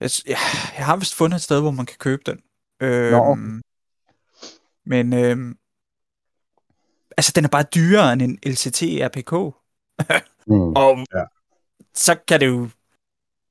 Jeg, 0.00 0.10
jeg, 0.26 0.36
jeg 0.78 0.86
har 0.86 0.96
vist 0.96 1.14
fundet 1.14 1.36
et 1.36 1.42
sted, 1.42 1.60
hvor 1.60 1.70
man 1.70 1.86
kan 1.86 1.96
købe 1.98 2.22
den. 2.26 2.40
Øh, 2.80 3.10
Nå, 3.12 3.16
okay. 3.18 3.42
Men, 4.86 5.12
øh, 5.12 5.54
altså, 7.16 7.32
den 7.34 7.44
er 7.44 7.48
bare 7.48 7.62
dyrere 7.74 8.12
end 8.12 8.22
en 8.22 8.38
LCT 8.46 8.82
RPK. 8.82 9.32
Mm. 10.46 10.72
Og 10.82 10.98
Ja. 11.14 11.24
så 11.94 12.16
kan 12.28 12.40
det 12.40 12.46
jo... 12.46 12.68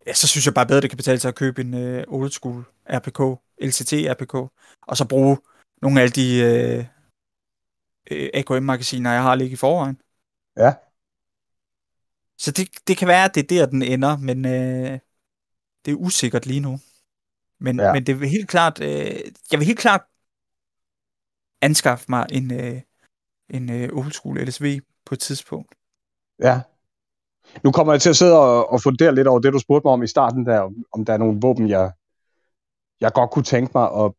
Ja, 0.08 0.14
så 0.14 0.28
synes 0.28 0.46
jeg 0.46 0.54
bare 0.54 0.68
bedre, 0.68 0.82
det 0.82 0.90
kan 0.90 0.98
betale 0.98 1.20
sig 1.20 1.30
at 1.30 1.36
købe 1.36 1.62
en 1.62 1.74
øh, 1.74 2.04
old 2.08 2.32
school 2.32 2.64
RPK, 2.90 3.20
LCT 3.62 3.94
RPK, 3.94 4.34
og 4.82 4.98
så 4.98 5.08
bruge 5.08 5.38
nogle 5.82 6.02
af 6.02 6.12
de 6.12 6.40
øh, 6.40 6.86
øh, 8.12 8.30
AKM-magasiner, 8.34 9.12
jeg 9.12 9.22
har 9.22 9.36
ligget 9.36 9.54
i 9.54 9.56
forvejen. 9.56 10.02
Ja. 10.58 10.74
Så 12.38 12.52
det, 12.52 12.88
det 12.88 12.98
kan 12.98 13.08
være, 13.08 13.26
at 13.26 13.36
det 13.36 13.44
er 13.44 13.48
der, 13.48 13.66
den 13.66 13.82
ender, 13.82 14.18
men 14.18 14.46
øh, 14.46 15.00
det 15.86 15.92
er 15.92 15.96
usikkert 15.96 16.46
lige 16.46 16.60
nu. 16.60 16.80
Men, 17.60 17.80
Ja. 17.80 17.86
ja. 17.86 17.94
men 17.94 18.06
det 18.06 18.20
vil 18.20 18.30
helt 18.30 18.50
klart, 18.50 18.82
øh, 18.82 19.20
jeg 19.52 19.60
vil 19.60 19.66
helt 19.66 19.80
klart 19.80 20.02
anskaffe 21.62 22.06
mig 22.10 22.26
en, 22.32 22.54
øh, 22.54 22.82
en 23.50 23.72
øh, 23.72 23.90
old 23.94 24.12
school 24.12 24.38
LSV 24.48 24.80
på 25.06 25.16
et 25.16 25.20
tidspunkt. 25.20 25.76
Ja. 26.40 26.62
Nu 27.64 27.72
kommer 27.72 27.94
jeg 27.94 28.02
til 28.02 28.10
at 28.10 28.16
sidde 28.16 28.40
og, 28.40 28.72
og 28.72 28.82
fundere 28.82 29.16
lidt 29.16 29.28
over 29.28 29.40
det, 29.40 29.54
du 29.54 29.60
spurgte 29.60 29.88
mig 29.88 29.94
om 29.94 30.04
i 30.04 30.08
starten, 30.08 30.46
der, 30.46 30.72
om, 30.92 31.06
der 31.06 31.14
er 31.14 31.18
nogle 31.18 31.40
våben, 31.42 31.70
jeg, 31.70 31.92
jeg 33.02 33.12
godt 33.14 33.32
kunne 33.32 33.44
tænke 33.44 33.72
mig. 33.76 33.90
Og, 33.90 34.16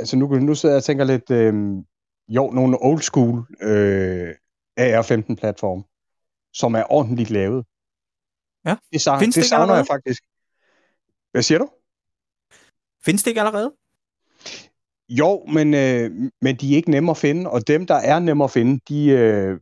altså 0.00 0.16
nu, 0.16 0.26
nu 0.26 0.54
sidder 0.54 0.74
jeg 0.74 0.80
og 0.80 0.84
tænker 0.84 1.04
lidt, 1.04 1.30
øh, 1.30 1.54
jo, 2.28 2.50
nogle 2.50 2.76
old 2.80 3.00
school 3.00 3.38
øh, 3.62 4.34
AR-15-platform, 4.76 5.84
som 6.52 6.74
er 6.74 6.92
ordentligt 6.92 7.30
lavet. 7.30 7.64
Ja. 8.66 8.76
Det, 8.92 9.00
savner, 9.00 9.20
Findes 9.20 9.34
det, 9.34 9.42
det 9.42 9.48
savner 9.48 9.74
jeg 9.74 9.86
faktisk. 9.86 10.22
Hvad 11.32 11.42
siger 11.42 11.58
du? 11.58 11.68
Findes 13.04 13.22
det 13.22 13.30
ikke 13.30 13.40
allerede? 13.40 13.72
Jo, 15.08 15.44
men, 15.46 15.74
øh, 15.74 16.30
men 16.42 16.56
de 16.56 16.72
er 16.72 16.76
ikke 16.76 16.90
nemme 16.90 17.10
at 17.10 17.16
finde, 17.16 17.50
og 17.50 17.66
dem, 17.66 17.86
der 17.86 17.94
er 17.94 18.18
nemme 18.18 18.44
at 18.44 18.50
finde, 18.50 18.80
de, 18.88 19.06
øh, 19.06 19.60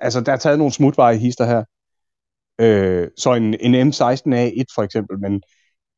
altså 0.00 0.20
der 0.20 0.32
er 0.32 0.36
taget 0.36 0.58
nogle 0.58 0.72
smutveje 0.72 1.16
hister 1.16 1.44
her. 1.44 1.64
Øh, 2.60 3.08
så 3.16 3.34
en, 3.34 3.54
en 3.60 3.74
M16A1 3.74 4.64
for 4.74 4.82
eksempel, 4.82 5.18
men 5.20 5.42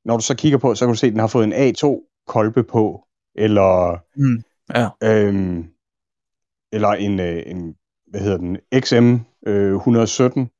når 0.05 0.17
du 0.17 0.23
så 0.23 0.37
kigger 0.37 0.59
på, 0.59 0.75
så 0.75 0.85
kan 0.85 0.93
du 0.93 0.99
se, 0.99 1.07
at 1.07 1.13
den 1.13 1.21
har 1.21 1.27
fået 1.27 1.45
en 1.45 1.53
A2-kolbe 1.53 2.65
på, 2.65 3.05
eller, 3.35 3.99
Mm. 4.17 4.43
Ja. 4.75 4.89
øh, 5.03 5.65
eller 6.73 6.89
en, 6.89 7.21
øh, 7.21 7.43
en, 7.47 7.75
hvad 8.07 8.21
hedder 8.21 8.37
den, 8.37 8.59
XM 8.81 9.17
øh, 9.47 9.75
117 9.75 10.51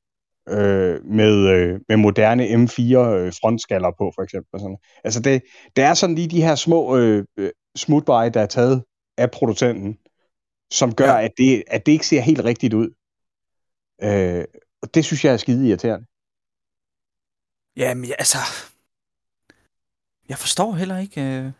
øh, 0.49 1.05
med, 1.05 1.47
øh, 1.47 1.79
med 1.89 1.97
moderne 1.97 2.43
M4 2.45 2.97
øh, 2.97 3.33
frontskaller 3.41 3.91
på, 3.97 4.11
for 4.15 4.21
eksempel. 4.21 4.59
Sådan. 4.59 4.77
Altså 5.03 5.19
det, 5.19 5.41
det 5.75 5.83
er 5.83 5.93
sådan 5.93 6.15
lige 6.15 6.27
de 6.27 6.41
her 6.41 6.55
små 6.55 6.97
øh, 6.97 7.25
øh, 7.37 7.51
smutveje, 7.75 8.29
der 8.29 8.41
er 8.41 8.45
taget 8.45 8.83
af 9.17 9.31
producenten, 9.31 9.97
som 10.71 10.95
gør, 10.95 11.13
ja. 11.13 11.23
at, 11.23 11.31
det, 11.37 11.63
at 11.67 11.85
det 11.85 11.91
ikke 11.91 12.07
ser 12.07 12.21
helt 12.21 12.43
rigtigt 12.43 12.73
ud. 12.73 12.89
Øh, 14.03 14.45
og 14.81 14.93
det 14.93 15.05
synes 15.05 15.25
jeg 15.25 15.33
er 15.33 15.37
skide 15.37 15.67
irriterende. 15.67 16.05
Jamen, 17.75 18.05
ja, 18.05 18.13
altså... 18.19 18.37
Jeg 20.29 20.37
forstår 20.37 20.73
heller 20.73 20.97
ikke... 20.97 21.21
Øh, 21.21 21.51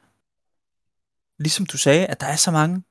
ligesom 1.39 1.65
du 1.65 1.77
sagde, 1.77 2.05
at 2.05 2.21
der 2.21 2.27
er 2.27 2.35
så 2.35 2.51
mange... 2.51 2.83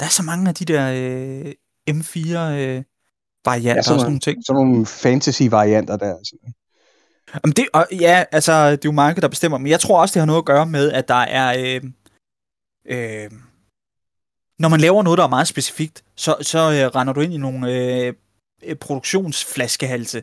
Der 0.00 0.06
er 0.06 0.10
så 0.10 0.22
mange 0.22 0.48
af 0.48 0.54
de 0.54 0.64
der 0.64 0.92
øh, 0.92 1.52
M4 1.90 2.38
øh, 2.38 2.82
varianter 3.44 3.72
ja, 3.72 3.78
og 3.78 3.84
sådan 3.84 4.02
nogle 4.02 4.20
ting. 4.20 4.46
Sådan 4.46 4.64
nogle 4.64 4.86
fantasy-varianter 4.86 5.96
der. 5.96 6.16
Altså. 6.16 6.36
Jamen 7.34 7.54
det, 7.56 7.68
og, 7.72 7.86
ja, 7.92 8.24
altså, 8.32 8.70
det 8.70 8.84
er 8.84 8.88
jo 8.88 8.92
markedet, 8.92 9.22
der 9.22 9.28
bestemmer, 9.28 9.58
men 9.58 9.66
jeg 9.66 9.80
tror 9.80 10.00
også, 10.00 10.12
det 10.12 10.20
har 10.20 10.26
noget 10.26 10.42
at 10.42 10.46
gøre 10.46 10.66
med, 10.66 10.92
at 10.92 11.08
der 11.08 11.14
er... 11.14 11.54
Øh, 11.58 11.90
øh, 12.86 13.30
når 14.58 14.68
man 14.68 14.80
laver 14.80 15.02
noget, 15.02 15.18
der 15.18 15.24
er 15.24 15.28
meget 15.28 15.48
specifikt, 15.48 16.04
så, 16.14 16.36
så 16.40 16.58
øh, 16.58 16.86
render 16.96 17.12
du 17.12 17.20
ind 17.20 17.34
i 17.34 17.36
nogle 17.36 17.72
øh, 17.72 18.14
produktionsflaskehalse. 18.80 20.22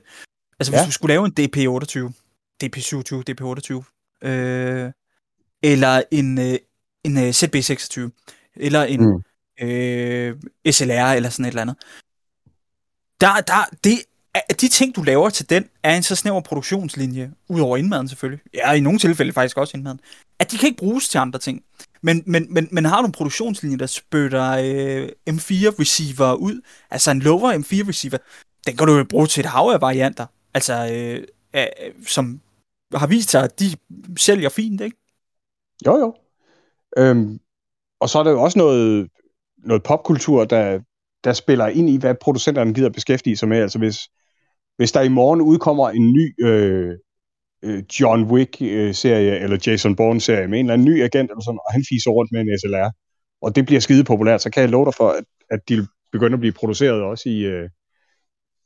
Altså 0.59 0.71
hvis 0.71 0.79
Ja. 0.81 0.85
du 0.85 0.91
skulle 0.91 1.13
lave 1.13 1.25
en 1.25 1.33
DP28, 1.39 2.11
DP27, 2.63 3.23
DP28, 3.29 4.27
øh, 4.27 4.91
eller 5.63 6.01
en, 6.11 6.39
øh, 6.39 6.57
en 7.03 7.17
øh, 7.17 7.29
ZB26, 7.29 8.09
eller 8.55 8.83
en 8.83 9.01
Mm. 9.01 9.23
mm. 9.61 9.67
øh, 9.67 10.35
SLR, 10.71 11.11
eller 11.13 11.29
sådan 11.29 11.45
et 11.45 11.49
eller 11.49 11.61
andet. 11.61 11.75
Der, 13.21 13.41
der, 13.41 13.75
det, 13.83 13.99
er- 14.33 14.53
de 14.61 14.67
ting, 14.67 14.95
du 14.95 15.01
laver 15.03 15.29
til 15.29 15.49
den, 15.49 15.69
er 15.83 15.95
en 15.97 16.03
så 16.03 16.15
snæver 16.15 16.41
produktionslinje, 16.41 17.31
udover 17.49 17.77
indmaden 17.77 18.07
selvfølgelig, 18.07 18.43
ja, 18.53 18.71
i 18.71 18.79
nogle 18.79 18.99
tilfælde 18.99 19.33
faktisk 19.33 19.57
også 19.57 19.77
indmaden, 19.77 19.99
at 20.39 20.51
de 20.51 20.57
kan 20.57 20.67
ikke 20.67 20.77
bruges 20.79 21.09
til 21.09 21.17
andre 21.17 21.39
ting. 21.39 21.63
Men, 22.05 22.23
men, 22.25 22.53
men, 22.53 22.67
men 22.71 22.85
har 22.85 23.01
du 23.01 23.05
en 23.05 23.11
produktionslinje, 23.11 23.77
der 23.77 23.85
spytter 23.85 24.49
øh, 24.51 25.09
M4-receiver 25.29 26.33
ud, 26.33 26.61
altså 26.91 27.11
en 27.11 27.19
lower 27.19 27.53
M4-receiver, 27.53 28.17
den 28.67 28.77
kan 28.77 28.87
du 28.87 28.93
jo 28.97 29.05
bruge 29.09 29.27
til 29.27 29.41
et 29.41 29.45
hav 29.45 29.69
af 29.73 29.81
varianter, 29.81 30.25
altså 30.53 30.73
øh, 30.93 31.27
øh, 31.55 32.05
som 32.07 32.41
har 32.93 33.07
vist 33.07 33.29
sig, 33.29 33.43
at 33.43 33.59
de 33.59 33.65
sælger 34.17 34.49
fint, 34.49 34.81
ikke? 34.81 34.97
Jo, 35.85 35.97
jo. 35.97 36.15
Øhm, 36.97 37.39
og 37.99 38.09
så 38.09 38.19
er 38.19 38.23
der 38.23 38.31
jo 38.31 38.41
også 38.41 38.59
noget, 38.59 39.09
noget 39.57 39.83
popkultur, 39.83 40.45
der, 40.45 40.79
der 41.23 41.33
spiller 41.33 41.67
ind 41.67 41.89
i, 41.89 41.97
hvad 41.97 42.15
producenterne 42.21 42.73
gider 42.73 42.89
beskæftige 42.89 43.37
sig 43.37 43.47
med. 43.47 43.57
Altså 43.57 43.79
hvis, 43.79 43.97
hvis 44.77 44.91
der 44.91 45.01
i 45.01 45.09
morgen 45.09 45.41
udkommer 45.41 45.89
en 45.89 46.13
ny 46.13 46.45
øh, 46.45 46.97
øh, 47.63 47.83
John 47.99 48.23
Wick-serie, 48.23 49.39
eller 49.39 49.57
Jason 49.67 49.95
Bourne-serie, 49.95 50.47
med 50.47 50.59
en 50.59 50.65
eller 50.65 50.73
anden 50.73 50.85
ny 50.85 51.03
agent, 51.03 51.31
eller 51.31 51.43
sådan, 51.43 51.59
og 51.67 51.73
han 51.73 51.85
fiser 51.89 52.11
rundt 52.11 52.31
med 52.31 52.41
en 52.41 52.59
SLR, 52.59 52.91
og 53.41 53.55
det 53.55 53.65
bliver 53.65 53.81
skide 53.81 54.03
populært, 54.03 54.41
så 54.41 54.49
kan 54.49 54.61
jeg 54.61 54.69
love 54.69 54.85
dig 54.85 54.93
for, 54.93 55.09
at, 55.09 55.23
at 55.51 55.59
de 55.69 55.87
begynder 56.11 56.35
at 56.35 56.39
blive 56.39 56.53
produceret 56.53 57.01
også 57.01 57.29
i, 57.29 57.39
øh, 57.39 57.69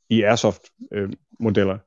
i 0.08 0.22
Airsoft-modeller. 0.22 1.78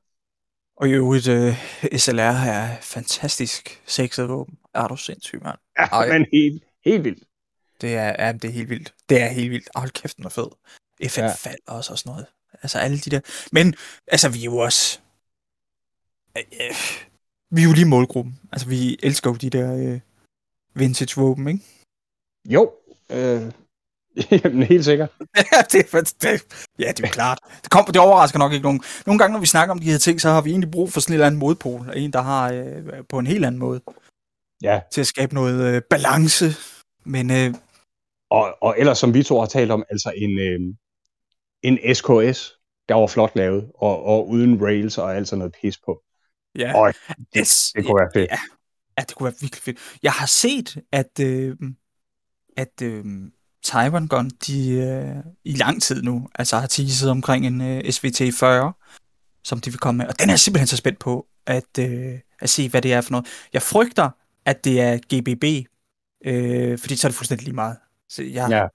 Og 0.76 0.88
i 0.88 0.92
øvrigt, 0.92 1.28
øh, 1.28 1.54
SLR 1.96 2.46
er 2.46 2.76
fantastisk 2.80 3.82
sexet 3.86 4.28
våben. 4.28 4.58
Er 4.74 4.88
du 4.88 4.96
sindssyg, 4.96 5.40
mand? 5.42 5.58
Ja, 5.78 5.84
Ej. 5.84 6.08
men 6.08 6.26
helt, 6.32 6.62
helt 6.84 7.04
vildt. 7.04 7.22
Det 7.80 7.94
er, 7.94 8.26
ja, 8.26 8.32
det 8.32 8.44
er 8.44 8.52
helt 8.52 8.70
vildt. 8.70 8.94
Det 9.08 9.22
er 9.22 9.28
helt 9.28 9.50
vildt. 9.50 9.68
Hold 9.74 9.90
kæft, 9.90 10.16
den 10.16 10.24
er 10.24 10.28
fed. 10.28 10.46
FN 11.08 11.20
Ja. 11.20 11.26
ja. 11.26 11.32
fald 11.32 11.58
også 11.66 11.92
og 11.92 11.98
sådan 11.98 12.10
noget. 12.10 12.26
Altså 12.62 12.78
alle 12.78 12.98
de 12.98 13.10
der. 13.10 13.20
Men, 13.52 13.74
altså 14.06 14.28
vi 14.28 14.40
er 14.40 14.44
jo 14.44 14.56
også... 14.56 15.00
Øh, 16.36 16.76
vi 17.50 17.60
er 17.60 17.64
jo 17.64 17.72
lige 17.72 17.88
målgruppen. 17.88 18.40
Altså 18.52 18.68
vi 18.68 18.98
elsker 19.02 19.30
jo 19.30 19.36
de 19.36 19.50
der 19.50 19.76
øh, 19.76 20.00
vintage 20.74 21.20
våben, 21.20 21.48
ikke? 21.48 21.60
Jo, 22.48 22.72
øh, 23.10 23.42
jamen 24.44 24.62
helt 24.62 24.84
sikkert. 24.84 25.10
ja, 25.52 25.58
det 25.72 25.94
er, 25.94 26.12
det, 26.22 26.44
ja, 26.78 26.92
det 26.96 27.04
er 27.04 27.08
klart. 27.08 27.38
Det, 27.62 27.70
kom, 27.70 27.84
det 27.86 27.96
overrasker 27.96 28.38
nok 28.38 28.52
ikke 28.52 28.62
nogen. 28.62 28.82
Nogle 29.06 29.18
gange, 29.18 29.32
når 29.32 29.40
vi 29.40 29.46
snakker 29.46 29.72
om 29.72 29.78
de 29.78 29.90
her 29.90 29.98
ting, 29.98 30.20
så 30.20 30.28
har 30.28 30.40
vi 30.40 30.50
egentlig 30.50 30.70
brug 30.70 30.92
for 30.92 31.00
sådan 31.00 31.12
en 31.12 31.14
eller 31.14 31.26
anden 31.26 31.38
modpol. 31.38 31.90
En, 31.96 32.12
der 32.12 32.22
har 32.22 32.52
øh, 32.52 33.04
på 33.08 33.18
en 33.18 33.26
helt 33.26 33.44
anden 33.44 33.58
måde. 33.58 33.80
Ja. 34.62 34.80
Til 34.92 35.00
at 35.00 35.06
skabe 35.06 35.34
noget 35.34 35.74
øh, 35.74 35.82
balance. 35.90 36.44
Men 37.04 37.30
øh, 37.30 37.54
Og, 38.30 38.56
og 38.62 38.74
ellers, 38.78 38.98
som 38.98 39.14
vi 39.14 39.22
to 39.22 39.40
har 39.40 39.46
talt 39.46 39.70
om, 39.70 39.84
altså 39.90 40.12
en, 40.16 40.38
øh, 40.38 40.60
en 41.62 41.94
SKS, 41.94 42.58
der 42.88 42.94
var 42.94 43.06
flot 43.06 43.36
lavet, 43.36 43.70
og, 43.74 44.02
og 44.04 44.28
uden 44.28 44.62
rails 44.64 44.98
og 44.98 45.16
alt 45.16 45.28
sådan 45.28 45.38
noget 45.38 45.54
pis 45.60 45.78
på. 45.78 46.03
Ja, 46.58 46.76
Og 46.76 46.94
yes, 47.36 47.72
det 47.76 47.84
kunne 47.86 48.00
være 48.00 48.10
fedt. 48.14 48.30
Ja, 48.30 48.38
ja, 48.98 49.02
det 49.02 49.14
kunne 49.14 49.24
være 49.24 49.34
virkelig 49.40 49.62
fedt. 49.62 49.78
Jeg 50.02 50.12
har 50.12 50.26
set, 50.26 50.82
at, 50.92 51.20
øh, 51.20 51.56
at 52.56 52.82
øh, 52.82 53.04
Taiwan 53.62 54.08
Gun, 54.08 54.30
de 54.46 54.70
øh, 54.70 55.32
i 55.44 55.52
lang 55.52 55.82
tid 55.82 56.02
nu, 56.02 56.28
altså 56.34 56.56
har 56.56 56.66
teaset 56.66 57.10
omkring 57.10 57.46
en 57.46 57.60
øh, 57.60 57.90
SVT 57.90 58.22
40, 58.38 58.72
som 59.44 59.60
de 59.60 59.70
vil 59.70 59.78
komme 59.78 59.98
med. 59.98 60.06
Og 60.06 60.18
den 60.18 60.28
er 60.28 60.32
jeg 60.32 60.40
simpelthen 60.40 60.66
så 60.66 60.76
spændt 60.76 60.98
på, 60.98 61.26
at, 61.46 61.78
øh, 61.78 62.18
at 62.40 62.50
se, 62.50 62.68
hvad 62.68 62.82
det 62.82 62.92
er 62.92 63.00
for 63.00 63.10
noget. 63.10 63.26
Jeg 63.52 63.62
frygter, 63.62 64.10
at 64.44 64.64
det 64.64 64.80
er 64.80 64.98
GBB, 64.98 65.68
øh, 66.26 66.78
fordi 66.78 66.96
så 66.96 67.06
er 67.06 67.10
det 67.10 67.16
fuldstændig 67.16 67.44
lige 67.44 67.54
meget. 67.54 67.76
Så 68.08 68.22
jeg, 68.22 68.50
Ja. 68.50 68.66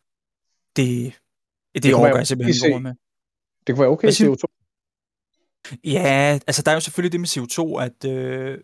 det, 0.75 1.13
det, 1.75 1.83
det 1.83 1.95
overgår 1.95 2.17
jeg 2.17 2.27
simpelthen 2.27 2.65
ikke 2.65 2.79
med. 2.79 2.93
Det 3.67 3.75
kunne 3.75 3.81
være 3.81 3.89
okay 3.89 4.05
Hvad 4.05 4.13
siger 4.13 4.35
CO2. 4.35 4.58
Ja, 5.83 6.39
altså 6.47 6.61
der 6.61 6.71
er 6.71 6.75
jo 6.75 6.81
selvfølgelig 6.81 7.11
det 7.11 7.19
med 7.19 7.27
CO2, 7.27 7.81
at 7.81 8.05
øh, 8.05 8.57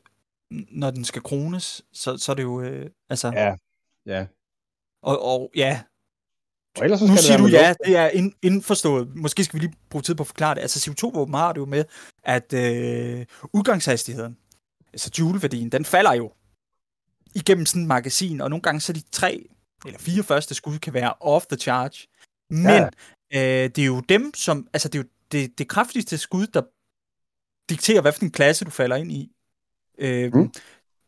når 0.52 0.92
den 0.92 1.06
skal 1.06 1.22
krones, 1.22 1.82
så, 1.94 2.18
så 2.18 2.32
er 2.32 2.36
det 2.36 2.44
jo, 2.44 2.62
øh, 2.62 2.90
altså, 3.10 3.32
Ja. 3.36 3.56
Ja. 4.06 4.26
og, 5.02 5.24
og 5.24 5.52
ja, 5.56 5.82
Og 6.78 6.84
ellers 6.84 7.00
så 7.00 7.08
nu 7.08 7.16
skal 7.16 7.24
siger 7.24 7.38
det 7.38 7.44
du 7.46 7.58
ja, 7.58 7.74
det 7.86 7.98
er 7.98 8.10
ind, 8.10 8.34
indforstået. 8.42 9.16
Måske 9.16 9.44
skal 9.44 9.60
vi 9.60 9.66
lige 9.66 9.76
bruge 9.90 10.02
tid 10.02 10.16
på 10.16 10.24
at 10.24 10.28
forklare 10.28 10.56
det. 10.56 10.62
Altså 10.62 10.92
CO2-våben 10.92 11.34
har 11.34 11.54
det 11.54 11.60
jo 11.60 11.66
med, 11.66 11.86
at 12.24 12.54
øh, 12.54 13.26
udgangshastigheden, 13.54 14.38
altså 14.94 15.12
joule-værdien, 15.20 15.70
den 15.70 15.86
falder 15.86 16.14
jo 16.14 16.32
igennem 17.36 17.66
sådan 17.66 17.82
et 17.82 17.88
magasin, 17.88 18.42
og 18.42 18.50
nogle 18.50 18.62
gange 18.62 18.82
så 18.82 18.94
de 18.94 19.02
tre 19.12 19.48
eller 19.86 20.00
fire 20.00 20.24
første 20.24 20.56
skud 20.56 20.78
kan 20.80 20.94
være 20.94 21.14
off 21.20 21.46
the 21.46 21.58
charge. 21.58 22.08
Men 22.50 22.66
ja. 23.32 23.64
øh, 23.64 23.70
det 23.70 23.80
er 23.80 23.86
jo 23.86 24.00
dem, 24.00 24.34
som, 24.34 24.68
altså 24.74 24.90
det 24.90 25.00
er 25.00 25.04
jo 25.04 25.10
det, 25.32 25.58
det 25.58 25.68
kraftigste 25.68 26.18
skud, 26.18 26.48
der 26.48 26.62
dikterer, 27.70 28.02
hvad 28.02 28.12
for 28.12 28.22
en 28.22 28.32
klasse 28.32 28.66
du 28.66 28.72
falder 28.72 28.96
ind 28.96 29.12
i. 29.12 29.32
Øh, 29.98 30.34
Mm. 30.34 30.52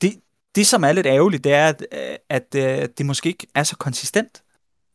det, 0.01 0.15
det, 0.55 0.67
som 0.67 0.83
er 0.83 0.91
lidt 0.91 1.05
ærgerligt, 1.07 1.43
det 1.43 1.53
er, 1.53 1.67
at, 1.67 1.85
at 2.29 2.55
øh, 2.55 2.89
det 2.97 3.05
måske 3.05 3.29
ikke 3.29 3.47
er 3.55 3.63
så 3.63 3.75
konsistent. 3.77 4.43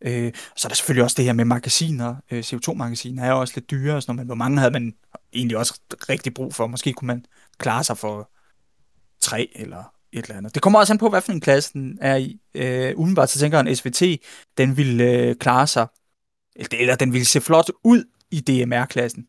Øh, 0.05 0.33
så 0.57 0.69
er 0.69 0.69
der 0.69 0.75
selvfølgelig 0.75 1.05
også 1.05 1.15
det 1.17 1.25
her 1.25 1.33
med 1.33 1.45
magasiner. 1.45 2.17
Øh, 2.31 2.41
CO2-magasiner 2.41 3.25
er 3.25 3.33
også 3.33 3.55
lidt 3.57 3.71
dyre, 3.71 3.95
og 3.97 4.03
sådan 4.03 4.15
noget, 4.17 4.19
men 4.19 4.27
hvor 4.27 4.35
mange 4.35 4.59
havde 4.59 4.73
man 4.73 4.95
egentlig 5.33 5.59
også 5.59 5.81
rigtig 6.09 6.35
brug 6.35 6.55
for? 6.55 6.67
Måske 6.67 6.93
kunne 6.93 7.07
man 7.07 7.25
klare 7.59 7.85
sig 7.85 7.99
for 7.99 8.31
tre 9.21 9.51
eller 9.55 9.95
et 10.13 10.23
eller 10.25 10.37
andet. 10.37 10.55
Det 10.55 10.63
kommer 10.63 10.79
også 10.79 10.93
an 10.93 10.99
på, 10.99 11.09
hvad 11.09 11.21
for 11.21 11.33
en 11.33 11.41
klasse 11.41 11.73
den 11.73 11.99
er 12.01 12.17
i. 12.17 12.41
Øh, 12.55 12.93
umiddelbart 12.97 13.31
så 13.31 13.39
tænker 13.39 13.59
jeg, 13.59 13.69
en 13.69 13.77
SVT, 13.77 14.03
den 14.59 14.77
vil 14.77 15.01
øh, 15.01 15.37
klare 15.37 15.67
sig, 15.67 15.87
eller, 16.57 16.79
eller 16.81 16.97
den 16.97 17.13
vil 17.13 17.27
se 17.27 17.41
flot 17.41 17.71
ud 17.85 18.05
i 18.31 18.41
DMR-klassen. 18.41 19.27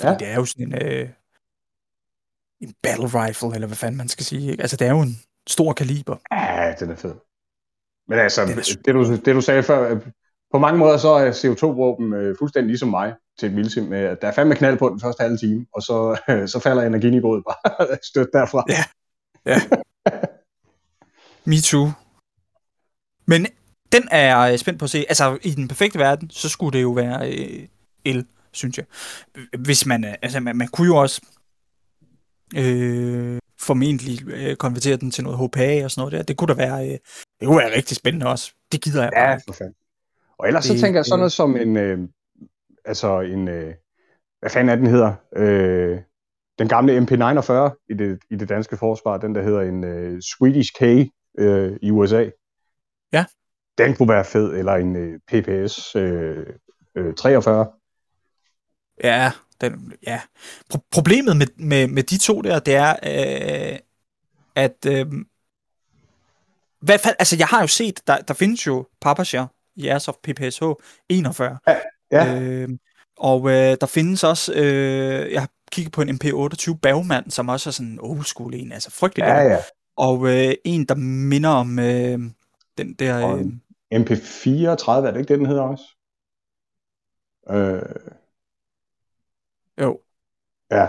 Fordi 0.00 0.12
ja. 0.12 0.18
det 0.18 0.28
er 0.28 0.34
jo 0.34 0.44
sådan 0.44 0.66
en, 0.66 0.82
øh, 0.82 1.08
en 2.60 2.74
battle 2.82 3.06
rifle, 3.06 3.54
eller 3.54 3.66
hvad 3.66 3.76
fanden 3.76 3.96
man 3.96 4.08
skal 4.08 4.24
sige. 4.24 4.50
Ikke? 4.50 4.62
Altså, 4.62 4.76
det 4.76 4.86
er 4.86 4.90
jo 4.90 5.00
en 5.00 5.20
stor 5.48 5.72
kaliber. 5.72 6.16
Ja, 6.32 6.74
den 6.80 6.90
er 6.90 6.96
fed. 6.96 7.14
Men 8.08 8.18
altså, 8.18 8.42
Den 8.46 8.58
er 8.58 8.62
det 8.84 8.94
du, 8.94 9.16
det 9.16 9.34
du 9.34 9.40
sagde 9.40 9.62
før, 9.62 9.90
øh, 9.90 10.00
på 10.52 10.58
mange 10.58 10.78
måder 10.78 10.96
så 10.96 11.08
er 11.08 11.30
CO2-våben 11.32 12.12
øh, 12.12 12.36
fuldstændig 12.38 12.68
ligesom 12.68 12.88
mig 12.88 13.14
til 13.38 13.58
et 13.58 13.88
med, 13.88 13.98
at 13.98 14.18
der 14.22 14.28
er 14.28 14.32
fandme 14.32 14.54
knald 14.54 14.78
på 14.78 14.88
den 14.88 15.00
første 15.00 15.22
halve 15.22 15.36
time, 15.36 15.66
og 15.74 15.82
så, 15.82 16.20
øh, 16.30 16.48
så 16.48 16.60
falder 16.60 16.82
energiniveauet 16.82 17.44
bare 17.44 17.86
stødt 18.10 18.28
derfra. 18.32 18.64
Ja. 19.46 19.60
Me 21.44 21.56
too. 21.60 21.90
Men 23.26 23.46
den 23.92 24.08
er 24.10 24.36
jeg 24.36 24.58
spændt 24.58 24.78
på 24.78 24.84
at 24.84 24.90
se. 24.90 25.04
Altså, 25.08 25.38
i 25.42 25.50
den 25.50 25.68
perfekte 25.68 25.98
verden, 25.98 26.30
så 26.30 26.48
skulle 26.48 26.78
det 26.78 26.82
jo 26.82 26.90
være 26.90 27.32
øh, 27.32 27.68
el, 28.04 28.26
synes 28.52 28.78
jeg. 28.78 28.86
Hvis 29.58 29.86
man, 29.86 30.04
øh, 30.04 30.14
altså, 30.22 30.40
man, 30.40 30.56
man 30.56 30.68
kunne 30.68 30.86
jo 30.86 30.96
også 30.96 31.20
øh, 32.56 33.38
formentlig 33.60 34.28
øh, 34.32 34.56
konvertere 34.56 34.96
den 34.96 35.10
til 35.10 35.24
noget 35.24 35.38
HPA 35.38 35.84
og 35.84 35.90
sådan 35.90 36.00
noget 36.00 36.12
der. 36.12 36.22
Det 36.22 36.36
kunne 36.36 36.54
da 36.54 36.66
være, 36.66 36.86
øh, 36.88 36.98
det 37.40 37.46
kunne 37.46 37.58
være 37.58 37.76
rigtig 37.76 37.96
spændende 37.96 38.26
også. 38.26 38.52
Det 38.72 38.82
gider 38.82 39.02
jeg 39.02 39.12
bare. 39.16 39.28
Ja, 39.28 39.34
ikke. 39.34 39.44
for 39.48 39.52
fanden. 39.52 39.74
Og 40.38 40.46
ellers 40.46 40.64
så 40.64 40.72
Det- 40.72 40.80
tænker 40.80 40.98
jeg 40.98 41.04
sådan 41.04 41.18
noget 41.18 41.32
som 41.32 41.56
en, 41.56 41.76
øh, 41.76 41.98
altså 42.84 43.20
en, 43.20 43.48
øh, 43.48 43.74
hvad 44.40 44.50
fanden 44.50 44.68
er 44.68 44.76
den 44.76 44.86
hedder? 44.86 45.14
Øh, 45.36 45.98
den 46.58 46.68
gamle 46.68 46.98
MP49 46.98 47.84
i 47.90 47.94
det, 47.94 48.18
i 48.30 48.36
det 48.36 48.48
danske 48.48 48.76
forsvar, 48.76 49.16
den 49.18 49.34
der 49.34 49.42
hedder 49.42 49.60
en 49.60 49.84
øh, 49.84 50.20
Swedish 50.22 50.70
K 50.78 50.82
øh, 51.38 51.76
i 51.82 51.90
USA. 51.90 52.30
Ja. 53.12 53.24
Den 53.78 53.94
kunne 53.94 54.08
være 54.08 54.24
fed, 54.24 54.52
eller 54.58 54.72
en 54.72 54.96
øh, 54.96 55.18
PPS 55.28 55.96
øh, 55.96 56.46
øh, 56.96 57.14
43. 57.14 57.66
Ja, 59.04 59.32
den, 59.60 59.92
ja. 60.06 60.20
Pro- 60.74 60.88
problemet 60.90 61.36
med, 61.36 61.46
med, 61.56 61.86
med 61.88 62.02
de 62.02 62.18
to 62.18 62.40
der, 62.40 62.58
det 62.58 62.74
er, 62.74 62.90
øh, 63.72 63.78
at 64.54 64.86
øh, 64.86 65.06
hvad 66.80 66.98
fald, 66.98 67.14
altså 67.18 67.36
jeg 67.36 67.46
har 67.46 67.60
jo 67.60 67.66
set, 67.66 68.00
der, 68.06 68.18
der 68.18 68.34
findes 68.34 68.66
jo 68.66 68.86
Papasher 69.00 69.46
i 69.76 69.88
Airsoft 69.88 70.22
PPSH 70.22 70.62
41. 71.08 71.58
Ja. 72.12 72.40
Øh, 72.40 72.68
og 73.18 73.50
øh, 73.50 73.76
der 73.80 73.86
findes 73.86 74.24
også, 74.24 74.52
øh, 74.54 75.32
jeg 75.32 75.40
har 75.42 75.48
kigget 75.72 75.92
på 75.92 76.02
en 76.02 76.08
MP28 76.24 76.78
Bagmand, 76.82 77.30
som 77.30 77.48
også 77.48 77.70
er 77.70 77.72
sådan 77.72 77.92
en 77.92 77.98
old 78.02 78.24
school 78.24 78.54
en, 78.54 78.72
altså 78.72 78.90
frygtelig 78.90 79.24
Ja, 79.24 79.40
ja. 79.40 79.58
Og 79.96 80.26
øh, 80.28 80.54
en, 80.64 80.84
der 80.84 80.94
minder 80.94 81.48
om 81.48 81.78
øh, 81.78 82.18
den 82.78 82.94
der... 82.98 83.28
Øh, 83.34 83.40
en- 83.40 83.62
MP34, 83.94 84.90
er 84.90 85.10
det 85.10 85.18
ikke 85.20 85.28
det, 85.28 85.38
den 85.38 85.46
hedder 85.46 85.62
også? 85.62 85.84
Øh, 87.50 87.82
jo, 89.80 90.00
ja. 90.70 90.86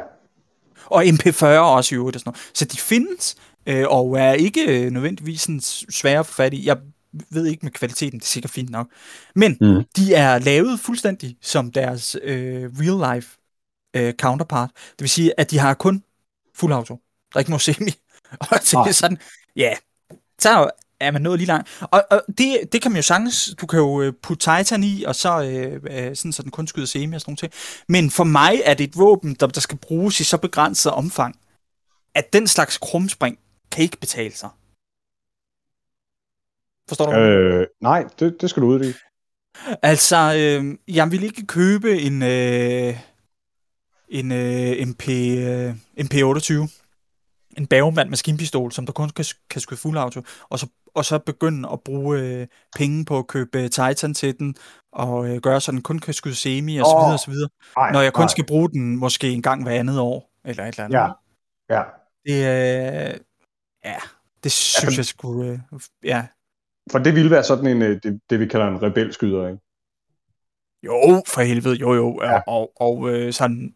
Og 0.85 1.03
MP40 1.05 1.45
også 1.45 1.95
i 1.95 1.97
øvrigt 1.97 2.15
og 2.15 2.19
sådan 2.19 2.29
noget. 2.31 2.51
Så 2.53 2.65
de 2.65 2.77
findes, 2.77 3.35
øh, 3.65 3.85
og 3.89 4.19
er 4.19 4.33
ikke 4.33 4.85
øh, 4.85 4.91
nødvendigvis 4.91 5.41
sådan 5.41 5.61
svære 5.89 6.19
at 6.19 6.25
få 6.25 6.33
fat 6.33 6.53
i. 6.53 6.65
Jeg 6.65 6.77
ved 7.29 7.45
ikke 7.45 7.65
med 7.65 7.71
kvaliteten, 7.71 8.19
det 8.19 8.25
er 8.25 8.29
sikkert 8.29 8.51
fint 8.51 8.69
nok. 8.69 8.87
Men 9.35 9.57
Mm. 9.61 9.83
de 9.95 10.13
er 10.13 10.39
lavet 10.39 10.79
fuldstændig 10.79 11.37
som 11.41 11.71
deres 11.71 12.15
øh, 12.23 12.69
real 12.79 13.15
life 13.15 13.37
øh, 13.95 14.13
counterpart. 14.13 14.69
Det 14.75 14.99
vil 15.01 15.09
sige, 15.09 15.39
at 15.39 15.51
de 15.51 15.57
har 15.59 15.73
kun 15.73 16.03
fuld 16.55 16.73
auto. 16.73 16.93
Der 17.33 17.37
er 17.37 17.39
ikke 17.39 17.51
nogen 17.51 17.59
semi. 17.59 17.91
Og 18.39 18.47
det 18.51 18.73
er 18.73 18.91
sådan, 18.91 19.17
ja, 19.55 19.73
så 20.39 20.69
er 21.01 21.11
man 21.11 21.21
nået 21.21 21.39
lige 21.39 21.47
langt. 21.47 21.69
Og, 21.81 22.03
og 22.11 22.21
det, 22.37 22.59
det 22.71 22.81
kan 22.81 22.91
man 22.91 22.95
jo 22.95 23.01
sagtens, 23.01 23.55
du 23.61 23.65
kan 23.65 23.79
jo 23.79 24.01
øh, 24.01 24.13
putte 24.21 24.41
Titan 24.41 24.83
i, 24.83 25.03
og 25.03 25.15
så 25.15 25.43
øh, 25.43 25.81
øh, 25.89 26.15
sådan, 26.15 26.33
så 26.33 26.43
den 26.43 26.51
kun 26.51 26.67
skyder 26.67 26.87
semi 26.87 27.15
og 27.15 27.21
sådan 27.21 27.29
nogle 27.29 27.37
ting. 27.37 27.53
Men 27.87 28.11
for 28.11 28.23
mig 28.23 28.61
er 28.65 28.73
det 28.73 28.83
et 28.83 28.97
våben, 28.97 29.35
der, 29.39 29.47
der 29.47 29.61
skal 29.61 29.77
bruges 29.77 30.19
i 30.19 30.23
så 30.23 30.37
begrænset 30.37 30.91
omfang, 30.91 31.35
at 32.15 32.33
den 32.33 32.47
slags 32.47 32.77
krumspring 32.77 33.39
kan 33.71 33.83
ikke 33.83 33.97
betale 33.97 34.33
sig. 34.33 34.49
Forstår 36.89 37.05
du? 37.05 37.19
Øh, 37.19 37.67
nej, 37.81 38.05
det, 38.19 38.41
det 38.41 38.49
skal 38.49 38.63
du 38.63 38.67
uddybe. 38.67 38.97
Altså, 39.81 40.17
øh, 40.37 40.95
jeg 40.95 41.11
vil 41.11 41.23
ikke 41.23 41.45
købe 41.45 42.01
en, 42.01 42.21
øh, 42.21 42.99
en 44.09 44.31
øh, 44.31 44.87
MP, 44.87 45.09
øh, 45.09 45.75
MP28. 45.99 46.80
En 47.57 47.67
bagmand 47.67 48.09
maskinpistol, 48.09 48.71
som 48.71 48.85
der 48.85 48.93
kun 48.93 49.09
kan, 49.09 49.25
kan 49.49 49.61
skyde 49.61 49.79
fuld 49.79 49.97
auto, 49.97 50.21
og 50.49 50.59
så, 50.59 50.67
og 50.95 51.05
så 51.05 51.19
begynde 51.19 51.69
at 51.73 51.81
bruge 51.85 52.19
øh, 52.19 52.47
penge 52.75 53.05
på 53.05 53.17
at 53.17 53.27
købe 53.27 53.59
øh, 53.59 53.69
Titan 53.69 54.13
til 54.13 54.39
den, 54.39 54.55
og 54.93 55.29
øh, 55.29 55.37
gøre 55.41 55.61
så 55.61 55.71
den 55.71 55.81
kun 55.81 55.99
kan 55.99 56.13
skyde 56.13 56.35
semi, 56.35 56.77
og 56.77 56.85
så 56.85 56.95
videre, 56.97 57.13
og 57.13 57.19
så 57.19 57.31
videre. 57.31 57.49
Når 57.93 58.01
jeg 58.01 58.13
kun 58.13 58.21
nej. 58.21 58.27
skal 58.29 58.45
bruge 58.45 58.69
den 58.69 58.97
måske 58.97 59.29
en 59.29 59.41
gang 59.41 59.63
hver 59.63 59.79
andet 59.79 59.99
år, 59.99 60.31
eller 60.45 60.63
et 60.63 60.67
eller 60.67 60.83
andet. 60.85 60.97
Ja, 61.69 61.77
ja. 61.77 61.83
Det, 62.25 62.33
øh, 62.33 63.19
ja, 63.85 63.95
det 64.43 64.51
synes 64.51 64.95
for- 64.95 64.99
jeg 64.99 65.05
skulle... 65.05 65.51
Øh, 65.73 65.79
ja. 66.03 66.25
For 66.91 66.99
det 66.99 67.15
ville 67.15 67.31
være 67.31 67.43
sådan 67.43 67.67
en, 67.67 67.81
øh, 67.81 67.99
det, 68.03 68.21
det 68.29 68.39
vi 68.39 68.45
kalder 68.45 68.67
en 68.67 68.81
rebelskyder, 68.83 69.47
ikke? 69.47 69.59
Jo, 70.83 71.23
for 71.27 71.41
helvede, 71.41 71.75
jo 71.75 71.93
jo. 71.93 72.19
Ja. 72.23 72.31
Ja. 72.31 72.41
Og, 72.47 72.71
og 72.75 73.09
øh, 73.09 73.33
sådan, 73.33 73.75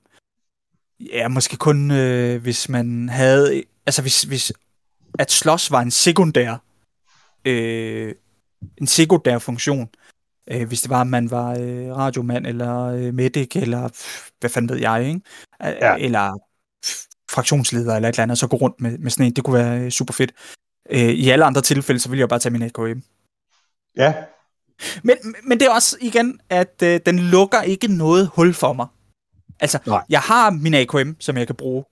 ja, 1.00 1.28
måske 1.28 1.58
kun, 1.58 1.92
øh, 1.92 2.42
hvis 2.42 2.70
man 2.70 3.10
havde, 3.10 3.64
altså 3.86 4.02
hvis, 4.02 4.22
hvis 4.22 4.54
at 5.20 5.32
slås 5.32 5.72
var 5.72 5.82
en 5.82 5.92
sekundær, 5.92 6.58
øh, 7.46 8.16
en 8.78 8.88
sekundær 8.88 9.40
funktion, 9.40 9.90
øh, 10.52 10.68
hvis 10.68 10.82
det 10.82 10.90
var, 10.90 11.02
at 11.02 11.08
man 11.08 11.32
var 11.32 11.58
øh, 11.60 11.96
radiomand, 11.96 12.48
eller 12.48 12.84
øh, 12.84 13.14
medic, 13.14 13.56
eller 13.56 13.88
pff, 13.88 14.30
hvad 14.40 14.50
fanden 14.50 14.70
ved 14.70 14.78
jeg, 14.78 15.06
ikke? 15.08 15.22
Ja. 15.64 15.96
Eller 15.96 16.32
pff, 16.84 17.04
fraktionsleder, 17.32 17.96
eller 17.96 18.10
et 18.10 18.14
eller 18.14 18.24
andet, 18.24 18.34
og 18.34 18.38
så 18.38 18.48
gå 18.48 18.58
rundt 18.58 18.82
med, 18.82 18.98
med 18.98 19.12
sådan 19.12 19.26
en, 19.26 19.34
det 19.34 19.44
kunne 19.44 19.60
være 19.60 19.80
øh, 19.80 19.90
super 19.90 20.14
fedt. 20.14 20.32
Øh, 20.90 21.00
I 21.00 21.30
alle 21.30 21.46
andre 21.46 21.62
tilfælde, 21.62 22.00
så 22.00 22.10
ville 22.10 22.20
jeg 22.20 22.30
bare 22.30 22.40
tage 22.40 22.54
min 22.54 22.62
AKM. 22.62 23.00
Ja, 23.98 24.14
Men, 25.04 25.18
men 25.44 25.60
det 25.60 25.68
er 25.68 25.72
også 25.72 25.98
igen, 26.02 26.40
at 26.50 26.82
øh, 26.84 27.00
den 27.06 27.20
lukker 27.20 27.62
ikke 27.62 27.88
noget 27.88 28.28
hul 28.28 28.54
for 28.54 28.74
mig. 28.74 28.88
Altså, 29.60 29.80
Nej. 29.88 30.04
jeg 30.10 30.22
har 30.22 30.52
min 30.52 30.74
AKM, 30.74 31.12
som 31.20 31.38
jeg 31.38 31.48
kan 31.48 31.56
bruge 31.56 31.84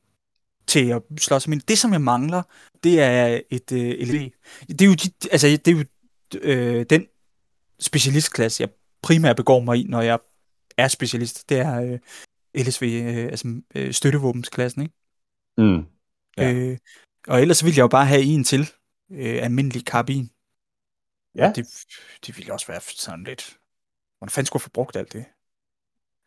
til 0.67 0.89
at 0.89 1.01
slås 1.17 1.47
med. 1.47 1.59
Det, 1.59 1.77
som 1.77 1.93
jeg 1.93 2.01
mangler, 2.01 2.43
det 2.83 3.01
er 3.01 3.41
et 3.49 3.71
øh, 3.71 3.89
LV. 3.99 4.31
Det 4.67 4.81
er 4.81 4.85
jo, 4.85 4.93
de, 4.93 5.11
altså, 5.31 5.47
det 5.47 5.67
er 5.67 5.71
jo 5.71 5.85
øh, 6.41 6.85
den 6.89 7.07
specialistklasse, 7.79 8.61
jeg 8.61 8.69
primært 9.01 9.35
begår 9.35 9.59
mig 9.59 9.77
i, 9.77 9.83
når 9.83 10.01
jeg 10.01 10.19
er 10.77 10.87
specialist. 10.87 11.49
Det 11.49 11.59
er 11.59 11.81
øh, 11.81 11.99
LSV, 12.55 12.83
øh, 12.83 13.25
altså 13.25 13.61
øh, 13.75 13.93
støttevåbensklassen, 13.93 14.81
ikke? 14.81 14.93
mm. 15.57 15.85
Ja. 16.37 16.51
Ja. 16.51 16.53
Øh, 16.53 16.77
og 17.27 17.41
ellers 17.41 17.63
ville 17.63 17.77
jeg 17.77 17.83
jo 17.83 17.87
bare 17.87 18.05
have 18.05 18.23
en 18.23 18.43
til. 18.43 18.69
Øh, 19.11 19.43
almindelig 19.43 19.85
karbin. 19.85 20.29
Ja. 21.35 21.51
Det, 21.55 21.67
det 22.25 22.37
ville 22.37 22.53
også 22.53 22.67
være 22.67 22.81
sådan 22.81 23.23
lidt... 23.23 23.57
Hvordan 24.17 24.31
fanden 24.31 24.45
skulle 24.45 24.61
jeg 24.61 24.63
få 24.63 24.69
brugt 24.69 24.95
alt 24.95 25.13
det? 25.13 25.25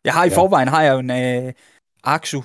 Jeg 0.07 0.13
har 0.13 0.25
i 0.25 0.29
Ja. 0.29 0.37
forvejen 0.37 0.67
har 0.67 0.81
jeg 0.83 0.93
jo 0.93 0.99
en 0.99 1.45
uh, 1.47 1.53
Axu 2.03 2.41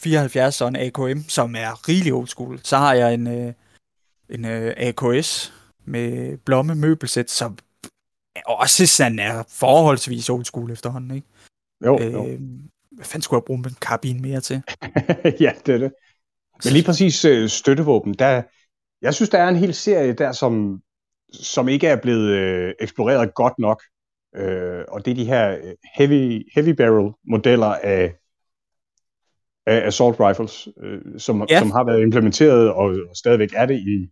74 0.00 0.60
og 0.60 0.68
en 0.68 0.76
AKM, 0.76 1.20
som 1.28 1.54
er 1.56 1.88
rigtig 1.88 2.12
old 2.14 2.26
school. 2.26 2.60
Så 2.62 2.76
har 2.76 2.94
jeg 2.94 3.14
en, 3.14 3.26
uh, 3.26 3.52
en 4.28 4.44
uh, 4.44 4.72
AKS 4.76 5.52
med 5.84 6.38
blomme 6.38 6.74
møbelsæt, 6.74 7.30
som 7.30 7.58
også 8.46 8.86
sådan 8.86 9.18
er 9.18 9.42
forholdsvis 9.48 10.30
old 10.30 10.44
school 10.44 10.70
efterhånden, 10.70 11.14
ikke? 11.14 11.26
Jo, 11.84 12.02
jo. 12.02 12.26
Øh, 12.26 12.40
hvad 12.92 13.04
fanden 13.04 13.22
skulle 13.22 13.38
jeg 13.38 13.44
bruge 13.44 13.58
en 13.58 13.76
karbin 13.80 14.22
mere 14.22 14.40
til? 14.40 14.62
ja, 15.44 15.52
det 15.66 15.74
er 15.74 15.78
det. 15.78 15.92
Men 16.64 16.72
lige 16.72 16.84
præcis 16.84 17.24
øh, 17.24 17.48
støttevåben, 17.48 18.14
der, 18.14 18.42
jeg 19.02 19.14
synes, 19.14 19.30
der 19.30 19.38
er 19.38 19.48
en 19.48 19.56
hel 19.56 19.74
serie 19.74 20.12
der, 20.12 20.32
som, 20.32 20.82
som 21.32 21.68
ikke 21.68 21.86
er 21.86 21.96
blevet 21.96 22.28
øh, 22.28 22.74
eksploreret 22.80 23.34
godt 23.34 23.58
nok. 23.58 23.82
Øh, 24.36 24.84
og 24.88 25.04
det 25.04 25.10
er 25.10 25.14
de 25.14 25.24
her 25.24 25.50
øh, 25.50 25.74
heavy, 25.96 26.42
heavy 26.54 26.68
barrel 26.68 27.12
modeller 27.28 27.66
af, 27.66 28.14
af 29.66 29.86
assault 29.86 30.20
rifles, 30.20 30.68
øh, 30.82 31.00
som, 31.18 31.46
ja. 31.50 31.58
Som 31.58 31.70
har 31.70 31.84
været 31.84 32.02
implementeret 32.02 32.70
og, 32.70 32.84
og 33.10 33.16
stadigvæk 33.16 33.50
er 33.56 33.66
det 33.66 33.78
i, 33.78 34.10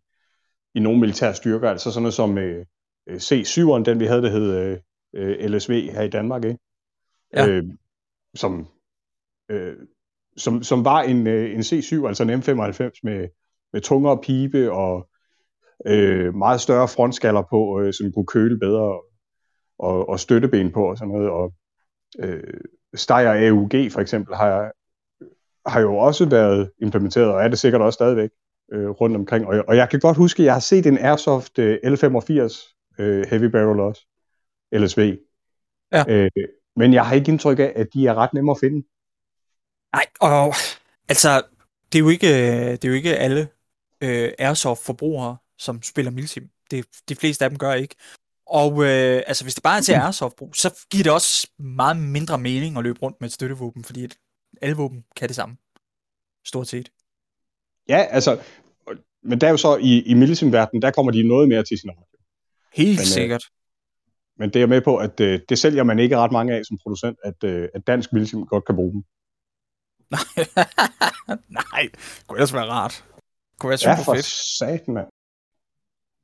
i 0.74 0.80
nogle 0.80 1.00
militære 1.00 1.34
styrker. 1.34 1.70
Altså 1.70 1.90
sådan 1.90 2.02
noget 2.02 2.14
som 2.14 2.38
øh, 2.38 2.66
øh, 3.08 3.16
C7'eren, 3.16 3.82
den 3.84 4.00
vi 4.00 4.06
havde, 4.06 4.22
der 4.22 4.30
hed 4.30 4.56
øh, 4.56 4.78
øh, 5.14 5.50
LSV 5.50 5.90
her 5.90 6.02
i 6.02 6.08
Danmark, 6.08 6.44
ikke? 6.44 6.58
Ja. 7.36 7.48
Øh, 7.48 7.64
som, 8.34 8.66
øh, 9.48 9.76
som, 10.36 10.62
som 10.62 10.84
var 10.84 11.02
en, 11.02 11.26
øh, 11.26 11.54
en 11.54 11.60
C7, 11.60 12.06
altså 12.06 12.22
en 12.22 12.30
M95 12.30 13.00
med, 13.02 13.28
med 13.72 13.80
tungere 13.80 14.18
pibe 14.22 14.72
og 14.72 15.08
øh, 15.86 16.34
meget 16.34 16.60
større 16.60 16.88
frontskaller 16.88 17.42
på, 17.50 17.80
øh, 17.80 17.92
som 17.92 18.12
kunne 18.12 18.26
køle 18.26 18.58
bedre 18.58 19.00
og, 19.82 20.08
og, 20.08 20.20
støtteben 20.20 20.72
på 20.72 20.90
og 20.90 20.98
sådan 20.98 21.12
noget. 21.12 21.30
Og 21.30 21.54
øh, 22.18 22.60
Steyr 22.94 23.50
AUG 23.50 23.92
for 23.92 24.00
eksempel 24.00 24.34
har, 24.34 24.72
har 25.70 25.80
jo 25.80 25.96
også 25.96 26.28
været 26.28 26.70
implementeret, 26.78 27.32
og 27.32 27.42
er 27.42 27.48
det 27.48 27.58
sikkert 27.58 27.80
også 27.80 27.94
stadigvæk 27.94 28.30
øh, 28.72 28.88
rundt 28.88 29.16
omkring. 29.16 29.46
Og, 29.46 29.64
og 29.68 29.76
jeg 29.76 29.90
kan 29.90 30.00
godt 30.00 30.16
huske, 30.16 30.42
at 30.42 30.46
jeg 30.46 30.52
har 30.52 30.60
set 30.60 30.86
en 30.86 30.98
Airsoft 30.98 31.58
øh, 31.58 31.78
L85 31.84 32.74
øh, 32.98 33.26
Heavy 33.26 33.44
Barrel 33.44 33.80
også, 33.80 34.06
LSV. 34.72 35.16
Ja. 35.92 36.04
Øh, 36.08 36.30
men 36.76 36.94
jeg 36.94 37.06
har 37.06 37.14
ikke 37.14 37.30
indtryk 37.30 37.58
af, 37.58 37.72
at 37.76 37.86
de 37.94 38.06
er 38.06 38.14
ret 38.14 38.34
nemme 38.34 38.50
at 38.50 38.58
finde. 38.60 38.86
Nej, 39.94 40.06
og 40.20 40.54
altså, 41.08 41.42
det 41.92 41.98
er 41.98 42.02
jo 42.02 42.08
ikke, 42.08 42.26
det 42.72 42.84
er 42.84 42.88
jo 42.88 42.94
ikke 42.94 43.16
alle 43.16 43.48
øh, 44.02 44.32
Airsoft-forbrugere, 44.38 45.36
som 45.58 45.82
spiller 45.82 46.10
Milsim. 46.10 46.48
Det, 46.70 46.86
de 47.08 47.14
fleste 47.14 47.44
af 47.44 47.50
dem 47.50 47.58
gør 47.58 47.72
ikke. 47.72 47.94
Og 48.52 48.72
øh, 48.84 49.22
altså, 49.26 49.44
hvis 49.44 49.54
det 49.54 49.62
bare 49.62 49.76
er 49.78 49.82
til 49.82 49.92
Airsoft-brug, 49.92 50.54
så 50.54 50.86
giver 50.90 51.02
det 51.02 51.12
også 51.12 51.48
meget 51.58 51.96
mindre 51.96 52.38
mening 52.38 52.76
at 52.78 52.82
løbe 52.82 52.98
rundt 53.02 53.16
med 53.20 53.28
et 53.28 53.32
støttevåben, 53.32 53.84
fordi 53.84 54.04
at 54.04 54.16
alle 54.62 54.76
våben 54.76 55.04
kan 55.16 55.28
det 55.28 55.36
samme. 55.36 55.56
Stort 56.46 56.68
set. 56.68 56.88
Ja, 57.88 58.06
altså, 58.10 58.40
men 59.22 59.40
der 59.40 59.46
er 59.46 59.50
jo 59.50 59.56
så 59.56 59.76
i, 59.76 60.02
i 60.02 60.14
Milsim-verdenen, 60.14 60.82
der 60.82 60.90
kommer 60.90 61.12
de 61.12 61.28
noget 61.28 61.48
mere 61.48 61.62
til 61.62 61.78
sin 61.78 61.90
ret. 61.90 62.20
Helt 62.74 62.98
Men, 62.98 63.02
øh, 63.02 63.06
sikkert. 63.06 63.44
Men 64.38 64.48
det 64.48 64.56
er 64.56 64.60
jeg 64.60 64.68
med 64.68 64.80
på, 64.80 64.96
at 64.96 65.20
øh, 65.20 65.40
det 65.48 65.58
sælger 65.58 65.82
man 65.82 65.98
ikke 65.98 66.16
ret 66.18 66.32
mange 66.32 66.54
af 66.54 66.64
som 66.64 66.78
producent, 66.82 67.18
at, 67.24 67.44
øh, 67.44 67.68
at 67.74 67.86
dansk 67.86 68.12
Milsim 68.12 68.46
godt 68.46 68.64
kan 68.64 68.74
bruge 68.74 68.92
dem. 68.92 69.02
Nej, 71.60 71.82
det 71.82 72.24
kunne 72.26 72.38
ellers 72.38 72.54
være 72.54 72.66
rart. 72.66 73.04
Det 73.50 73.58
kunne 73.60 73.70
være 73.70 73.78
Ja, 73.82 73.96
super 73.96 74.04
for 74.04 74.14
fedt. 74.14 74.24
satan, 74.58 74.94
mand. 74.94 75.06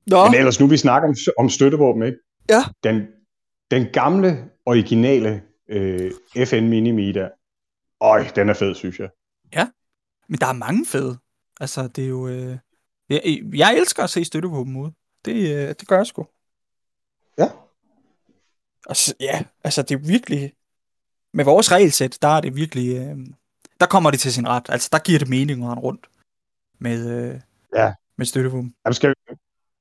Nå, 0.08 0.24
Men 0.24 0.34
ellers 0.34 0.60
nu 0.60 0.66
vi 0.66 0.76
snakker 0.76 1.08
om, 1.08 1.14
om 1.38 1.50
støttevåben, 1.50 2.02
ikke? 2.02 2.18
Ja. 2.48 2.62
Den, 2.84 3.06
den 3.70 3.86
gamle, 3.92 4.50
originale 4.66 5.42
øh, 5.68 6.12
FN 6.46 6.68
Mini 6.68 7.12
der, 7.12 7.28
øj, 8.00 8.26
den 8.36 8.48
er 8.48 8.54
fed, 8.54 8.74
synes 8.74 8.98
jeg. 8.98 9.08
men 10.28 10.40
der 10.40 10.46
er 10.46 10.52
mange 10.52 10.86
fede. 10.86 11.18
Altså, 11.60 11.88
det 11.88 12.04
er 12.04 12.08
jo... 12.08 12.28
Øh... 12.28 12.58
Jeg, 13.08 13.40
jeg 13.54 13.76
elsker 13.76 14.02
at 14.04 14.10
se 14.10 14.24
støttevåben 14.24 14.76
ud. 14.76 14.90
Det, 15.24 15.34
øh, 15.34 15.68
det 15.68 15.88
gør 15.88 15.96
jeg 15.96 16.06
sgu. 16.06 16.26
Ja. 17.38 17.48
Og 18.86 18.96
så, 18.96 19.14
ja, 19.20 19.42
altså 19.64 19.82
det 19.82 19.94
er 19.94 19.98
virkelig... 19.98 20.52
Med 21.32 21.44
vores 21.44 21.72
regelsæt, 21.72 22.18
der 22.22 22.28
er 22.28 22.40
det 22.40 22.56
virkelig... 22.56 22.96
Øh, 22.96 23.16
der 23.80 23.86
kommer 23.86 24.10
det 24.10 24.20
til 24.20 24.32
sin 24.32 24.48
ret. 24.48 24.66
Altså, 24.68 24.88
der 24.92 24.98
giver 24.98 25.18
det 25.18 25.28
mening 25.28 25.70
at 25.70 25.82
rundt 25.82 26.06
med, 26.78 27.10
øh, 27.10 27.40
Ja. 27.74 27.92
med 28.18 28.26
støttevåben. 28.26 28.74
Jamen, 28.84 28.94
skal, 28.94 29.14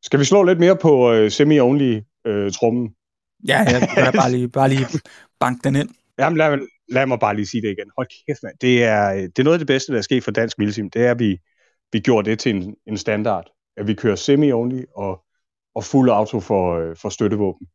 skal 0.07 0.19
vi 0.19 0.25
slå 0.25 0.43
lidt 0.43 0.59
mere 0.59 0.77
på 0.77 1.11
øh, 1.11 1.31
semi-only 1.31 2.21
øh, 2.27 2.51
trummen? 2.51 2.95
Ja, 3.47 3.59
ja, 3.71 3.79
kan 3.93 4.13
bare 4.13 4.31
lige, 4.31 4.49
bare 4.49 4.69
lige 4.69 4.85
banke 5.39 5.59
den 5.63 5.75
ind. 5.75 5.89
Jamen, 6.19 6.37
lad, 6.37 6.59
lad 6.89 7.05
mig 7.05 7.19
bare 7.19 7.35
lige 7.35 7.45
sige 7.45 7.61
det 7.61 7.67
igen. 7.67 7.91
Hold 7.97 8.07
kæft, 8.07 8.43
mand. 8.43 8.57
Det 8.61 8.83
er, 8.83 9.11
det 9.13 9.39
er 9.39 9.43
noget 9.43 9.55
af 9.55 9.59
det 9.59 9.67
bedste, 9.67 9.91
der 9.91 9.97
er 9.97 10.01
sket 10.01 10.23
for 10.23 10.31
dansk 10.31 10.57
milsim. 10.59 10.89
Det 10.89 11.05
er, 11.05 11.11
at 11.11 11.19
vi, 11.19 11.37
vi 11.91 11.99
gjorde 11.99 12.29
det 12.29 12.39
til 12.39 12.55
en, 12.55 12.75
en 12.87 12.97
standard. 12.97 13.51
At 13.77 13.87
vi 13.87 13.93
kører 13.93 14.15
semi-only 14.15 14.83
og, 14.95 15.25
og 15.75 15.83
fuld 15.83 16.09
auto 16.09 16.39
for, 16.39 16.79
øh, 16.79 16.95
for 16.95 17.09
støttevåben. 17.09 17.67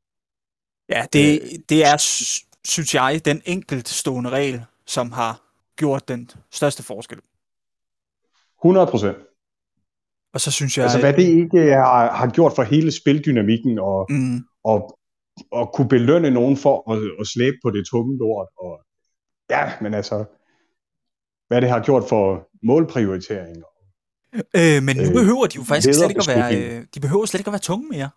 Ja, 0.89 1.07
det, 1.13 1.41
det 1.69 1.87
er, 1.87 1.97
sy- 1.97 2.45
synes 2.65 2.95
jeg, 2.95 3.21
den 3.25 3.43
enkeltstående 3.45 4.31
regel, 4.31 4.65
som 4.87 5.13
har 5.13 5.43
gjort 5.77 6.09
den 6.09 6.31
største 6.53 6.83
forskel. 6.83 7.19
100 8.65 8.87
procent. 8.87 9.17
Og 10.35 10.41
så 10.41 10.51
synes 10.51 10.77
jeg... 10.77 10.83
Altså, 10.83 11.01
hvad 11.01 11.13
det 11.13 11.23
ikke 11.23 11.61
har, 11.73 12.13
har 12.13 12.31
gjort 12.31 12.53
for 12.57 12.63
hele 12.63 12.93
spildynamikken 12.93 13.79
og, 13.79 14.07
Mm, 14.11 14.39
og, 14.65 14.99
og 15.53 15.73
kunne 15.75 15.89
belønne 15.89 16.31
nogen 16.31 16.57
for 16.57 16.93
at, 16.93 16.99
at 17.21 17.27
slæbe 17.27 17.57
på 17.65 17.71
det 17.71 17.87
tunge 17.87 18.19
lort. 18.19 18.49
Og, 18.59 18.81
ja, 19.51 19.73
men 19.81 19.95
altså, 19.95 20.25
hvad 21.49 21.61
det 21.61 21.69
har 21.71 21.83
gjort 21.83 22.05
for 22.09 22.49
målprioritering. 22.63 23.57
Øh, 24.57 24.83
men 24.83 24.97
nu 24.97 25.03
Øh, 25.03 25.13
behøver 25.13 25.47
de 25.47 25.57
jo 25.57 25.63
faktisk 25.63 25.99
slet 25.99 26.11
ikke 26.11 26.25
at 26.29 26.37
være, 26.37 26.57
øh, 26.57 26.87
de 26.95 27.01
behøver 27.01 27.27
slet 27.27 27.41
ikke 27.41 27.49
at 27.49 27.53
være 27.53 27.69
tunge 27.71 27.89
mere. 27.89 28.11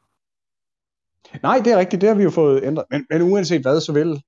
Nej, 1.43 1.61
det 1.63 1.73
er 1.73 1.77
rigtigt, 1.77 2.01
det 2.01 2.09
har 2.09 2.15
vi 2.15 2.23
jo 2.23 2.29
fået 2.29 2.63
ændret. 2.63 2.85
Men, 2.91 3.05
men 3.09 3.21
uanset 3.21 3.61
hvad, 3.61 3.81
så 3.81 3.91
vil 3.93 4.21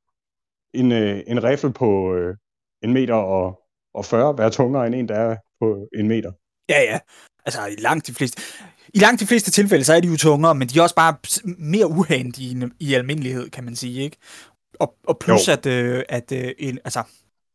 en, 0.73 0.91
øh, 0.91 1.19
en 1.27 1.43
riffel 1.43 1.73
på 1.73 2.15
øh, 2.15 2.35
en 2.83 2.93
meter 2.93 3.13
og, 3.13 3.59
og 3.93 4.05
40 4.05 4.37
være 4.37 4.49
tungere 4.49 4.87
end 4.87 4.95
en, 4.95 5.07
der 5.07 5.15
er 5.15 5.35
på 5.59 5.87
en 5.99 6.07
meter. 6.07 6.31
Ja, 6.69 6.81
ja. 6.81 6.99
Altså, 7.47 7.65
i 7.65 7.75
langt 7.75 8.07
de 8.07 8.13
fleste, 8.13 8.41
i 8.93 8.99
langt 8.99 9.19
de 9.21 9.27
fleste 9.27 9.51
tilfælde, 9.51 9.83
så 9.83 9.93
er 9.93 9.99
de 9.99 10.07
jo 10.07 10.17
tungere, 10.17 10.55
men 10.55 10.67
de 10.67 10.79
er 10.79 10.83
også 10.83 10.95
bare 10.95 11.15
mere 11.57 11.87
uhandige 11.87 12.49
i, 12.79 12.87
i 12.89 12.93
almindelighed, 12.93 13.49
kan 13.49 13.63
man 13.63 13.75
sige, 13.75 14.03
ikke? 14.03 14.17
Og, 14.79 14.95
og 15.07 15.19
plus, 15.19 15.47
Jo. 15.47 15.53
at, 15.53 15.65
øh, 15.65 16.03
at 16.09 16.31
øh, 16.31 16.51
en, 16.59 16.79
altså, 16.85 17.03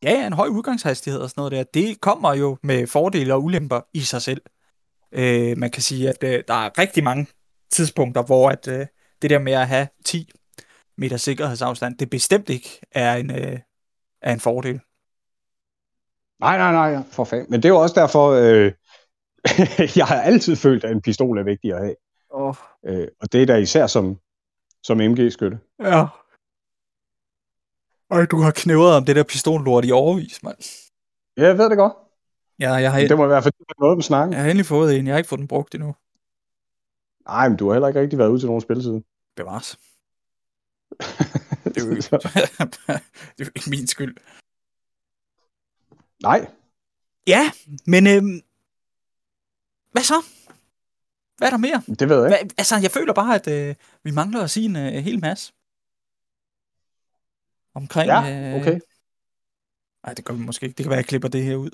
ja, 0.02 0.10
ja, 0.10 0.26
en 0.26 0.32
høj 0.32 0.48
udgangshastighed 0.48 1.20
og 1.20 1.30
sådan 1.30 1.40
noget 1.40 1.52
der, 1.52 1.62
det 1.80 2.00
kommer 2.00 2.34
jo 2.34 2.58
med 2.62 2.86
fordele 2.86 3.34
og 3.34 3.44
ulemper 3.44 3.80
i 3.94 4.00
sig 4.00 4.22
selv. 4.22 4.42
Øh, 5.12 5.58
man 5.58 5.70
kan 5.70 5.82
sige, 5.82 6.08
at 6.08 6.24
øh, 6.24 6.42
der 6.48 6.54
er 6.54 6.78
rigtig 6.78 7.04
mange 7.04 7.26
tidspunkter, 7.70 8.22
hvor 8.22 8.48
at, 8.50 8.68
øh, 8.68 8.86
det 9.22 9.30
der 9.30 9.38
med 9.38 9.52
at 9.52 9.68
have 9.68 9.88
10 10.04 10.30
meter 10.98 11.16
sikkerhedsafstand, 11.16 11.98
det 11.98 12.10
bestemt 12.10 12.48
ikke 12.48 12.80
er 12.92 13.14
en, 13.14 13.30
øh, 13.30 13.58
er 14.22 14.32
en 14.32 14.40
fordel. 14.40 14.80
Nej, 16.40 16.58
nej, 16.58 16.72
nej, 16.72 17.02
for 17.12 17.24
fanden. 17.24 17.46
Men 17.50 17.62
det 17.62 17.68
er 17.68 17.72
jo 17.72 17.80
også 17.80 18.00
derfor, 18.00 18.30
øh, 18.30 18.72
jeg 19.96 20.06
har 20.06 20.20
altid 20.22 20.56
følt, 20.56 20.84
at 20.84 20.90
en 20.92 21.02
pistol 21.02 21.38
er 21.38 21.42
vigtig 21.42 21.72
at 21.72 21.78
have. 21.78 21.94
Oh. 22.30 22.54
Øh, 22.86 23.08
og 23.20 23.32
det 23.32 23.42
er 23.42 23.46
da 23.46 23.56
især 23.56 23.86
som, 23.86 24.18
som 24.82 25.00
MG-skytte. 25.00 25.58
Ja. 25.80 26.06
Ej, 28.10 28.24
du 28.26 28.36
har 28.40 28.50
knævret 28.50 28.96
om 28.96 29.04
det 29.04 29.16
der 29.16 29.22
pistollort 29.22 29.84
i 29.84 29.92
overvis, 29.92 30.42
mand. 30.42 30.88
Ja, 31.36 31.46
jeg 31.46 31.58
ved 31.58 31.70
det 31.70 31.78
godt. 31.78 31.92
Ja, 32.58 32.72
jeg 32.72 32.92
har, 32.92 33.00
Det 33.00 33.16
må 33.16 33.40
fordi 33.40 33.56
der 33.58 33.74
er 33.78 33.80
noget 33.80 33.96
med 33.96 34.02
snakken. 34.02 34.32
jeg 34.32 34.42
har 34.42 34.50
endelig 34.50 34.66
fået 34.66 34.98
en. 34.98 35.06
Jeg 35.06 35.14
har 35.14 35.18
ikke 35.18 35.28
fået 35.28 35.38
den 35.38 35.48
brugt 35.48 35.74
endnu. 35.74 35.94
Nej, 37.26 37.48
men 37.48 37.58
du 37.58 37.66
har 37.66 37.74
heller 37.74 37.88
ikke 37.88 38.00
rigtig 38.00 38.18
været 38.18 38.28
ude 38.28 38.40
til 38.40 38.46
nogen 38.46 38.60
spilside. 38.60 39.02
Bevares. 39.36 39.78
Det 41.64 41.76
er 41.76 41.86
jo 41.86 41.90
ikke, 41.90 42.02
det 42.10 42.88
er 42.88 43.00
jo 43.40 43.50
ikke 43.56 43.70
min 43.70 43.86
skyld. 43.86 44.16
Nej, 46.22 46.46
Ja, 47.26 47.50
men 47.86 48.06
øhm, 48.06 48.40
hvad 49.92 50.02
så? 50.02 50.14
Hvad 51.36 51.48
er 51.48 51.50
der 51.50 51.58
mere? 51.58 51.82
det 51.98 52.08
ved 52.08 52.16
jeg 52.16 52.26
ikke. 52.26 52.44
Hvad, 52.44 52.54
altså, 52.58 52.76
jeg 52.76 52.90
føler 52.90 53.12
bare, 53.12 53.34
at 53.34 53.48
øh, 53.48 53.74
vi 54.04 54.10
mangler 54.10 54.42
at 54.42 54.50
sige 54.50 54.66
en 54.66 54.76
øh, 54.76 54.92
hel 54.92 55.20
masse. 55.20 55.52
Omkring... 57.74 58.08
Ja, 58.08 58.50
øh, 58.50 58.60
okay. 58.60 58.80
Nej, 60.06 60.14
det 60.14 60.24
gør 60.24 60.34
vi 60.34 60.40
måske 60.40 60.66
ikke. 60.66 60.76
Det 60.76 60.84
kan 60.84 60.90
være, 60.90 60.98
at 60.98 61.02
jeg 61.02 61.08
klipper 61.08 61.28
det 61.28 61.44
her 61.44 61.56
ud. 61.56 61.70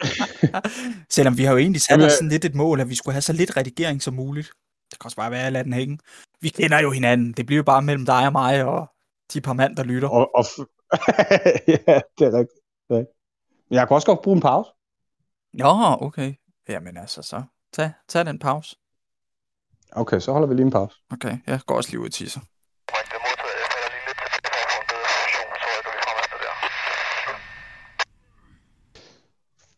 Selvom 1.16 1.38
vi 1.38 1.44
har 1.44 1.52
jo 1.52 1.58
egentlig 1.58 1.82
sat 1.82 1.90
Jamen, 1.90 2.06
os 2.06 2.12
øh, 2.12 2.16
sådan 2.16 2.28
lidt 2.28 2.44
et 2.44 2.54
mål, 2.54 2.80
at 2.80 2.88
vi 2.88 2.94
skulle 2.94 3.12
have 3.12 3.22
så 3.22 3.32
lidt 3.32 3.56
redigering 3.56 4.02
som 4.02 4.14
muligt. 4.14 4.50
Det 4.90 4.98
kan 4.98 5.06
også 5.06 5.16
bare 5.16 5.30
være, 5.30 5.40
at 5.40 5.44
jeg 5.44 5.52
lader 5.52 5.62
den 5.62 5.72
hænge. 5.72 5.98
Vi 6.40 6.48
kender 6.48 6.80
jo 6.80 6.90
hinanden. 6.90 7.32
Det 7.32 7.46
bliver 7.46 7.56
jo 7.56 7.62
bare 7.62 7.82
mellem 7.82 8.06
dig 8.06 8.26
og 8.26 8.32
mig 8.32 8.64
og 8.64 8.90
de 9.32 9.40
par 9.40 9.52
mand, 9.52 9.76
der 9.76 9.84
lytter. 9.84 10.08
Og, 10.08 10.30
og 10.34 10.44
ja, 11.86 12.00
det 12.18 12.26
er 12.26 12.38
rigtigt. 12.38 12.60
Det 12.88 12.94
er 12.94 12.98
rigtigt. 12.98 13.16
Men 13.70 13.76
jeg 13.76 13.88
kan 13.88 13.94
også 13.94 14.06
godt 14.06 14.22
bruge 14.22 14.36
en 14.36 14.42
pause. 14.42 14.70
Nå, 15.52 15.96
okay. 16.00 16.34
Jamen 16.68 16.96
altså, 16.96 17.22
så 17.22 17.42
tag, 17.72 17.92
tag 18.08 18.26
den 18.26 18.38
pause. 18.38 18.76
Okay, 19.92 20.20
så 20.20 20.32
holder 20.32 20.48
vi 20.48 20.54
lige 20.54 20.64
en 20.64 20.70
pause. 20.70 20.96
Okay, 21.10 21.38
jeg 21.46 21.60
går 21.66 21.76
også 21.76 21.90
lige 21.90 22.00
ud 22.00 22.06
og 22.06 22.12
tisser. 22.12 22.40
Er. 22.40 22.44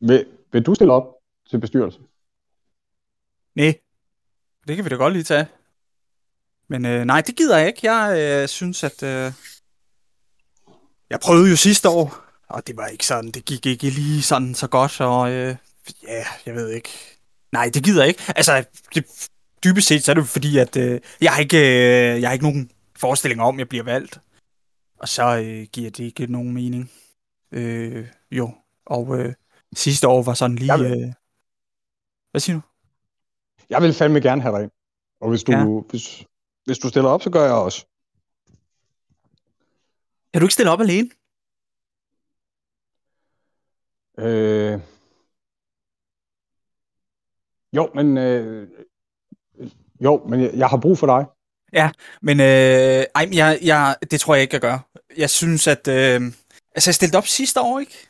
Vil, 0.00 0.26
vil 0.52 0.62
du 0.62 0.74
stille 0.74 0.92
op 0.92 1.04
til 1.50 1.60
bestyrelsen? 1.60 2.02
Nej, 3.54 3.74
det 4.68 4.76
kan 4.76 4.84
vi 4.84 4.88
da 4.88 4.94
godt 4.94 5.12
lige 5.12 5.24
tage. 5.24 5.46
Men 6.68 6.84
øh, 6.84 7.04
nej, 7.04 7.20
det 7.20 7.36
gider 7.36 7.58
jeg 7.58 7.66
ikke. 7.66 7.92
Jeg 7.92 8.18
øh, 8.42 8.48
synes, 8.48 8.84
at... 8.84 9.02
Øh, 9.02 9.32
jeg 11.10 11.20
prøvede 11.20 11.50
jo 11.50 11.56
sidste 11.56 11.88
år, 11.88 12.16
og 12.48 12.66
det 12.66 12.76
var 12.76 12.86
ikke 12.86 13.06
sådan, 13.06 13.30
det 13.30 13.44
gik 13.44 13.66
ikke 13.66 13.90
lige 13.90 14.22
sådan 14.22 14.54
så 14.54 14.68
godt, 14.68 15.00
og 15.00 15.30
øh, 15.30 15.56
ja, 16.02 16.24
jeg 16.46 16.54
ved 16.54 16.70
ikke. 16.70 16.88
Nej, 17.52 17.70
det 17.74 17.84
gider 17.84 18.02
jeg 18.02 18.08
ikke. 18.08 18.22
Altså, 18.36 18.64
det, 18.94 19.28
dybest 19.64 19.88
set 19.88 20.04
så 20.04 20.12
er 20.12 20.14
det 20.14 20.28
fordi, 20.28 20.58
at 20.58 20.76
øh, 20.76 21.00
jeg, 21.20 21.32
har 21.32 21.40
ikke, 21.40 21.58
øh, 21.58 22.20
jeg 22.20 22.28
har 22.28 22.32
ikke 22.32 22.44
nogen 22.44 22.70
forestilling 22.96 23.40
om, 23.42 23.54
at 23.54 23.58
jeg 23.58 23.68
bliver 23.68 23.84
valgt. 23.84 24.20
Og 24.98 25.08
så 25.08 25.36
øh, 25.36 25.66
giver 25.72 25.90
det 25.90 26.04
ikke 26.04 26.26
nogen 26.26 26.52
mening. 26.54 26.90
Øh, 27.52 28.08
jo, 28.30 28.54
og 28.86 29.18
øh, 29.18 29.34
sidste 29.76 30.08
år 30.08 30.22
var 30.22 30.34
sådan 30.34 30.56
lige... 30.56 30.72
Jeg 30.74 30.80
vil- 30.90 31.02
Øh, 31.04 31.12
hvad 32.30 32.40
siger 32.40 32.56
du? 32.56 32.62
Jeg 33.70 33.82
vil 33.82 33.94
fandme 33.94 34.20
gerne 34.20 34.42
have 34.42 34.56
dig 34.56 34.62
ind. 34.62 34.70
Og 35.20 35.28
hvis 35.28 35.42
du, 35.42 35.52
ja. 35.52 35.64
hvis, 35.90 36.24
hvis 36.64 36.78
du 36.78 36.88
stiller 36.88 37.10
op, 37.10 37.22
så 37.22 37.30
gør 37.30 37.44
jeg 37.44 37.52
også. 37.52 37.86
Kan 40.32 40.40
du 40.40 40.44
ikke 40.46 40.54
stille 40.54 40.70
op 40.70 40.80
alene? 40.80 41.10
Øh... 44.18 44.80
Jo, 47.76 47.90
men... 47.94 48.18
Øh... 48.18 48.68
Jo, 50.00 50.26
men 50.28 50.40
jeg, 50.40 50.50
jeg 50.54 50.68
har 50.68 50.76
brug 50.76 50.98
for 50.98 51.06
dig. 51.06 51.26
Men 52.22 52.40
øh, 52.40 53.04
ej, 53.14 53.28
jeg, 53.32 53.58
jeg, 53.62 53.96
det 54.10 54.20
tror 54.20 54.34
jeg 54.34 54.42
ikke, 54.42 54.54
jeg 54.54 54.60
gør. 54.60 54.78
Jeg 55.16 55.30
synes, 55.30 55.66
at... 55.66 55.88
Øh, 55.88 56.20
altså, 56.74 56.90
jeg 56.90 56.94
stillede 56.94 57.18
op 57.18 57.26
sidste 57.26 57.60
år, 57.60 57.78
ikke? 57.80 58.08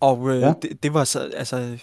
Og 0.00 0.30
øh, 0.30 0.40
ja. 0.40 0.46
Ja. 0.46 0.54
det, 0.62 0.82
det 0.82 0.94
var 0.94 1.04
så... 1.04 1.30
Altså, 1.36 1.78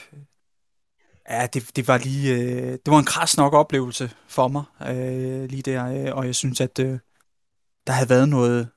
ja, 1.29 1.47
det, 1.53 1.75
det 1.75 1.87
var 1.87 1.97
lige... 1.97 2.33
Øh, 2.33 2.71
det 2.71 2.87
var 2.87 2.99
en 2.99 3.05
kras 3.05 3.37
nok 3.37 3.53
oplevelse 3.53 4.11
for 4.27 4.47
mig, 4.47 4.63
øh, 4.81 5.43
lige 5.49 5.61
der. 5.61 5.85
Øh, 5.85 6.17
og 6.17 6.25
jeg 6.25 6.35
synes, 6.35 6.61
at 6.61 6.79
øh, 6.79 6.99
der 7.87 7.93
havde 7.93 8.09
været 8.09 8.29
noget... 8.29 8.69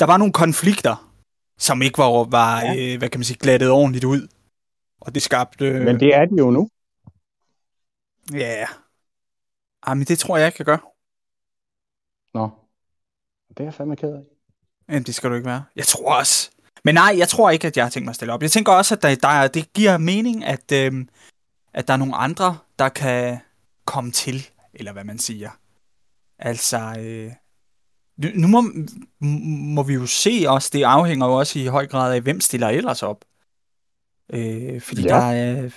Der 0.00 0.06
var 0.06 0.16
nogle 0.16 0.32
konflikter, 0.32 1.12
som 1.58 1.82
ikke 1.82 1.98
var, 1.98 2.24
var 2.24 2.62
ja. 2.62 2.92
øh, 2.92 2.98
hvad 2.98 3.08
kan 3.08 3.18
man 3.18 3.24
sige, 3.24 3.38
glattet 3.38 3.70
ordentligt 3.70 4.04
ud. 4.04 4.28
Og 5.00 5.14
det 5.14 5.22
skabte... 5.22 5.66
Øh, 5.66 5.84
Men 5.84 6.00
det 6.00 6.14
er 6.14 6.24
de 6.24 6.34
jo 6.38 6.50
nu. 6.50 6.68
Ja. 8.32 8.66
Ej, 9.86 9.94
men 9.94 10.04
det 10.04 10.18
tror 10.18 10.36
jeg 10.36 10.46
ikke, 10.46 10.56
jeg 10.58 10.66
gør. 10.66 10.92
Nå. 12.34 12.50
Det 13.48 13.60
er 13.60 13.64
jeg 13.64 13.74
fandme 13.74 13.96
ked 13.96 14.12
af. 14.12 14.22
Jamen, 14.88 15.02
det 15.02 15.14
skal 15.14 15.30
du 15.30 15.34
ikke 15.34 15.46
være. 15.48 15.64
Jeg 15.76 15.84
tror 15.86 16.14
også. 16.18 16.50
Men 16.84 16.94
nej, 16.94 17.14
jeg 17.18 17.28
tror 17.28 17.50
ikke, 17.50 17.66
at 17.66 17.76
jeg 17.76 17.84
har 17.84 17.90
tænkt 17.90 18.04
mig 18.04 18.10
at 18.10 18.16
stille 18.16 18.32
op. 18.32 18.42
Jeg 18.42 18.50
tænker 18.50 18.72
også, 18.72 18.94
at 18.94 19.02
der, 19.02 19.14
der, 19.14 19.28
er- 19.28 19.48
det 19.48 19.72
giver 19.72 19.98
mening, 19.98 20.44
at, 20.44 20.72
øhm, 20.72 21.08
at 21.74 21.86
der 21.88 21.92
er 21.94 21.98
nogle 21.98 22.16
andre, 22.16 22.58
der 22.78 22.88
kan 22.88 23.38
komme 23.84 24.10
til, 24.12 24.48
eller 24.74 24.92
hvad 24.92 25.04
man 25.04 25.18
siger. 25.18 25.50
Altså, 26.38 26.94
øh, 26.98 27.32
nu, 28.34 28.46
må, 28.48 28.62
må 29.74 29.82
vi 29.82 29.94
jo 29.94 30.06
se 30.06 30.44
også, 30.48 30.70
det 30.72 30.82
afhænger 30.82 31.26
jo 31.26 31.32
også 31.32 31.58
i 31.58 31.66
høj 31.66 31.86
grad 31.86 32.14
af, 32.14 32.20
hvem 32.20 32.40
stiller 32.40 32.68
ellers 32.68 33.02
op. 33.02 33.24
Øh, 34.32 34.80
fordi. 34.80 35.02
Ja. 35.02 35.08
der 35.08 35.20
er 35.22 35.70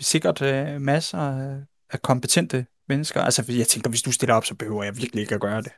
sikkert 0.00 0.42
øh, 0.42 0.80
masser 0.80 1.60
af- 1.92 2.02
kompetente 2.02 2.66
mennesker. 2.88 3.22
Altså, 3.22 3.44
jeg 3.48 3.68
tænker, 3.68 3.90
hvis 3.90 4.02
du 4.02 4.12
stiller 4.12 4.34
op, 4.34 4.44
så 4.44 4.54
behøver 4.54 4.84
jeg 4.84 4.96
virkelig 4.96 5.22
ikke 5.22 5.34
at 5.34 5.40
gøre 5.40 5.62
det. 5.62 5.72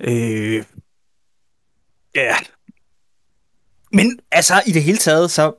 Øh, 0.00 0.64
Ja. 2.14 2.36
Men 3.92 4.20
altså, 4.30 4.62
i 4.66 4.72
det 4.72 4.82
hele 4.82 4.98
taget, 4.98 5.30
så... 5.30 5.52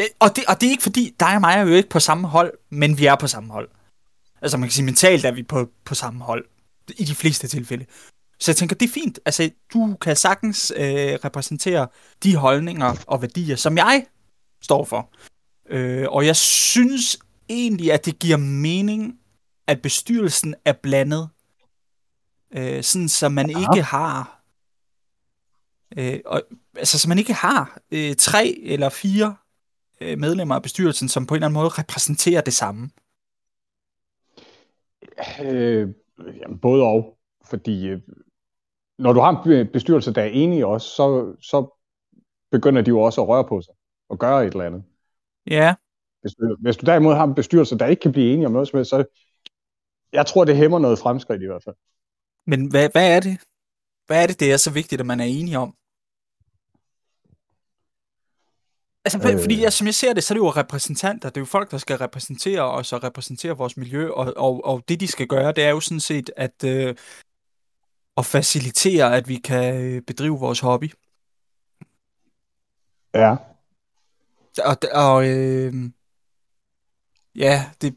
Øh, 0.00 0.06
og 0.20 0.36
det, 0.36 0.44
og 0.48 0.60
det 0.60 0.66
er 0.66 0.70
ikke 0.70 0.82
fordi, 0.82 1.14
dig 1.20 1.34
og 1.34 1.40
mig 1.40 1.54
er 1.54 1.60
jo 1.60 1.74
ikke 1.74 1.88
på 1.88 2.00
samme 2.00 2.28
hold, 2.28 2.52
men 2.70 2.98
vi 2.98 3.06
er 3.06 3.14
på 3.16 3.26
samme 3.26 3.52
hold. 3.52 3.68
Altså, 4.42 4.56
man 4.56 4.68
kan 4.68 4.72
sige, 4.72 4.84
mentalt 4.84 5.24
er 5.24 5.32
vi 5.32 5.42
på, 5.42 5.70
på 5.84 5.94
samme 5.94 6.24
hold. 6.24 6.44
I 6.98 7.04
de 7.04 7.14
fleste 7.14 7.48
tilfælde. 7.48 7.86
Så 8.38 8.50
jeg 8.50 8.56
tænker, 8.56 8.76
det 8.76 8.88
er 8.88 8.92
fint. 8.92 9.18
Altså, 9.26 9.50
du 9.72 9.96
kan 10.00 10.16
sagtens 10.16 10.72
øh, 10.76 10.84
repræsentere 11.24 11.88
de 12.22 12.36
holdninger 12.36 12.94
og 13.06 13.22
værdier, 13.22 13.56
som 13.56 13.76
jeg 13.76 14.06
står 14.62 14.84
for. 14.84 15.10
Øh, 15.70 16.06
og 16.08 16.26
jeg 16.26 16.36
synes 16.36 17.18
egentlig, 17.48 17.92
at 17.92 18.06
det 18.06 18.18
giver 18.18 18.36
mening, 18.36 19.20
at 19.66 19.82
bestyrelsen 19.82 20.54
er 20.64 20.72
blandet. 20.72 21.28
Øh, 22.56 22.82
sådan, 22.82 23.08
så 23.08 23.28
man 23.28 23.50
Ja. 23.50 23.58
ikke 23.58 23.82
har 23.82 24.44
Øh, 25.98 26.20
og, 26.26 26.42
altså, 26.76 26.98
så 26.98 27.08
man 27.08 27.18
ikke 27.18 27.32
har 27.32 27.78
øh, 27.90 28.14
tre 28.14 28.58
eller 28.62 28.88
fire 28.88 29.36
øh, 30.00 30.18
medlemmer 30.18 30.54
af 30.54 30.62
bestyrelsen, 30.62 31.08
som 31.08 31.26
på 31.26 31.34
en 31.34 31.36
eller 31.36 31.46
anden 31.46 31.60
måde 31.60 31.68
repræsenterer 31.68 32.40
det 32.40 32.54
samme. 32.54 32.90
Øh, 35.44 35.88
jamen, 36.40 36.58
både 36.58 36.82
og. 36.82 37.18
Fordi 37.44 37.86
øh, 37.86 38.00
når 38.98 39.12
du 39.12 39.20
har 39.20 39.30
en 39.30 39.44
be- 39.44 39.72
bestyrelse, 39.72 40.14
der 40.14 40.22
er 40.22 40.26
enige 40.26 40.66
også, 40.66 40.88
så, 40.88 41.36
så 41.40 41.78
begynder 42.50 42.82
de 42.82 42.88
jo 42.88 43.00
også 43.00 43.22
at 43.22 43.28
røre 43.28 43.44
på 43.48 43.62
sig 43.62 43.74
og 44.08 44.18
gøre 44.18 44.46
et 44.46 44.52
eller 44.52 44.64
andet. 44.64 44.84
Ja. 45.46 45.74
Hvis 46.24 46.34
du, 46.34 46.56
hvis 46.60 46.76
du 46.76 46.86
derimod 46.86 47.14
har 47.14 47.24
en 47.24 47.34
bestyrelse, 47.34 47.78
der 47.78 47.86
ikke 47.86 48.00
kan 48.00 48.12
blive 48.12 48.32
enige 48.32 48.46
om 48.46 48.52
noget 48.52 48.68
som 48.68 48.76
helst, 48.76 48.90
så 48.90 49.04
jeg 50.12 50.26
tror, 50.26 50.44
det 50.44 50.56
hæmmer 50.56 50.78
noget 50.78 50.98
fremskridt 50.98 51.42
i 51.42 51.46
hvert 51.46 51.64
fald. 51.64 51.76
Men 52.46 52.66
hvad, 52.66 52.88
hvad 52.92 53.16
er 53.16 53.20
det? 53.20 53.38
Hvad 54.06 54.22
er 54.22 54.26
det, 54.26 54.40
det 54.40 54.52
er 54.52 54.56
så 54.56 54.70
vigtigt, 54.70 55.00
at 55.00 55.06
man 55.06 55.20
er 55.20 55.24
enige 55.24 55.58
om? 55.58 55.74
Altså, 59.04 59.18
øh. 59.32 59.40
fordi 59.40 59.60
ja, 59.60 59.70
som 59.70 59.86
jeg 59.86 59.94
ser 59.94 60.12
det, 60.12 60.24
så 60.24 60.34
er 60.34 60.36
det 60.36 60.40
jo 60.40 60.50
repræsentanter. 60.50 61.28
Det 61.28 61.36
er 61.36 61.40
jo 61.40 61.46
folk, 61.46 61.70
der 61.70 61.78
skal 61.78 61.96
repræsentere 61.96 62.62
os 62.62 62.92
og 62.92 63.04
repræsentere 63.04 63.56
vores 63.56 63.76
miljø. 63.76 64.10
Og, 64.10 64.32
og, 64.36 64.64
og 64.64 64.84
det, 64.88 65.00
de 65.00 65.06
skal 65.06 65.26
gøre, 65.26 65.52
det 65.52 65.64
er 65.64 65.70
jo 65.70 65.80
sådan 65.80 66.00
set 66.00 66.30
at, 66.36 66.64
øh, 66.64 66.94
at 68.16 68.26
facilitere, 68.26 69.16
at 69.16 69.28
vi 69.28 69.36
kan 69.36 69.82
øh, 69.82 70.02
bedrive 70.02 70.38
vores 70.38 70.60
hobby. 70.60 70.90
Ja. 73.14 73.36
Og, 74.64 74.76
og 74.92 75.28
øh, 75.28 75.74
ja, 77.36 77.66
det, 77.80 77.94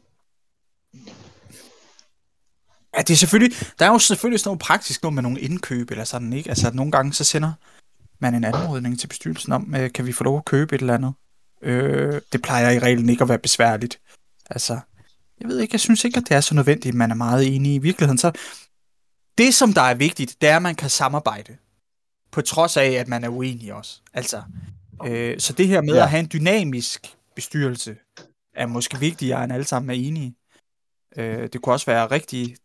Ja, 2.96 3.02
det 3.02 3.10
er 3.10 3.16
selvfølgelig, 3.16 3.58
der 3.78 3.86
er 3.86 3.90
jo 3.90 3.98
selvfølgelig 3.98 4.40
sådan 4.40 4.48
noget 4.48 4.60
praktisk 4.60 5.02
noget 5.02 5.14
med 5.14 5.22
nogle 5.22 5.40
indkøb 5.40 5.90
eller 5.90 6.04
sådan, 6.04 6.32
ikke? 6.32 6.48
Altså, 6.48 6.70
nogle 6.74 6.92
gange 6.92 7.12
så 7.12 7.24
sender 7.24 7.52
man 8.18 8.34
en 8.34 8.44
anmodning 8.44 8.98
til 9.00 9.06
bestyrelsen 9.06 9.52
om, 9.52 9.74
øh, 9.74 9.92
kan 9.92 10.06
vi 10.06 10.12
få 10.12 10.24
lov 10.24 10.36
at 10.36 10.44
købe 10.44 10.74
et 10.74 10.80
eller 10.80 10.94
andet? 10.94 11.12
Øh, 11.62 12.20
det 12.32 12.42
plejer 12.42 12.70
i 12.70 12.78
reglen 12.78 13.08
ikke 13.08 13.22
at 13.22 13.28
være 13.28 13.38
besværligt. 13.38 14.00
Altså, 14.50 14.80
jeg 15.40 15.48
ved 15.48 15.58
ikke, 15.58 15.74
jeg 15.74 15.80
synes 15.80 16.04
ikke, 16.04 16.16
at 16.16 16.24
det 16.28 16.36
er 16.36 16.40
så 16.40 16.54
nødvendigt, 16.54 16.94
man 16.94 17.10
er 17.10 17.14
meget 17.14 17.54
enig 17.54 17.74
i 17.74 17.78
virkeligheden. 17.78 18.18
Så 18.18 18.32
det, 19.38 19.54
som 19.54 19.72
der 19.72 19.82
er 19.82 19.94
vigtigt, 19.94 20.36
det 20.40 20.48
er, 20.48 20.56
at 20.56 20.62
man 20.62 20.74
kan 20.74 20.90
samarbejde. 20.90 21.56
På 22.32 22.40
trods 22.40 22.76
af, 22.76 22.90
at 22.90 23.08
man 23.08 23.24
er 23.24 23.28
uenig 23.28 23.74
også. 23.74 24.00
Altså, 24.14 24.42
øh, 25.06 25.40
så 25.40 25.52
det 25.52 25.68
her 25.68 25.80
med 25.80 25.94
ja. 25.94 26.02
at 26.02 26.10
have 26.10 26.20
en 26.20 26.30
dynamisk 26.32 27.16
bestyrelse, 27.34 27.96
er 28.58 28.66
måske 28.66 28.98
vigtigere, 28.98 29.44
end 29.44 29.52
alle 29.52 29.66
sammen 29.66 29.90
er 29.90 29.94
enige. 29.94 30.34
Øh, 31.16 31.48
det 31.52 31.62
kunne 31.62 31.74
også 31.74 31.86
være 31.86 32.06
rigtig 32.06 32.56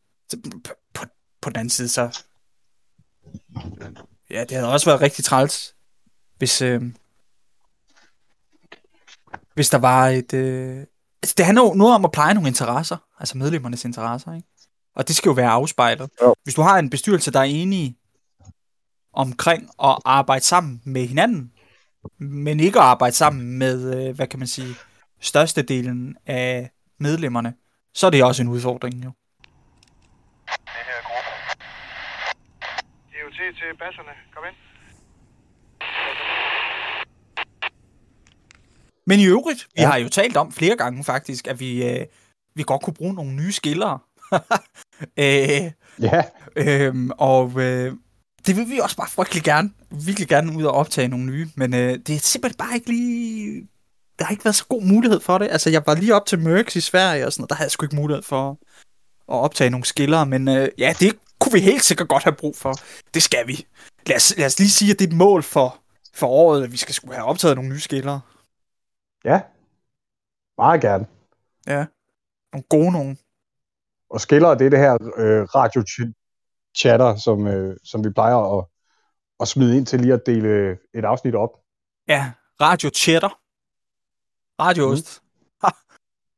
på, 0.64 0.72
på, 0.94 1.06
på 1.42 1.50
den 1.50 1.56
anden 1.56 1.70
side, 1.70 1.90
så... 1.90 2.20
Ja, 4.30 4.42
det 4.42 4.52
havde 4.52 4.72
også 4.72 4.86
været 4.86 5.02
rigtig 5.02 5.26
træls, 5.26 5.76
hvis... 6.38 6.62
Øh, 6.62 6.82
hvis 9.54 9.70
der 9.70 9.78
var 9.78 10.08
et... 10.08 10.34
Øh, 10.34 10.86
altså, 11.24 11.36
det 11.38 11.46
handler 11.46 11.64
jo 11.64 11.74
noget 11.74 11.96
om 11.96 12.06
at 12.06 12.12
pleje 12.12 12.34
nogle 12.34 12.50
interesser, 12.50 12.98
altså 13.20 13.38
medlemmernes 13.38 13.86
interesser, 13.86 14.34
ikke? 14.34 14.48
Og 14.96 15.08
det 15.08 15.16
skal 15.16 15.30
jo 15.30 15.34
være 15.34 15.50
afspejlet. 15.50 16.10
Hvis 16.44 16.56
du 16.56 16.62
har 16.62 16.80
en 16.80 16.90
bestyrelse, 16.90 17.32
der 17.32 17.40
er 17.40 17.44
enige 17.44 17.98
omkring 19.14 19.70
at 19.84 20.00
arbejde 20.06 20.46
sammen 20.46 20.82
med 20.86 21.08
hinanden, 21.08 21.52
men 22.20 22.60
ikke 22.60 22.80
at 22.80 22.86
arbejde 22.86 23.16
sammen 23.16 23.58
med, 23.58 24.08
øh, 24.08 24.16
hvad 24.16 24.28
kan 24.28 24.40
man 24.40 24.48
sige, 24.48 24.76
størstedelen 25.24 26.18
af 26.26 26.70
medlemmerne, 27.00 27.54
så 27.94 28.08
er 28.08 28.12
det 28.12 28.24
også 28.24 28.42
en 28.42 28.50
udfordring 28.50 29.06
jo. 29.06 29.12
se 33.34 33.58
til 33.60 33.78
basserne. 33.80 34.14
Kom 34.34 34.44
ind. 34.50 34.58
Men 39.08 39.20
i 39.20 39.26
øvrigt, 39.26 39.68
vi 39.76 39.82
ja. 39.82 39.90
har 39.90 39.98
jo 39.98 40.10
talt 40.10 40.38
om 40.38 40.52
flere 40.52 40.78
gange 40.78 41.04
faktisk, 41.04 41.48
at 41.48 41.60
vi, 41.60 41.90
øh, 41.90 42.06
vi 42.56 42.64
godt 42.64 42.82
kunne 42.82 42.94
bruge 42.94 43.14
nogle 43.14 43.34
nye 43.34 43.52
skillere. 43.52 44.00
øh, 45.24 45.72
ja. 46.00 46.24
Øh, 46.56 47.10
og 47.18 47.62
øh, 47.62 47.94
det 48.48 48.56
vil 48.58 48.70
vi 48.70 48.80
også 48.80 48.98
bare 48.98 49.10
frygtelig 49.10 49.44
gerne. 49.44 49.70
Virkelig 50.06 50.28
gerne 50.28 50.58
ud 50.58 50.64
og 50.64 50.74
optage 50.74 51.08
nogle 51.08 51.26
nye. 51.26 51.50
Men 51.56 51.74
øh, 51.74 51.98
det 52.08 52.16
er 52.16 52.20
simpelthen 52.20 52.58
bare 52.58 52.76
ikke 52.76 52.90
lige... 52.90 53.68
Der 54.24 54.28
har 54.28 54.32
ikke 54.32 54.46
været 54.46 54.56
så 54.56 54.66
god 54.70 54.84
mulighed 54.84 55.20
for 55.20 55.38
det. 55.38 55.48
Altså, 55.52 55.70
jeg 55.70 55.84
var 55.86 55.96
lige 55.96 56.16
op 56.16 56.26
til 56.26 56.40
Mørks 56.40 56.76
i 56.76 56.82
Sverige 56.82 57.26
og 57.26 57.34
sådan 57.34 57.42
noget. 57.42 57.50
Der 57.50 57.56
havde 57.56 57.66
jeg 57.66 57.72
sgu 57.72 57.86
ikke 57.86 57.96
mulighed 57.96 58.24
for 58.24 58.50
at 59.30 59.36
optage 59.46 59.70
nogle 59.70 59.86
skillere. 59.86 60.26
Men 60.26 60.48
øh, 60.48 60.70
ja, 60.78 60.94
det 61.00 61.20
kunne 61.40 61.54
vi 61.54 61.60
helt 61.60 61.84
sikkert 61.84 62.10
godt 62.10 62.24
have 62.24 62.36
brug 62.36 62.56
for. 62.56 62.74
Det 63.14 63.24
skal 63.24 63.48
vi. 63.48 63.68
Lad 64.08 64.16
os, 64.16 64.38
lad 64.38 64.46
os 64.46 64.60
lige 64.60 64.70
sige, 64.70 64.92
at 64.92 65.00
det 65.00 65.06
er 65.06 65.12
et 65.12 65.18
mål 65.18 65.44
for, 65.44 65.78
for 66.14 66.28
året, 66.28 66.64
at 66.64 66.72
vi 66.72 66.78
skal 66.78 66.94
skulle 66.96 67.16
have 67.16 67.26
optaget 67.26 67.56
nogle 67.56 67.70
nye 67.70 67.80
skillere. 67.80 68.22
Ja, 69.26 69.42
meget 70.58 70.82
gerne. 70.82 71.06
Ja, 71.68 71.86
nogle 72.54 72.64
gode 72.70 72.92
nogen. 72.92 73.18
Og 74.10 74.22
skiller 74.22 74.56
det 74.56 74.66
er 74.66 74.70
det 74.70 74.80
her 74.80 74.94
øh, 75.18 75.44
radio-chatter, 75.44 77.16
som, 77.16 77.48
øh, 77.48 77.78
som 77.84 78.04
vi 78.04 78.10
plejer 78.10 78.58
at, 78.58 78.66
at 79.40 79.48
smide 79.48 79.78
ind 79.78 79.86
til 79.86 80.02
lige 80.02 80.14
at 80.14 80.22
dele 80.26 80.78
et 80.94 81.06
afsnit 81.06 81.36
op. 81.36 81.50
Ja, 82.08 82.32
radio-chatter. 82.62 83.43
Radioost. 84.64 85.22
Mm. 85.64 85.70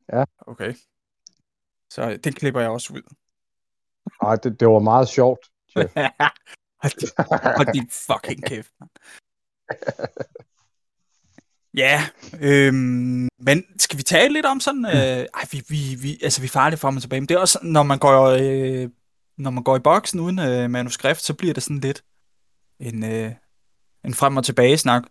ja. 0.13 0.23
Okay. 0.47 0.73
Så 1.89 2.17
det 2.23 2.35
klipper 2.35 2.61
jeg 2.61 2.69
også 2.69 2.93
ud. 2.93 3.01
Nej, 4.23 4.35
det, 4.35 4.59
det 4.59 4.67
var 4.67 4.79
meget 4.79 5.07
sjovt. 5.07 5.39
Hold 7.57 7.73
din 7.73 7.89
fucking 7.89 8.43
kæft. 8.43 8.73
Ja, 11.77 12.09
øhm, 12.41 13.27
men 13.39 13.63
skal 13.79 13.97
vi 13.97 14.03
tale 14.03 14.33
lidt 14.33 14.45
om 14.45 14.59
sådan, 14.59 14.85
øh, 14.85 15.25
ej, 15.33 15.45
vi, 15.51 15.63
vi, 15.69 15.95
vi, 16.01 16.19
altså 16.23 16.41
vi 16.41 16.47
farer 16.47 16.69
lidt 16.69 16.79
frem 16.79 16.95
og 16.95 17.01
tilbage, 17.01 17.21
men 17.21 17.29
det 17.29 17.35
er 17.35 17.39
også, 17.39 17.59
når 17.61 17.83
man 17.83 17.99
går, 17.99 18.25
øh, 18.25 18.89
når 19.37 19.51
man 19.51 19.63
går 19.63 19.75
i 19.75 19.79
boksen 19.79 20.19
uden 20.19 20.39
øh, 20.39 20.69
manuskript, 20.69 21.21
så 21.21 21.33
bliver 21.33 21.53
det 21.53 21.63
sådan 21.63 21.79
lidt 21.79 22.03
en, 22.79 23.03
øh, 23.03 23.31
en 24.05 24.13
frem 24.13 24.37
og 24.37 24.45
tilbage 24.45 24.77
snak. 24.77 25.03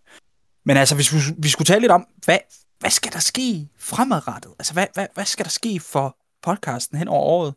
Men 0.65 0.77
altså, 0.77 0.95
hvis 0.95 1.13
vi, 1.13 1.17
vi 1.37 1.49
skulle 1.49 1.65
tale 1.65 1.81
lidt 1.81 1.91
om, 1.91 2.07
hvad, 2.25 2.39
hvad 2.85 2.91
skal 2.91 3.13
der 3.13 3.19
ske 3.19 3.69
fremadrettet? 3.79 4.51
Altså, 4.59 4.73
hvad, 4.73 4.87
hvad, 4.93 5.07
hvad 5.13 5.25
skal 5.25 5.45
der 5.45 5.49
ske 5.49 5.79
for 5.79 6.17
podcasten 6.43 6.97
hen 6.97 7.07
over 7.07 7.23
året? 7.23 7.53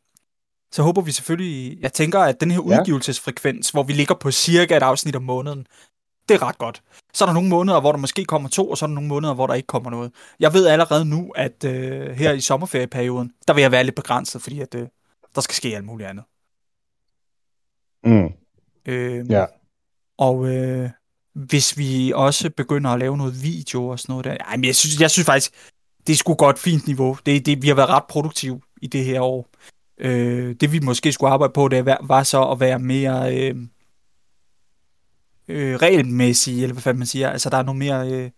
så 0.72 0.82
håber 0.82 1.02
vi 1.02 1.12
selvfølgelig, 1.12 1.78
jeg 1.80 1.92
tænker, 1.92 2.20
at 2.20 2.40
den 2.40 2.50
her 2.50 2.58
udgivelsesfrekvens, 2.58 3.70
hvor 3.70 3.82
vi 3.82 3.92
ligger 3.92 4.14
på 4.14 4.30
cirka 4.30 4.76
et 4.76 4.82
afsnit 4.82 5.16
om 5.16 5.22
måneden, 5.22 5.66
det 6.28 6.34
er 6.34 6.42
ret 6.42 6.58
godt. 6.58 6.82
Så 7.14 7.24
er 7.24 7.26
der 7.26 7.34
nogle 7.34 7.48
måneder, 7.48 7.80
hvor 7.80 7.92
der 7.92 7.98
måske 7.98 8.24
kommer 8.24 8.48
to, 8.48 8.70
og 8.70 8.78
så 8.78 8.84
er 8.84 8.86
der 8.86 8.94
nogle 8.94 9.08
måneder, 9.08 9.34
hvor 9.34 9.46
der 9.46 9.54
ikke 9.54 9.66
kommer 9.66 9.90
noget. 9.90 10.12
Jeg 10.40 10.52
ved 10.52 10.66
allerede 10.66 11.04
nu, 11.04 11.32
at 11.36 11.64
øh, 11.64 12.10
her 12.10 12.32
i 12.32 12.40
sommerferieperioden, 12.40 13.32
der 13.48 13.54
vil 13.54 13.62
jeg 13.62 13.72
være 13.72 13.84
lidt 13.84 13.96
begrænset, 13.96 14.42
fordi 14.42 14.60
at, 14.60 14.74
øh, 14.74 14.88
der 15.34 15.40
skal 15.40 15.54
ske 15.54 15.76
alt 15.76 15.84
muligt 15.84 16.08
andet. 16.08 16.24
Mm. 18.04 18.32
Øh, 18.86 19.30
ja. 19.30 19.46
Og 20.18 20.46
øh, 20.46 20.90
hvis 21.38 21.78
vi 21.78 22.12
også 22.14 22.50
begynder 22.50 22.90
at 22.90 22.98
lave 22.98 23.16
noget 23.16 23.42
video 23.42 23.88
og 23.88 23.98
sådan 23.98 24.12
noget 24.12 24.24
der, 24.24 24.36
ej, 24.36 24.56
men 24.56 24.64
jeg 24.64 24.76
synes, 24.76 25.00
jeg 25.00 25.10
synes 25.10 25.26
faktisk, 25.26 25.52
det 26.06 26.12
er 26.12 26.16
sgu 26.16 26.34
godt 26.34 26.58
fint 26.58 26.86
niveau. 26.86 27.18
Det, 27.26 27.46
det, 27.46 27.62
vi 27.62 27.68
har 27.68 27.74
været 27.74 27.88
ret 27.88 28.04
produktive 28.08 28.60
i 28.82 28.86
det 28.86 29.04
her 29.04 29.20
år. 29.20 29.48
Øh, 29.98 30.54
det 30.60 30.72
vi 30.72 30.78
måske 30.80 31.12
skulle 31.12 31.32
arbejde 31.32 31.52
på, 31.52 31.68
det 31.68 31.96
var 32.02 32.22
så 32.22 32.50
at 32.50 32.60
være 32.60 32.78
mere 32.78 33.36
øh, 33.36 33.56
øh, 35.48 35.76
regelmæssige, 35.76 36.62
eller 36.62 36.74
hvad 36.74 36.82
fanden 36.82 36.98
man 36.98 37.06
siger. 37.06 37.30
Altså 37.30 37.50
der 37.50 37.56
er 37.56 37.62
noget 37.62 37.78
mere 37.78 38.10
øh, 38.10 38.30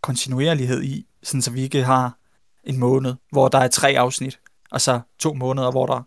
kontinuerlighed 0.00 0.82
i, 0.82 1.06
sådan 1.22 1.42
så 1.42 1.50
vi 1.50 1.62
ikke 1.62 1.82
har 1.82 2.18
en 2.64 2.78
måned, 2.78 3.14
hvor 3.30 3.48
der 3.48 3.58
er 3.58 3.68
tre 3.68 3.88
afsnit, 3.98 4.40
og 4.70 4.80
så 4.80 5.00
to 5.18 5.34
måneder, 5.34 5.70
hvor 5.70 5.86
der 5.86 6.02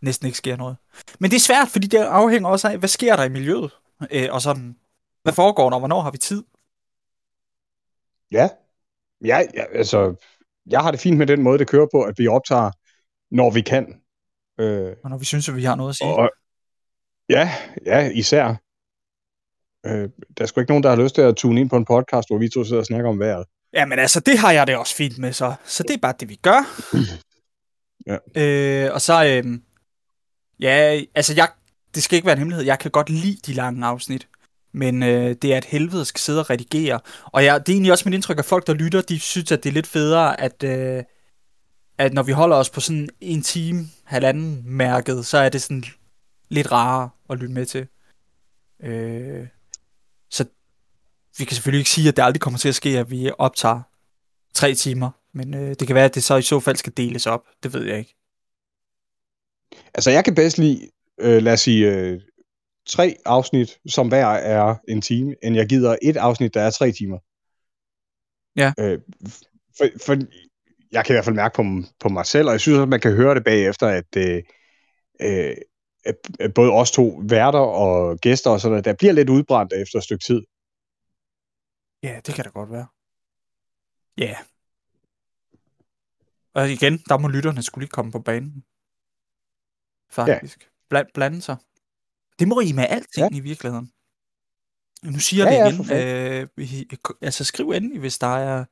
næsten 0.00 0.26
ikke 0.26 0.38
sker 0.38 0.56
noget. 0.56 0.76
Men 1.18 1.30
det 1.30 1.36
er 1.36 1.40
svært, 1.40 1.68
fordi 1.68 1.86
det 1.86 1.98
afhænger 1.98 2.48
også 2.48 2.68
af, 2.68 2.78
hvad 2.78 2.88
sker 2.88 3.16
der 3.16 3.24
i 3.24 3.28
miljøet, 3.28 3.70
øh, 4.10 4.28
og 4.30 4.42
sådan, 4.42 4.76
hvad 5.26 5.34
foregår 5.34 5.70
der, 5.70 5.78
hvornår 5.78 6.00
har 6.00 6.10
vi 6.10 6.18
tid? 6.18 6.42
Ja, 8.30 8.48
ja, 9.24 9.38
ja 9.54 9.64
altså, 9.72 10.14
jeg 10.66 10.80
har 10.80 10.90
det 10.90 11.00
fint 11.00 11.18
med 11.18 11.26
den 11.26 11.42
måde, 11.42 11.58
det 11.58 11.68
kører 11.68 11.86
på, 11.92 12.02
at 12.02 12.14
vi 12.18 12.28
optager, 12.28 12.70
når 13.30 13.50
vi 13.50 13.60
kan. 13.60 14.00
Øh, 14.60 14.92
og 15.04 15.10
når 15.10 15.18
vi 15.18 15.24
synes, 15.24 15.48
at 15.48 15.56
vi 15.56 15.64
har 15.64 15.74
noget 15.74 15.90
at 15.90 15.96
sige. 15.96 16.14
Og, 16.14 16.30
ja, 17.28 17.50
ja, 17.86 18.10
især. 18.14 18.48
Øh, 19.86 20.08
der 20.36 20.42
er 20.42 20.46
sgu 20.46 20.60
ikke 20.60 20.70
nogen, 20.70 20.82
der 20.82 20.88
har 20.88 21.02
lyst 21.02 21.14
til 21.14 21.22
at 21.22 21.36
tune 21.36 21.60
ind 21.60 21.70
på 21.70 21.76
en 21.76 21.84
podcast, 21.84 22.28
hvor 22.28 22.38
vi 22.38 22.48
to 22.48 22.64
sidder 22.64 22.80
og 22.80 22.86
snakker 22.86 23.10
om 23.10 23.18
vejret. 23.18 23.44
Ja, 23.72 23.84
men 23.86 23.98
altså, 23.98 24.20
det 24.20 24.38
har 24.38 24.52
jeg 24.52 24.66
det 24.66 24.76
også 24.76 24.94
fint 24.94 25.18
med, 25.18 25.32
så, 25.32 25.54
så 25.64 25.82
det 25.82 25.94
er 25.94 25.98
bare 25.98 26.14
det, 26.20 26.28
vi 26.28 26.36
gør. 26.42 26.60
ja. 28.10 28.16
Øh, 28.42 28.94
og 28.94 29.00
så, 29.00 29.24
øh, 29.24 29.58
ja, 30.60 31.00
altså, 31.14 31.34
jeg, 31.36 31.48
det 31.94 32.02
skal 32.02 32.16
ikke 32.16 32.26
være 32.26 32.32
en 32.32 32.38
hemmelighed. 32.38 32.64
Jeg 32.64 32.78
kan 32.78 32.90
godt 32.90 33.10
lide 33.10 33.38
de 33.46 33.52
lange 33.52 33.86
afsnit. 33.86 34.28
Men 34.76 35.02
øh, 35.02 35.36
det 35.42 35.54
er 35.54 35.58
et 35.58 35.64
helvede 35.64 36.00
at 36.00 36.06
skal 36.06 36.20
sidde 36.20 36.40
og 36.40 36.50
redigere. 36.50 37.00
Og 37.24 37.44
jeg, 37.44 37.66
det 37.66 37.72
er 37.72 37.74
egentlig 37.74 37.92
også 37.92 38.08
mit 38.08 38.14
indtryk, 38.14 38.38
at 38.38 38.44
folk, 38.44 38.66
der 38.66 38.74
lytter, 38.74 39.00
de 39.02 39.20
synes, 39.20 39.52
at 39.52 39.64
det 39.64 39.68
er 39.68 39.74
lidt 39.74 39.86
federe, 39.86 40.40
at, 40.40 40.62
øh, 40.62 41.02
at 41.98 42.12
når 42.12 42.22
vi 42.22 42.32
holder 42.32 42.56
os 42.56 42.70
på 42.70 42.80
sådan 42.80 43.08
en 43.20 43.42
time, 43.42 43.86
halvanden 44.04 44.62
mærket, 44.64 45.26
så 45.26 45.38
er 45.38 45.48
det 45.48 45.62
sådan 45.62 45.84
lidt 46.48 46.72
rarere 46.72 47.10
at 47.30 47.38
lytte 47.38 47.54
med 47.54 47.66
til. 47.66 47.86
Øh, 48.82 49.46
så 50.30 50.44
vi 51.38 51.44
kan 51.44 51.54
selvfølgelig 51.54 51.78
ikke 51.78 51.90
sige, 51.90 52.08
at 52.08 52.16
det 52.16 52.22
aldrig 52.22 52.40
kommer 52.40 52.58
til 52.58 52.68
at 52.68 52.74
ske, 52.74 52.98
at 52.98 53.10
vi 53.10 53.30
optager 53.38 53.80
tre 54.54 54.74
timer, 54.74 55.10
men 55.32 55.54
øh, 55.54 55.68
det 55.68 55.86
kan 55.86 55.94
være, 55.94 56.04
at 56.04 56.14
det 56.14 56.24
så 56.24 56.36
i 56.36 56.42
så 56.42 56.60
fald 56.60 56.76
skal 56.76 56.92
deles 56.96 57.26
op. 57.26 57.44
Det 57.62 57.72
ved 57.74 57.84
jeg 57.84 57.98
ikke. 57.98 58.16
Altså, 59.94 60.10
jeg 60.10 60.24
kan 60.24 60.34
bedst 60.34 60.58
lide, 60.58 60.88
øh, 61.20 61.42
lad 61.42 61.52
os 61.52 61.60
sige, 61.60 61.92
øh, 61.92 62.20
tre 62.86 63.16
afsnit, 63.24 63.78
som 63.86 64.08
hver 64.08 64.26
er 64.26 64.74
en 64.88 65.00
time, 65.00 65.34
end 65.42 65.56
jeg 65.56 65.66
gider 65.68 65.96
et 66.02 66.16
afsnit, 66.16 66.54
der 66.54 66.60
er 66.60 66.70
tre 66.70 66.92
timer. 66.92 67.18
Ja. 68.56 68.72
Øh, 68.78 68.98
for, 69.78 69.86
for 70.06 70.16
jeg 70.92 71.04
kan 71.04 71.12
i 71.12 71.14
hvert 71.14 71.24
fald 71.24 71.36
mærke 71.36 71.54
på, 71.56 71.62
på 72.00 72.08
mig 72.08 72.26
selv, 72.26 72.46
og 72.46 72.52
jeg 72.52 72.60
synes 72.60 72.78
at 72.78 72.88
man 72.88 73.00
kan 73.00 73.12
høre 73.12 73.34
det 73.34 73.44
bagefter, 73.44 73.86
at, 73.86 74.16
øh, 74.16 74.42
øh, 75.20 75.56
at 76.40 76.54
både 76.54 76.72
os 76.72 76.90
to 76.90 77.22
værter 77.28 77.58
og 77.58 78.18
gæster 78.18 78.50
og 78.50 78.60
sådan 78.60 78.70
noget, 78.70 78.84
der 78.84 78.94
bliver 78.94 79.12
lidt 79.12 79.30
udbrændt 79.30 79.72
efter 79.72 79.98
et 79.98 80.04
stykke 80.04 80.24
tid. 80.24 80.42
Ja, 82.02 82.20
det 82.26 82.34
kan 82.34 82.44
da 82.44 82.50
godt 82.50 82.70
være. 82.70 82.86
Ja. 84.18 84.36
Og 86.54 86.70
igen, 86.70 86.98
der 87.08 87.18
må 87.18 87.28
lytterne 87.28 87.62
skulle 87.62 87.84
ikke 87.84 87.92
komme 87.92 88.12
på 88.12 88.18
banen. 88.18 88.64
Faktisk. 90.10 90.62
Ja. 90.62 90.66
Bland, 90.88 91.06
blande 91.14 91.42
sig. 91.42 91.56
Det 92.38 92.48
må 92.48 92.60
I 92.60 92.72
med 92.72 92.86
alting 92.88 93.32
ja. 93.32 93.36
i 93.36 93.40
virkeligheden. 93.40 93.92
Nu 95.02 95.18
siger 95.18 95.44
Ja, 95.44 95.50
jeg 95.50 95.72
ja, 95.72 95.78
det 95.78 95.90
igen. 95.90 96.42
Øh, 96.42 96.48
vi, 96.56 96.88
altså 97.22 97.44
skriv 97.44 97.70
endelig, 97.70 98.00
hvis 98.00 98.18
der 98.18 98.36
er 98.36 98.64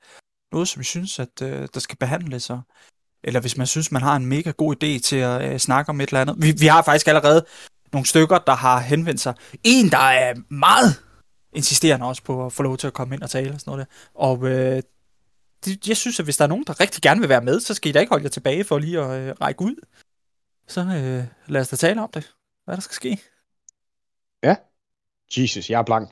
noget, 0.52 0.68
som 0.68 0.80
I 0.80 0.84
synes, 0.84 1.18
at 1.18 1.42
øh, 1.42 1.68
der 1.74 1.80
skal 1.80 1.98
behandles. 1.98 2.50
Og, 2.50 2.60
eller 3.24 3.40
hvis 3.40 3.56
man 3.56 3.66
synes, 3.66 3.92
man 3.92 4.02
har 4.02 4.16
en 4.16 4.26
mega 4.26 4.50
god 4.50 4.74
idé 4.74 5.00
til 5.00 5.16
at 5.16 5.52
øh, 5.52 5.58
snakke 5.58 5.90
om 5.90 6.00
et 6.00 6.08
eller 6.08 6.20
andet. 6.20 6.36
Vi, 6.38 6.52
vi 6.52 6.66
har 6.66 6.82
faktisk 6.82 7.08
allerede 7.08 7.44
nogle 7.92 8.06
stykker, 8.06 8.38
der 8.38 8.54
har 8.54 8.80
henvendt 8.80 9.20
sig. 9.20 9.34
En, 9.64 9.90
der 9.90 9.98
er 9.98 10.34
meget 10.48 11.02
insisterende 11.52 12.06
også 12.06 12.22
på 12.22 12.46
at 12.46 12.52
få 12.52 12.62
lov 12.62 12.76
til 12.76 12.86
at 12.86 12.92
komme 12.92 13.14
ind 13.14 13.22
og 13.22 13.30
tale 13.30 13.52
og 13.52 13.60
sådan 13.60 13.70
noget 13.70 13.86
der. 13.86 13.94
Og 14.14 14.46
øh, 14.46 14.82
det, 15.64 15.88
jeg 15.88 15.96
synes, 15.96 16.20
at 16.20 16.26
hvis 16.26 16.36
der 16.36 16.44
er 16.44 16.48
nogen, 16.48 16.64
der 16.66 16.80
rigtig 16.80 17.02
gerne 17.02 17.20
vil 17.20 17.28
være 17.28 17.42
med, 17.42 17.60
så 17.60 17.74
skal 17.74 17.88
I 17.88 17.92
da 17.92 18.00
ikke 18.00 18.10
holde 18.10 18.24
jer 18.24 18.30
tilbage 18.30 18.64
for 18.64 18.78
lige 18.78 19.00
at 19.00 19.20
øh, 19.20 19.34
række 19.40 19.62
ud. 19.62 19.74
Så 20.68 20.80
øh, 20.80 21.24
lad 21.46 21.60
os 21.60 21.68
da 21.68 21.76
tale 21.76 22.02
om 22.02 22.10
det. 22.14 22.34
Hvad 22.64 22.76
der 22.76 22.80
skal 22.80 22.94
ske. 22.94 23.18
Jesus, 25.36 25.70
jeg 25.70 25.78
er 25.78 25.84
blank. 25.84 26.10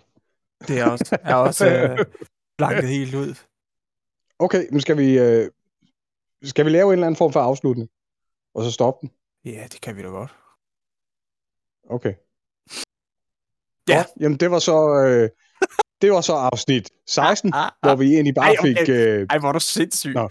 Det 0.68 0.78
er 0.78 0.90
også, 0.90 1.18
er 1.22 1.34
også 1.34 1.66
øh, 1.66 1.98
blanket 2.58 2.88
helt 2.88 3.14
ud. 3.14 3.34
Okay, 4.38 4.66
nu 4.70 4.80
skal 4.80 4.98
vi, 4.98 5.18
øh, 5.18 5.50
skal 6.42 6.64
vi 6.64 6.70
lave 6.70 6.86
en 6.86 6.92
eller 6.92 7.06
anden 7.06 7.16
form 7.16 7.32
for 7.32 7.40
afslutning, 7.40 7.88
og 8.54 8.64
så 8.64 8.70
stoppe 8.70 8.98
den. 9.00 9.10
Ja, 9.44 9.66
det 9.72 9.80
kan 9.80 9.96
vi 9.96 10.02
da 10.02 10.08
godt. 10.08 10.34
Okay. 11.90 12.14
Ja. 13.88 13.96
Godt. 13.96 14.08
Jamen, 14.20 14.38
det 14.38 14.50
var 14.50 14.58
så, 14.58 15.04
øh, 15.06 15.30
det 16.02 16.12
var 16.12 16.20
så 16.20 16.32
afsnit 16.32 16.90
16, 17.06 17.54
Ah, 17.54 17.64
ah, 17.64 17.70
hvor 17.82 17.94
vi 17.94 18.14
egentlig 18.14 18.34
bare 18.34 18.46
Ej, 18.46 18.56
okay. 18.58 18.78
fik... 18.78 18.88
Øh, 18.88 19.26
Ej, 19.30 19.38
hvor 19.38 19.48
er 19.48 19.52
du 19.52 19.60
sindssyg. 19.60 20.14
Åh, 20.16 20.26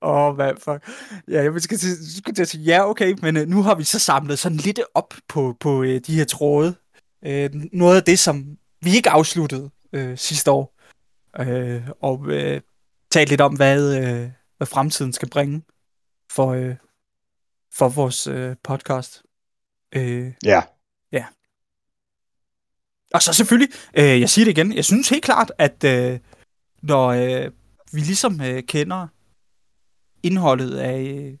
oh, 0.00 0.34
hvad 0.34 0.52
fuck. 0.58 0.88
Ja, 1.28 1.42
jeg 1.42 1.60
skal 1.62 1.78
til, 1.78 2.16
skulle 2.16 2.34
til 2.34 2.42
at 2.42 2.48
sige, 2.48 2.64
ja, 2.64 2.90
okay, 2.90 3.14
men 3.22 3.36
øh, 3.36 3.46
nu 3.46 3.62
har 3.62 3.74
vi 3.74 3.84
så 3.84 3.98
samlet 3.98 4.38
sådan 4.38 4.58
lidt 4.58 4.80
op 4.94 5.14
på, 5.28 5.56
på 5.60 5.82
øh, 5.82 6.00
de 6.06 6.16
her 6.16 6.24
tråde. 6.24 6.74
Øh, 7.26 7.50
noget 7.72 7.96
af 7.96 8.02
det, 8.02 8.18
som 8.18 8.58
vi 8.80 8.96
ikke 8.96 9.10
afsluttede 9.10 9.70
øh, 9.92 10.18
sidste 10.18 10.50
år. 10.50 10.74
Øh, 11.38 11.88
og 12.00 12.26
øh, 12.26 12.60
talt 13.10 13.28
lidt 13.28 13.40
om, 13.40 13.56
hvad, 13.56 13.96
øh, 13.98 14.30
hvad 14.56 14.66
fremtiden 14.66 15.12
skal 15.12 15.30
bringe 15.30 15.62
for, 16.30 16.52
øh, 16.52 16.76
for 17.72 17.88
vores 17.88 18.26
øh, 18.26 18.56
podcast. 18.62 19.22
Øh, 19.94 20.32
ja, 20.44 20.62
Og 23.14 23.22
så 23.22 23.32
selvfølgelig, 23.32 23.74
øh, 23.94 24.20
jeg 24.20 24.30
siger 24.30 24.44
det 24.44 24.58
igen, 24.58 24.72
jeg 24.72 24.84
synes 24.84 25.08
helt 25.08 25.24
klart, 25.24 25.52
at 25.58 25.84
øh, 25.84 26.18
når 26.82 27.08
øh, 27.08 27.50
vi 27.92 28.00
ligesom 28.00 28.40
øh, 28.40 28.62
kender 28.62 29.06
indholdet 30.22 30.76
af, 30.78 31.00
øh, 31.00 31.38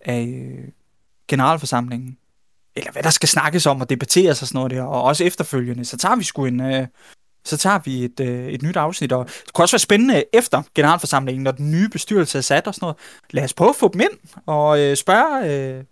af 0.00 0.26
øh, 0.26 0.68
generalforsamlingen, 1.28 2.18
eller 2.78 2.92
hvad 2.92 3.02
der 3.02 3.10
skal 3.10 3.28
snakkes 3.28 3.66
om 3.66 3.80
og 3.80 3.90
debatteres 3.90 4.42
og 4.42 4.48
sådan 4.48 4.58
noget 4.58 4.70
der, 4.70 4.82
og 4.82 5.02
også 5.02 5.24
efterfølgende, 5.24 5.84
så 5.84 5.96
tager 5.96 6.16
vi 6.16 6.24
sgu 6.24 6.44
en, 6.44 6.60
øh, 6.60 6.86
så 7.44 7.56
tager 7.56 7.78
vi 7.84 8.04
et, 8.04 8.20
øh, 8.20 8.48
et 8.48 8.62
nyt 8.62 8.76
afsnit, 8.76 9.12
og 9.12 9.26
det 9.26 9.52
kunne 9.52 9.64
også 9.64 9.74
være 9.74 9.78
spændende 9.78 10.24
efter 10.32 10.62
generalforsamlingen, 10.74 11.44
når 11.44 11.50
den 11.50 11.70
nye 11.70 11.88
bestyrelse 11.88 12.38
er 12.38 12.42
sat 12.42 12.66
og 12.66 12.74
sådan 12.74 12.84
noget. 12.84 12.96
Lad 13.30 13.44
os 13.44 13.54
prøve 13.54 13.70
at 13.70 13.76
få 13.76 13.88
dem 13.92 14.00
ind 14.00 14.42
og 14.46 14.80
øh, 14.80 14.96
spørge, 14.96 15.52
øh, 15.52 15.84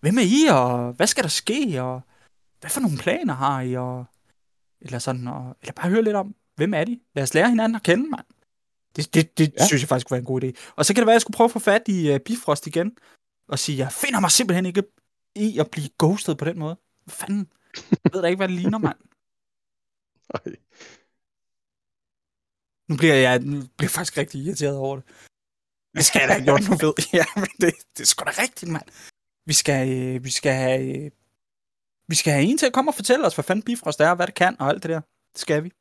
hvem 0.00 0.18
er 0.18 0.22
I, 0.22 0.46
og 0.50 0.92
hvad 0.92 1.06
skal 1.06 1.22
der 1.22 1.28
ske, 1.30 1.82
og 1.82 2.00
hvad 2.60 2.70
for 2.70 2.80
nogle 2.80 2.98
planer 2.98 3.34
har 3.34 3.60
I, 3.60 3.74
og, 3.76 4.04
eller 4.80 4.98
sådan, 4.98 5.28
og, 5.28 5.56
eller 5.62 5.72
bare 5.72 5.90
høre 5.90 6.02
lidt 6.02 6.16
om, 6.16 6.34
hvem 6.56 6.74
er 6.74 6.84
de? 6.84 7.00
Lad 7.14 7.22
os 7.22 7.34
lære 7.34 7.48
hinanden 7.48 7.76
at 7.76 7.82
kende, 7.82 8.10
mand. 8.10 8.24
Det, 8.96 9.14
det, 9.14 9.38
det 9.38 9.46
Ja. 9.46 9.52
ja. 9.58 9.66
synes 9.66 9.82
jeg 9.82 9.88
faktisk 9.88 10.06
kunne 10.06 10.14
være 10.14 10.20
en 10.20 10.24
god 10.26 10.44
idé. 10.44 10.72
Og 10.76 10.84
så 10.84 10.94
kan 10.94 11.00
det 11.00 11.06
være, 11.06 11.12
at 11.12 11.14
jeg 11.14 11.20
skulle 11.20 11.36
prøve 11.36 11.44
at 11.44 11.50
få 11.50 11.58
fat 11.58 11.82
i 11.88 12.14
uh, 12.14 12.20
Bifrost 12.20 12.66
igen, 12.66 12.92
og 13.48 13.58
sige, 13.58 13.78
jeg 13.78 13.92
finder 13.92 14.20
mig 14.20 14.30
simpelthen 14.30 14.66
ikke 14.66 14.82
i 15.34 15.58
at 15.58 15.70
blive 15.70 15.88
ghostet 15.98 16.38
på 16.38 16.44
den 16.44 16.58
måde. 16.58 16.76
Hvad 17.04 17.12
fanden? 17.12 17.48
Jeg 17.90 18.10
ved 18.12 18.22
da 18.22 18.28
ikke, 18.28 18.36
hvad 18.36 18.48
det 18.48 18.56
ligner, 18.56 18.78
mand. 18.78 18.98
Ej. 20.34 20.56
Nu 22.88 22.96
bliver 22.96 23.14
jeg, 23.14 23.38
nu 23.38 23.60
bliver 23.60 23.70
jeg 23.80 23.90
faktisk 23.90 24.18
rigtig 24.18 24.40
irriteret 24.40 24.76
over 24.76 24.96
det. 24.96 25.04
Det 25.96 26.04
skal 26.04 26.28
da 26.28 26.32
have 26.32 26.44
gjort, 26.44 26.60
nu 26.70 26.76
ved 26.76 26.92
Ja, 27.20 27.24
men 27.36 27.48
det, 27.60 27.74
det 27.96 28.02
er 28.02 28.06
sgu 28.06 28.24
da 28.24 28.42
rigtigt, 28.42 28.72
mand. 28.72 28.84
Vi 29.46 29.52
skal, 29.52 29.88
øh, 29.98 30.24
vi 30.24 30.30
skal 30.30 30.52
have, 30.52 31.04
øh, 31.04 31.10
vi 32.08 32.14
skal 32.14 32.32
have 32.32 32.44
en 32.44 32.58
til 32.58 32.66
at 32.66 32.72
komme 32.72 32.90
og 32.90 32.94
fortælle 32.94 33.26
os, 33.26 33.34
hvad 33.34 33.42
fanden 33.44 33.62
Bifrost 33.62 34.00
er, 34.00 34.10
og 34.10 34.16
hvad 34.16 34.26
det 34.26 34.34
kan, 34.34 34.56
og 34.60 34.68
alt 34.68 34.82
det 34.82 34.90
der. 34.90 35.00
Det 35.32 35.40
skal 35.40 35.64
vi. 35.64 35.72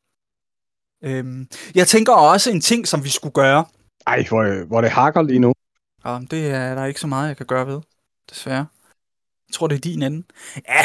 Øhm, 1.01 1.49
jeg 1.76 1.88
tænker 1.88 2.14
også 2.14 2.51
en 2.51 2.62
ting, 2.62 2.88
som 2.88 3.04
vi 3.04 3.10
skulle 3.10 3.34
gøre. 3.34 3.66
Ej, 4.08 4.26
hvor, 4.30 4.66
hvor 4.66 4.82
det 4.82 4.89
hakker 4.89 5.22
lige 5.22 5.39
nu. 5.39 5.54
Og 6.04 6.22
det 6.32 6.51
er 6.51 6.76
der 6.76 6.86
ikke 6.86 6.99
så 6.99 7.08
meget, 7.08 7.28
jeg 7.28 7.38
kan 7.38 7.45
gøre 7.45 7.68
ved, 7.68 7.82
desværre. 8.30 8.66
Jeg 9.54 9.58
tror, 9.58 9.68
det 9.68 9.76
er 9.76 9.80
din 9.80 10.01
ende. 10.01 10.24
Ja, 10.68 10.84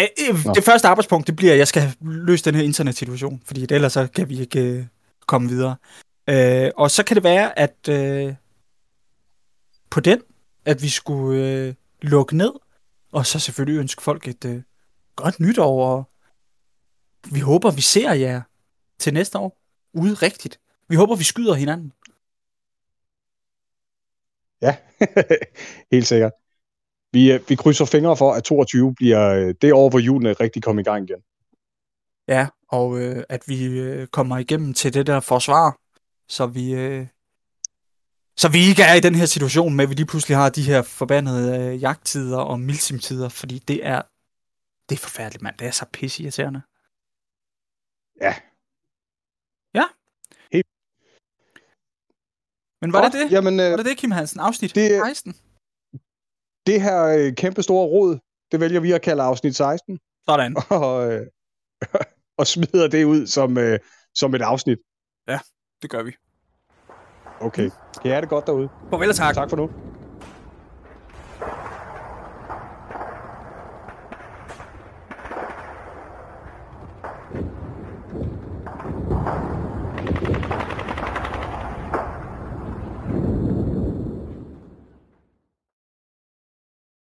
øh, 0.00 0.06
øh, 0.28 0.44
Nå. 0.44 0.52
det 0.54 0.64
første 0.64 0.88
arbejdspunkt, 0.88 1.26
det 1.26 1.36
bliver, 1.36 1.52
at 1.52 1.58
jeg 1.58 1.68
skal 1.68 1.94
løst 2.00 2.44
den 2.44 2.54
her 2.54 2.62
internetsituation, 2.62 3.42
fordi 3.44 3.66
ellers 3.70 3.92
så 3.92 4.06
kan 4.06 4.28
vi 4.28 4.40
ikke 4.40 4.60
øh, 4.60 4.84
komme 5.26 5.48
videre. 5.48 5.76
Øh, 6.28 6.70
og 6.76 6.90
så 6.90 7.02
kan 7.02 7.14
det 7.14 7.24
være, 7.24 7.58
at 7.58 7.88
øh, 7.88 8.34
på 9.90 10.00
den, 10.00 10.22
at 10.64 10.82
vi 10.82 10.88
skulle 10.88 11.44
øh, 11.44 11.74
lukke 12.02 12.36
ned, 12.36 12.52
og 13.12 13.26
så 13.26 13.38
selvfølgelig 13.38 13.80
ønske 13.80 14.02
folk 14.02 14.28
et 14.28 14.44
øh, 14.44 14.62
godt 15.16 15.40
nytår, 15.40 15.84
og 15.84 16.10
vi 17.32 17.40
håber, 17.40 17.70
vi 17.70 17.80
ser 17.80 18.12
jer 18.12 18.42
til 18.98 19.14
næste 19.14 19.38
år 19.38 19.58
ude 19.92 20.14
rigtigt. 20.14 20.60
Vi 20.88 20.96
håber, 20.96 21.16
vi 21.16 21.24
skyder 21.24 21.54
hinanden. 21.54 21.92
Ja, 24.62 24.76
helt 25.92 26.06
sikkert. 26.06 26.32
Vi, 27.12 27.32
øh, 27.32 27.40
vi 27.48 27.54
krydser 27.54 27.84
fingre 27.84 28.16
for, 28.16 28.32
at 28.32 28.44
22 28.44 28.94
bliver 28.94 29.28
øh, 29.34 29.54
det 29.62 29.72
år, 29.72 29.90
hvor 29.90 29.98
julene 29.98 30.32
rigtig 30.32 30.62
kommer 30.62 30.80
i 30.80 30.84
gang 30.84 31.04
igen. 31.10 31.22
Ja, 32.28 32.46
og 32.68 32.98
øh, 32.98 33.24
at 33.28 33.42
vi 33.46 33.64
øh, 33.78 34.06
kommer 34.06 34.38
igennem 34.38 34.74
til 34.74 34.94
det 34.94 35.06
der 35.06 35.20
forsvar, 35.20 35.78
så 36.28 36.46
vi, 36.46 36.74
øh, 36.74 37.06
så 38.36 38.48
vi 38.48 38.58
ikke 38.58 38.82
er 38.82 38.94
i 38.94 39.00
den 39.00 39.14
her 39.14 39.26
situation 39.26 39.74
med, 39.74 39.84
at 39.84 39.90
vi 39.90 39.94
lige 39.94 40.06
pludselig 40.06 40.36
har 40.36 40.48
de 40.50 40.62
her 40.62 40.82
forbandede 40.82 41.58
øh, 41.74 41.82
jagttider 41.82 42.38
og 42.38 42.60
milsimtider, 42.60 43.28
fordi 43.28 43.58
det 43.58 43.86
er, 43.86 44.02
det 44.88 44.94
er 44.94 44.98
forfærdeligt, 45.00 45.42
mand. 45.42 45.56
Det 45.58 45.66
er 45.66 45.70
så 45.70 45.86
pisseirriterende. 45.92 46.62
Ja. 48.20 48.34
Ja. 49.74 49.84
Helt. 50.52 50.66
Men 52.80 52.92
var 52.92 53.00
Godt, 53.00 53.12
det 53.12 53.20
det? 53.20 53.32
Jamen, 53.32 53.60
øh, 53.60 53.70
Var 53.70 53.76
det 53.76 53.86
det, 53.86 53.96
Kim 53.96 54.10
Hansen? 54.10 54.40
Afsnit 54.40 54.74
det- 54.74 55.00
16? 55.06 55.34
Det 56.68 56.82
her 56.82 57.04
øh, 57.04 57.34
kæmpe 57.34 57.62
store 57.62 57.86
råd, 57.86 58.18
det 58.52 58.60
vælger 58.60 58.80
vi 58.80 58.92
at 58.92 59.02
kalde 59.02 59.22
afsnit 59.22 59.56
16, 59.56 59.98
Sådan. 60.28 60.56
og, 60.82 61.12
øh, 61.12 61.26
og 62.38 62.46
smider 62.46 62.88
det 62.88 63.04
ud 63.04 63.26
som, 63.26 63.58
øh, 63.58 63.78
som 64.14 64.34
et 64.34 64.42
afsnit. 64.42 64.78
Det 65.82 65.90
gør 65.90 66.02
vi. 66.02 66.12
Okay. 67.40 67.70
Kan 68.02 68.04
I 68.04 68.08
have 68.08 68.20
det 68.20 68.28
godt 68.28 68.46
derude? 68.46 68.68
Farvel 68.90 69.08
og 69.08 69.14
tak. 69.14 69.34
Tak 69.34 69.50
for 69.50 69.56
nu. 69.56 69.70